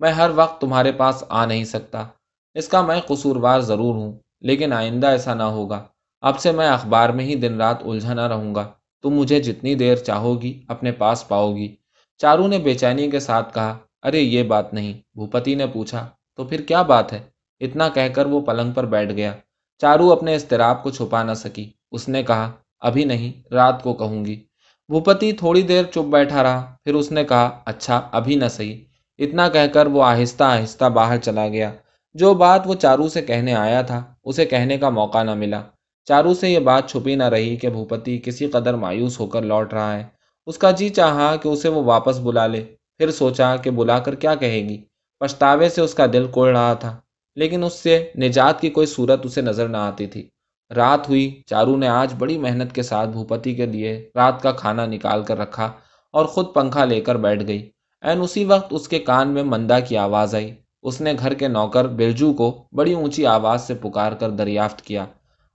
میں 0.00 0.12
ہر 0.12 0.30
وقت 0.34 0.60
تمہارے 0.60 0.92
پاس 0.92 1.24
آ 1.28 1.46
نہیں 1.46 1.64
سکتا۔ 1.64 2.06
اس 2.54 2.68
کا 2.68 2.82
میں 2.82 3.00
قصوروار 3.06 3.60
ضرور 3.60 3.94
ہوں، 3.94 4.12
لیکن 4.40 4.72
آئندہ 4.72 5.06
ایسا 5.06 5.34
نہ 5.34 5.42
ہوگا۔ 5.42 5.84
اب 6.20 6.40
سے 6.40 6.52
میں 6.52 6.68
اخبار 6.68 7.08
میں 7.08 7.24
ہی 7.24 7.34
دن 7.34 7.56
رات 7.56 7.78
الجھا 7.84 8.14
نہ 8.14 8.26
رہوں 8.26 8.54
گا۔ 8.54 8.68
تم 9.02 9.10
مجھے 9.10 9.40
جتنی 9.40 9.74
دیر 9.74 9.96
چاہو 9.96 10.42
گی 10.42 10.62
اپنے 10.68 10.92
پاس 10.92 11.28
پاؤ 11.28 11.56
گی 11.56 11.76
چارو 12.18 12.46
نے 12.46 12.58
بے 12.58 12.74
چینی 12.74 13.10
کے 13.10 13.20
ساتھ 13.20 13.54
کہا، 13.54 13.78
ارے، 14.02 14.20
یہ 14.20 14.42
بات 14.42 14.74
نہیں۔ 14.74 14.92
بھوپتی 14.92 15.54
نے 15.54 15.66
پوچھا، 15.66 16.08
تو 16.36 16.44
پھر 16.44 16.60
کیا 16.60 16.82
بات 16.82 17.12
ہے؟ 17.12 17.18
اتنا 17.60 17.88
کہہ 17.88 18.08
کر 18.14 18.26
وہ 18.26 18.40
پلنگ 18.40 18.72
پر 18.72 18.86
بیٹھ 18.86 19.12
گیا۔ 19.12 19.32
چارو 19.78 20.12
اپنے 20.12 20.34
اضطراب 20.34 20.82
کو 20.82 20.90
چھپا 20.90 21.22
نہ 21.22 21.32
سکی۔ 21.32 21.70
اس 21.92 22.08
نے 22.08 22.22
کہا، 22.22 22.50
ابھی 22.80 23.04
نہیں، 23.04 23.54
رات 23.54 23.82
کو 23.82 23.94
کہوں 23.94 24.24
گی۔ 24.24 24.44
بھوپتی 24.88 25.32
تھوڑی 25.32 25.62
دیر 25.62 25.84
چپ 25.84 26.06
بیٹھا 26.10 26.42
رہا، 26.42 26.76
پھر 26.84 26.94
اس 26.94 27.12
نے 27.12 27.24
کہا 27.24 27.58
اچھا 27.64 28.08
ابھی 28.12 28.34
نہ 28.34 28.48
صحیح۔ 28.50 28.84
اتنا 29.18 29.48
کہہ 29.48 29.66
کر 29.72 29.86
وہ 29.86 30.02
آہستہ 30.02 30.44
آہستہ 30.44 30.84
باہر 30.84 31.16
چلا 31.16 31.48
گیا۔ 31.48 31.72
جو 32.14 32.34
بات 32.34 32.62
وہ 32.64 32.74
چارو 32.74 33.08
سے 33.08 33.22
کہنے 33.22 33.54
آیا 33.54 33.82
تھا، 33.82 34.04
اسے 34.24 34.44
کہنے 34.46 34.78
کا 34.78 34.90
موقع 34.90 35.22
نہ 35.22 35.34
ملا۔ 35.34 35.62
چارو 36.08 36.34
سے 36.34 36.50
یہ 36.50 36.58
بات 36.58 36.90
چھپی 36.90 37.14
نہ 37.14 37.22
رہی 37.22 37.56
کہ 37.56 37.68
بھوپتی 37.68 38.18
کسی 38.18 38.46
قدر 38.46 38.74
مایوس 38.74 39.20
ہو 39.20 39.26
کر 39.26 39.42
لوٹ 39.42 39.74
رہا 39.74 39.96
ہے۔ 39.96 40.04
اس 40.46 40.58
کا 40.58 40.70
جی 40.70 40.88
چاہا 40.88 41.36
کہ 41.36 41.48
اسے 41.48 41.68
وہ 41.68 41.82
واپس 41.82 42.18
بلا 42.18 42.46
لے، 42.46 42.64
پھر 42.98 43.10
سوچا 43.10 43.56
کہ 43.56 43.70
بلا 43.70 43.98
کر 43.98 44.14
کیا 44.14 44.34
کہے 44.34 44.60
گی۔ 44.68 44.82
پچھتاوے 45.18 45.68
سے 45.68 45.80
اس 45.80 45.94
کا 45.94 46.06
دل 46.12 46.26
کوڑ 46.26 46.48
رہا 46.48 46.74
تھا، 46.74 46.96
لیکن 47.36 47.64
اس 47.64 47.72
سے 47.72 48.10
نجات 48.18 48.60
کی 48.60 48.70
کوئی 48.70 48.86
صورت 48.86 49.26
اسے 49.26 49.40
نظر 49.40 49.68
نہ 49.68 49.76
آتی 49.76 50.06
تھی۔ 50.06 50.28
رات 50.76 51.08
ہوئی 51.08 51.42
چارو 51.46 51.76
نے 51.76 51.88
آج 51.88 52.14
بڑی 52.18 52.38
محنت 52.38 52.74
کے 52.74 52.82
ساتھ 52.82 53.08
بھوپتی 53.08 53.54
کے 53.54 53.66
لیے 53.66 54.10
رات 54.14 54.42
کا 54.42 54.52
کھانا 54.52 54.86
نکال 54.86 55.22
کر 55.22 55.38
رکھا 55.38 55.72
اور 56.12 56.24
خود 56.24 56.54
پنکھا 56.54 56.84
لے 56.84 57.00
کر 57.00 57.16
بیٹھ 57.16 57.46
گئی۔ 57.46 57.70
این 58.02 58.20
اسی 58.20 58.44
وقت 58.44 58.66
اس 58.70 58.88
کے 58.88 58.98
کان 58.98 59.28
میں 59.28 59.42
مندا 59.42 59.80
کی 59.80 59.96
آواز 59.96 60.34
آئی۔ 60.34 60.54
اس 60.82 61.00
نے 61.00 61.12
گھر 61.18 61.34
کے 61.34 61.48
نوکر 61.48 61.86
برجو 61.86 62.32
کو 62.32 62.68
بڑی 62.72 62.92
اونچی 62.92 63.26
آواز 63.26 63.66
سے 63.66 63.74
پکار 63.74 64.12
کر 64.12 64.30
دریافت 64.30 64.82
کیا۔ 64.82 65.06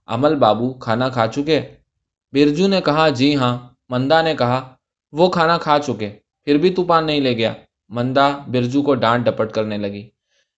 عمل 0.06 0.34
بابو 0.34 0.72
کھانا 0.74 1.08
کھا 1.08 1.26
چکے۔ 1.26 1.60
برجو 2.32 2.66
نے 2.66 2.80
کہا 2.80 3.08
جی 3.08 3.36
ہاں۔ 3.36 3.58
مندا 3.88 4.22
نے 4.22 4.34
کہا، 4.34 4.74
وہ 5.12 5.28
کھانا 5.28 5.58
کھا 5.58 5.78
چکے، 5.78 6.08
پھر 6.44 6.58
بھی 6.58 6.70
طوفان 6.70 7.06
نہیں 7.06 7.20
لے 7.20 7.36
گیا۔ 7.36 7.52
مندا 7.88 8.30
برجو 8.46 8.82
کو 8.82 8.94
ڈانٹ 8.94 9.24
ڈپٹ 9.26 9.52
کرنے 9.52 9.78
لگی۔ 9.78 10.08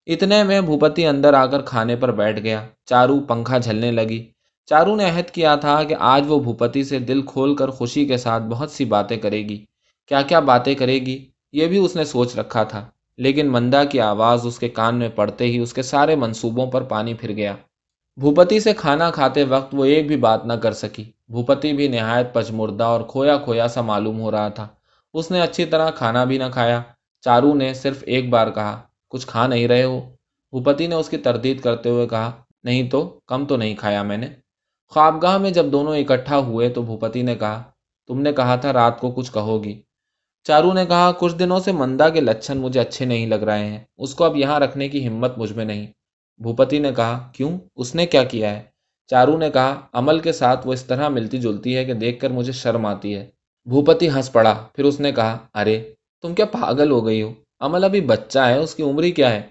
اتنے 0.07 0.43
میں 0.43 0.61
بھوپتی 0.61 1.07
اندر 1.07 1.35
آ 1.35 1.47
کر 1.47 1.63
کھانے 1.63 1.97
پر 1.97 2.13
بیٹھ 2.13 2.41
گیا۔ 2.41 2.67
چارو 2.85 3.21
پنکھا 3.21 3.59
جھلنے 3.59 3.91
لگی۔ 3.91 4.25
چارو 4.67 4.97
نے 4.97 5.11
عہد 5.11 5.31
کیا 5.31 5.55
تھا 5.55 5.83
کہ 5.83 5.95
آج 5.99 6.25
وہ 6.29 6.41
بھوپتی 6.41 6.85
سے 6.85 6.99
دل 6.99 7.23
کھول 7.23 7.57
کر 7.57 7.69
خوشی 7.69 8.07
کے 8.07 8.17
ساتھ 8.17 8.43
بہت 8.43 8.71
سی 8.71 8.85
باتیں 8.85 9.17
کرے 9.17 9.43
گی۔ 9.49 9.65
کیا 10.07 10.23
کیا 10.23 10.41
باتیں 10.41 10.75
کرے 10.75 10.99
گی؟ 10.99 11.29
یہ 11.53 11.67
بھی 11.67 11.79
اس 11.79 11.97
نے 11.97 12.05
سوچ 12.05 12.37
رکھا 12.37 12.65
تھا۔ 12.65 12.89
لیکن 13.17 13.53
مندا 13.53 13.85
کی 13.85 14.01
آواز 14.01 14.47
اس 14.47 14.59
کے 14.59 14.69
کان 14.69 14.99
میں 14.99 15.09
پڑتے 15.09 15.45
ہی 15.45 15.59
اس 15.59 15.73
کے 15.73 15.83
سارے 15.83 16.17
منصوبوں 16.17 16.67
پر 16.71 16.83
پانی 16.83 17.15
پھر 17.15 17.33
گیا۔ 17.37 17.57
بھوپتی 18.21 18.61
سے 18.61 18.73
کھانا 18.75 19.11
کھاتے 19.11 19.45
وقت 19.45 19.75
وہ 19.75 19.85
ایک 19.85 20.07
بھی 20.07 20.17
بات 20.17 20.47
نہ 20.47 20.53
کر 20.53 20.73
سکی۔ 20.73 21.05
بھوپتی 21.29 21.73
بھی 21.73 21.89
نہایت 21.89 22.35
پچمردہ 22.35 22.85
اور 22.85 23.01
کھویا 23.09 23.37
کھویا 23.37 23.69
سا 23.69 23.81
معلوم 23.81 24.21
ہو 24.21 24.31
رہا 24.31 24.49
تھا۔ 24.49 24.69
اس 25.15 25.31
نے 25.31 25.41
اچھی 25.41 25.65
طرح 25.65 25.91
کھانا 25.91 26.25
بھی 26.25 26.39
نہ 26.39 26.45
کھایا۔ 26.53 26.83
چارو 27.21 27.55
نے 27.55 27.75
صرف 27.75 28.05
ایک 28.07 28.31
بار 28.31 28.51
کہا، 28.51 28.83
کچھ 29.09 29.27
کھا 29.27 29.47
نہیں 29.47 29.69
رہے 29.69 29.83
ہو؟ 29.83 30.01
بھوپتی 30.51 30.87
نے 30.87 30.95
اس 30.95 31.09
کی 31.09 31.17
تردید 31.17 31.61
کرتے 31.61 31.89
ہوئے 31.89 32.09
کہا، 32.09 32.31
نہیں 32.65 32.91
تو، 32.91 33.19
کم 33.27 33.45
تو 33.45 33.57
نہیں 33.57 33.75
کھایا 33.75 34.03
میں 34.03 34.17
نے۔ 34.17 34.27
خوابگاہ 34.89 35.39
میں 35.39 35.51
جب 35.51 35.67
دونوں 35.67 35.97
اکٹھا 35.97 36.39
ہوئے 36.39 36.69
تو 36.69 36.83
بھوپتی 36.83 37.23
نے 37.23 37.35
کہا، 37.35 37.63
تم 38.07 38.21
نے 38.21 38.33
کہا 38.33 38.57
تھا 38.57 38.73
رات 38.73 39.01
کو 39.01 39.11
کچھ 39.11 39.33
کہو 39.33 39.65
گی۔ 39.65 39.83
چارو 40.45 40.73
نے 40.73 40.87
کہا، 40.87 41.13
کچھ 41.19 41.37
دنوں 41.37 41.61
سے 41.61 41.73
مندا 41.73 42.09
کے 42.09 42.21
لچھن 42.21 42.59
مجھے 42.59 42.81
اچھے 42.81 43.05
نہیں 43.05 43.27
لگ 43.27 43.35
رہے 43.35 43.67
ہیں۔ 43.67 43.85
اس 43.99 44.15
کو 44.15 44.25
اب 44.25 44.37
یہاں 44.37 44.61
رکھنے 44.61 44.89
کی 44.89 45.09
ہمت 45.09 45.39
مجھ 45.39 45.53
میں 45.53 45.65
نہیں۔ 45.65 45.87
بھوپتی 46.39 46.79
نے 46.79 46.91
کہا، 46.97 47.29
کیوں؟ 47.33 47.59
اس 47.77 47.95
نے 47.95 48.07
کیا 48.07 48.25
کیا 48.25 48.57
ہے؟ 48.57 48.63
چارو 49.07 49.37
نے 49.39 49.51
کہا، 49.51 49.81
عمل 49.93 50.19
کے 50.19 50.33
ساتھ 50.33 50.67
وہ 50.67 50.73
اس 50.73 50.85
طرح 50.85 51.09
ملتی 51.09 51.39
جلتی 51.39 51.77
ہے 51.77 51.85
کہ 51.85 51.93
دیکھ 51.93 52.21
کر 52.21 52.31
مجھے 52.31 52.53
شرم 52.53 52.87
آتی 52.87 53.15
ہے۔ 53.15 53.31
بھوپتی 53.65 54.09
ہنس 54.09 54.33
پڑا، 54.33 54.55
پھر 54.75 54.85
اس 54.85 55.01
نے 55.01 55.13
کہا، 55.13 55.39
ارے، 55.55 55.93
تم 56.23 56.35
کیا 56.35 56.47
پاگل 56.47 56.91
ہو 56.91 57.07
گئی 57.07 57.23
ہو؟ 57.23 57.33
عمل 57.61 57.85
ابھی 57.85 58.01
بچہ 58.01 58.39
ہے، 58.39 58.59
اس 58.59 58.75
کی 58.75 58.83
عمری 58.83 59.11
کیا 59.11 59.31
ہے؟ 59.31 59.43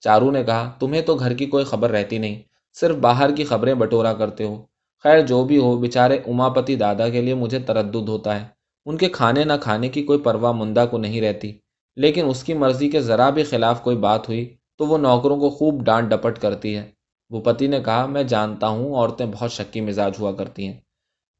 چارو 0.00 0.30
نے 0.30 0.44
کہا، 0.44 0.72
تمہیں 0.78 1.02
تو 1.02 1.14
گھر 1.14 1.34
کی 1.34 1.46
کوئی 1.46 1.64
خبر 1.64 1.90
رہتی 1.90 2.18
نہیں، 2.18 2.42
صرف 2.74 2.96
باہر 2.96 3.36
کی 3.36 3.44
خبریں 3.44 3.74
بٹورا 3.74 4.14
کرتے 4.14 4.44
ہو۔ 4.44 4.62
خیر، 5.02 5.20
جو 5.20 5.44
بھی 5.44 5.58
ہو، 5.58 5.76
بیچارے 5.76 6.18
اماپتی 6.26 6.76
دادا 6.76 7.08
کے 7.08 7.20
لیے 7.20 7.34
مجھے 7.34 7.58
تردد 7.58 8.08
ہوتا 8.08 8.40
ہے۔ 8.40 8.46
ان 8.86 8.96
کے 8.96 9.08
کھانے 9.08 9.44
نہ 9.44 9.52
کھانے 9.60 9.88
کی 9.88 10.02
کوئی 10.02 10.18
پرواہ 10.18 10.52
مندہ 10.52 10.86
کو 10.90 10.98
نہیں 10.98 11.20
رہتی۔ 11.20 11.52
لیکن 11.96 12.28
اس 12.28 12.42
کی 12.42 12.54
مرضی 12.54 12.90
کے 12.90 13.00
ذرا 13.00 13.30
بھی 13.30 13.42
خلاف 13.42 13.82
کوئی 13.82 13.96
بات 13.96 14.28
ہوئی 14.28 14.56
تو 14.78 14.86
وہ 14.86 14.98
نوکروں 14.98 15.40
کو 15.40 15.50
خوب 15.50 15.84
ڈانٹ 15.84 16.10
ڈپٹ 16.10 16.38
کرتی 16.38 16.76
ہے۔ 16.76 16.90
بھوپتی 17.30 17.66
نے 17.66 17.80
کہا، 17.80 18.06
میں 18.06 18.22
جانتا 18.22 18.68
ہوں، 18.68 18.94
عورتیں 18.94 19.26
بہت 19.26 19.52
شکی 19.52 19.80
مزاج 19.80 20.12
ہوا 20.18 20.32
کرتی 20.32 20.66
ہیں۔ 20.66 20.80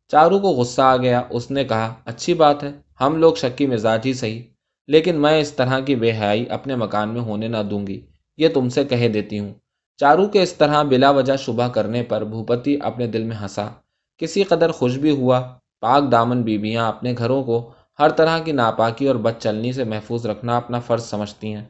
چارو 0.08 0.38
کو 0.38 0.48
غصہ 0.48 0.82
آ 0.82 0.96
گیا۔ 0.96 1.22
اس 1.30 1.50
نے 1.50 1.64
کہا، 1.64 1.94
اچھی 2.04 2.34
بات 2.34 2.64
ہے، 2.64 2.72
ہم 3.00 3.16
لوگ 3.16 3.34
شکی 3.34 3.66
مزاج 3.66 4.00
ہی 4.04 4.12
صحیح، 4.12 4.42
لیکن 4.86 5.16
میں 5.16 5.40
اس 5.40 5.52
طرح 5.52 5.80
کی 5.80 5.94
بے 5.94 6.12
حیائی 6.12 6.48
اپنے 6.48 6.76
مکان 6.76 7.08
میں 7.08 7.20
ہونے 7.20 7.48
نہ 7.48 7.56
دوں 7.70 7.86
گی۔ 7.86 8.06
یہ 8.36 8.48
تم 8.48 8.68
سے 8.68 8.84
کہہ 8.84 9.08
دیتی 9.08 9.38
ہوں۔ 9.38 9.54
چارو 9.96 10.28
کے 10.28 10.42
اس 10.42 10.52
طرح 10.52 10.82
بلا 10.82 11.10
وجہ 11.10 11.36
شبہ 11.36 11.68
کرنے 11.68 12.02
پر 12.02 12.24
بھوپتی 12.24 12.78
اپنے 12.82 13.06
دل 13.06 13.22
میں 13.24 13.36
ہنسا۔ 13.36 13.68
کسی 14.18 14.42
قدر 14.42 14.70
خوش 14.70 14.96
بھی 14.96 15.10
ہوا۔ 15.10 15.54
پاک 15.80 16.12
دامن 16.12 16.42
بیویاں 16.42 16.88
اپنے 16.88 17.14
گھروں 17.18 17.44
کو 17.44 17.70
ہر 17.98 18.08
طرح 18.08 18.38
کی 18.38 18.52
ناپاکی 18.52 19.08
اور 19.08 19.16
بد 19.16 19.32
چلنی 19.38 19.72
سے 19.72 19.84
محفوظ 19.84 20.26
رکھنا 20.26 20.56
اپنا 20.56 20.80
فرض 20.80 21.04
سمجھتی 21.04 21.54
ہیں۔ 21.54 21.64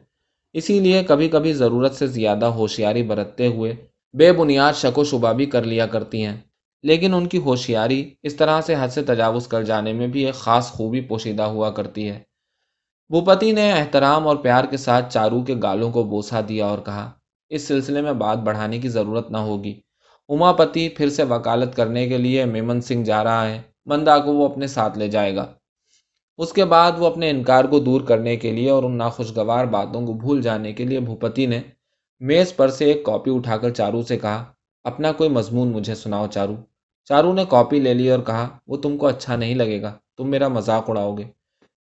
اسی 0.55 0.79
لیے 0.79 1.03
کبھی 1.03 1.29
کبھی 1.29 1.53
ضرورت 1.53 1.95
سے 1.95 2.07
زیادہ 2.07 2.45
ہوشیاری 2.45 3.03
برتتے 3.03 3.47
ہوئے 3.47 3.75
بے 4.13 4.31
بنیاد 4.31 4.73
شک 4.73 4.97
و 4.97 5.03
شبہ 5.03 5.33
بھی 5.33 5.45
کر 5.45 5.63
لیا 5.63 5.87
کرتی 5.87 6.25
ہیں۔ 6.25 6.37
لیکن 6.83 7.13
ان 7.13 7.27
کی 7.27 7.37
ہوشیاری 7.37 8.13
اس 8.23 8.35
طرح 8.35 8.61
سے 8.61 8.75
حد 8.79 8.87
سے 8.87 9.03
تجاوز 9.03 9.47
کر 9.47 9.63
جانے 9.63 9.93
میں 9.93 10.07
بھی 10.07 10.25
ایک 10.25 10.33
خاص 10.33 10.71
خوبی 10.71 11.01
پوشیدہ 11.01 11.43
ہوا 11.43 11.71
کرتی 11.71 12.09
ہے۔ 12.09 12.19
بھوپتی 13.09 13.51
نے 13.51 13.71
احترام 13.71 14.27
اور 14.27 14.35
پیار 14.35 14.63
کے 14.63 14.77
ساتھ 14.77 15.13
چارو 15.13 15.41
کے 15.41 15.55
گالوں 15.63 15.91
کو 15.91 16.03
بوسا 16.03 16.41
دیا 16.49 16.65
اور 16.65 16.77
کہا، 16.77 17.11
اس 17.49 17.67
سلسلے 17.67 18.01
میں 18.01 18.13
بات 18.13 18.37
بڑھانے 18.37 18.79
کی 18.79 18.87
ضرورت 18.87 19.31
نہ 19.31 19.37
ہوگی۔ 19.37 19.81
اما 20.29 20.51
پتی 20.51 20.89
پھر 20.89 21.09
سے 21.09 21.23
وکالت 21.23 21.75
کرنے 21.75 22.07
کے 22.07 22.17
لیے 22.17 22.45
میمن 22.45 22.81
سنگھ 22.81 23.05
جا 23.05 23.23
رہا 23.23 23.49
ہے۔ 23.49 23.61
مندا 23.85 24.19
کو 24.19 24.33
وہ 24.33 24.49
اپنے 24.49 24.67
ساتھ 24.67 24.97
لے 24.97 25.07
جائے 25.07 25.35
گا۔ 25.35 25.53
اس 26.39 26.51
کے 26.53 26.65
بعد 26.65 26.91
وہ 26.97 27.05
اپنے 27.05 27.29
انکار 27.29 27.65
کو 27.65 27.79
دور 27.79 28.01
کرنے 28.01 28.35
کے 28.35 28.51
لیے 28.51 28.69
اور 28.69 28.83
ان 28.83 28.97
ناخوشگوار 28.97 29.65
باتوں 29.65 30.05
کو 30.07 30.13
بھول 30.13 30.41
جانے 30.41 30.73
کے 30.73 30.85
لیے 30.85 30.99
بھوپتی 30.99 31.45
نے 31.45 31.61
میز 32.21 32.55
پر 32.55 32.69
سے 32.69 32.85
ایک 32.85 33.03
کاپی 33.05 33.31
اٹھا 33.35 33.57
کر 33.57 33.69
چارو 33.69 34.01
سے 34.01 34.17
کہا، 34.17 34.43
اپنا 34.85 35.11
کوئی 35.11 35.29
مضمون 35.29 35.71
مجھے 35.71 35.95
سناؤ 35.95 36.27
چارو۔ 36.27 36.55
چارو 37.09 37.33
نے 37.33 37.43
کاپی 37.49 37.79
لے 37.79 37.93
لی 37.93 38.09
اور 38.09 38.19
کہا، 38.19 38.47
وہ 38.67 38.77
تم 38.77 38.97
کو 38.97 39.07
اچھا 39.07 39.35
نہیں 39.35 39.55
لگے 39.55 39.81
گا، 39.81 39.93
تم 40.17 40.29
میرا 40.29 40.47
مذاق 40.47 40.89
اڑاؤ 40.89 41.15
گے۔ 41.17 41.23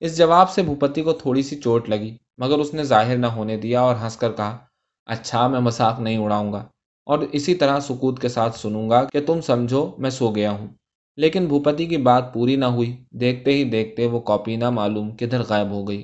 اس 0.02 0.18
جواب 0.18 0.50
سے 0.50 0.62
بھوپتی 0.62 1.02
کو 1.02 1.14
تھوڑی 1.14 1.42
سی 1.42 1.56
چوٹ 1.56 1.90
لگی، 1.90 2.16
مگر 2.38 2.60
اس 2.60 2.74
نے 2.74 2.84
ظاہر 2.84 3.18
نہ 3.18 3.28
ہونے 3.28 3.58
دیا 3.58 3.82
اور 3.82 3.96
ہنس 3.96 4.18
کر 4.18 4.32
کہا 4.32 4.58
اچھا 5.10 5.48
میں 5.48 5.60
مذاق 5.60 6.00
نہیں 6.00 6.18
اڑاؤں 6.18 6.52
گا، 6.54 6.64
اور 7.08 7.20
اسی 7.32 7.56
طرح 7.56 7.80
سکوت 7.80 8.22
کے 8.22 8.28
ساتھ 8.28 8.60
سنوں 8.60 8.90
گا 8.90 9.04
کہ 9.04 9.26
تم 9.26 9.42
سمجھو، 9.42 9.86
میں 9.98 10.10
سو 10.10 10.32
گیا 10.32 10.52
ہوں۔ 10.52 10.68
لیکن 11.18 11.46
بھوپتی 11.46 11.86
کی 11.86 11.98
بات 11.98 12.34
پوری 12.34 12.56
نہ 12.56 12.66
ہوئی۔ 12.66 12.92
دیکھتے 13.12 13.54
ہی 13.54 13.64
دیکھتے 13.64 14.06
وہ 14.08 14.20
کاپی 14.20 14.56
نہ 14.56 14.70
معلوم 14.70 15.12
کدھر 15.18 15.42
غائب 15.44 15.72
ہو 15.72 15.88
گئی۔ 15.88 16.04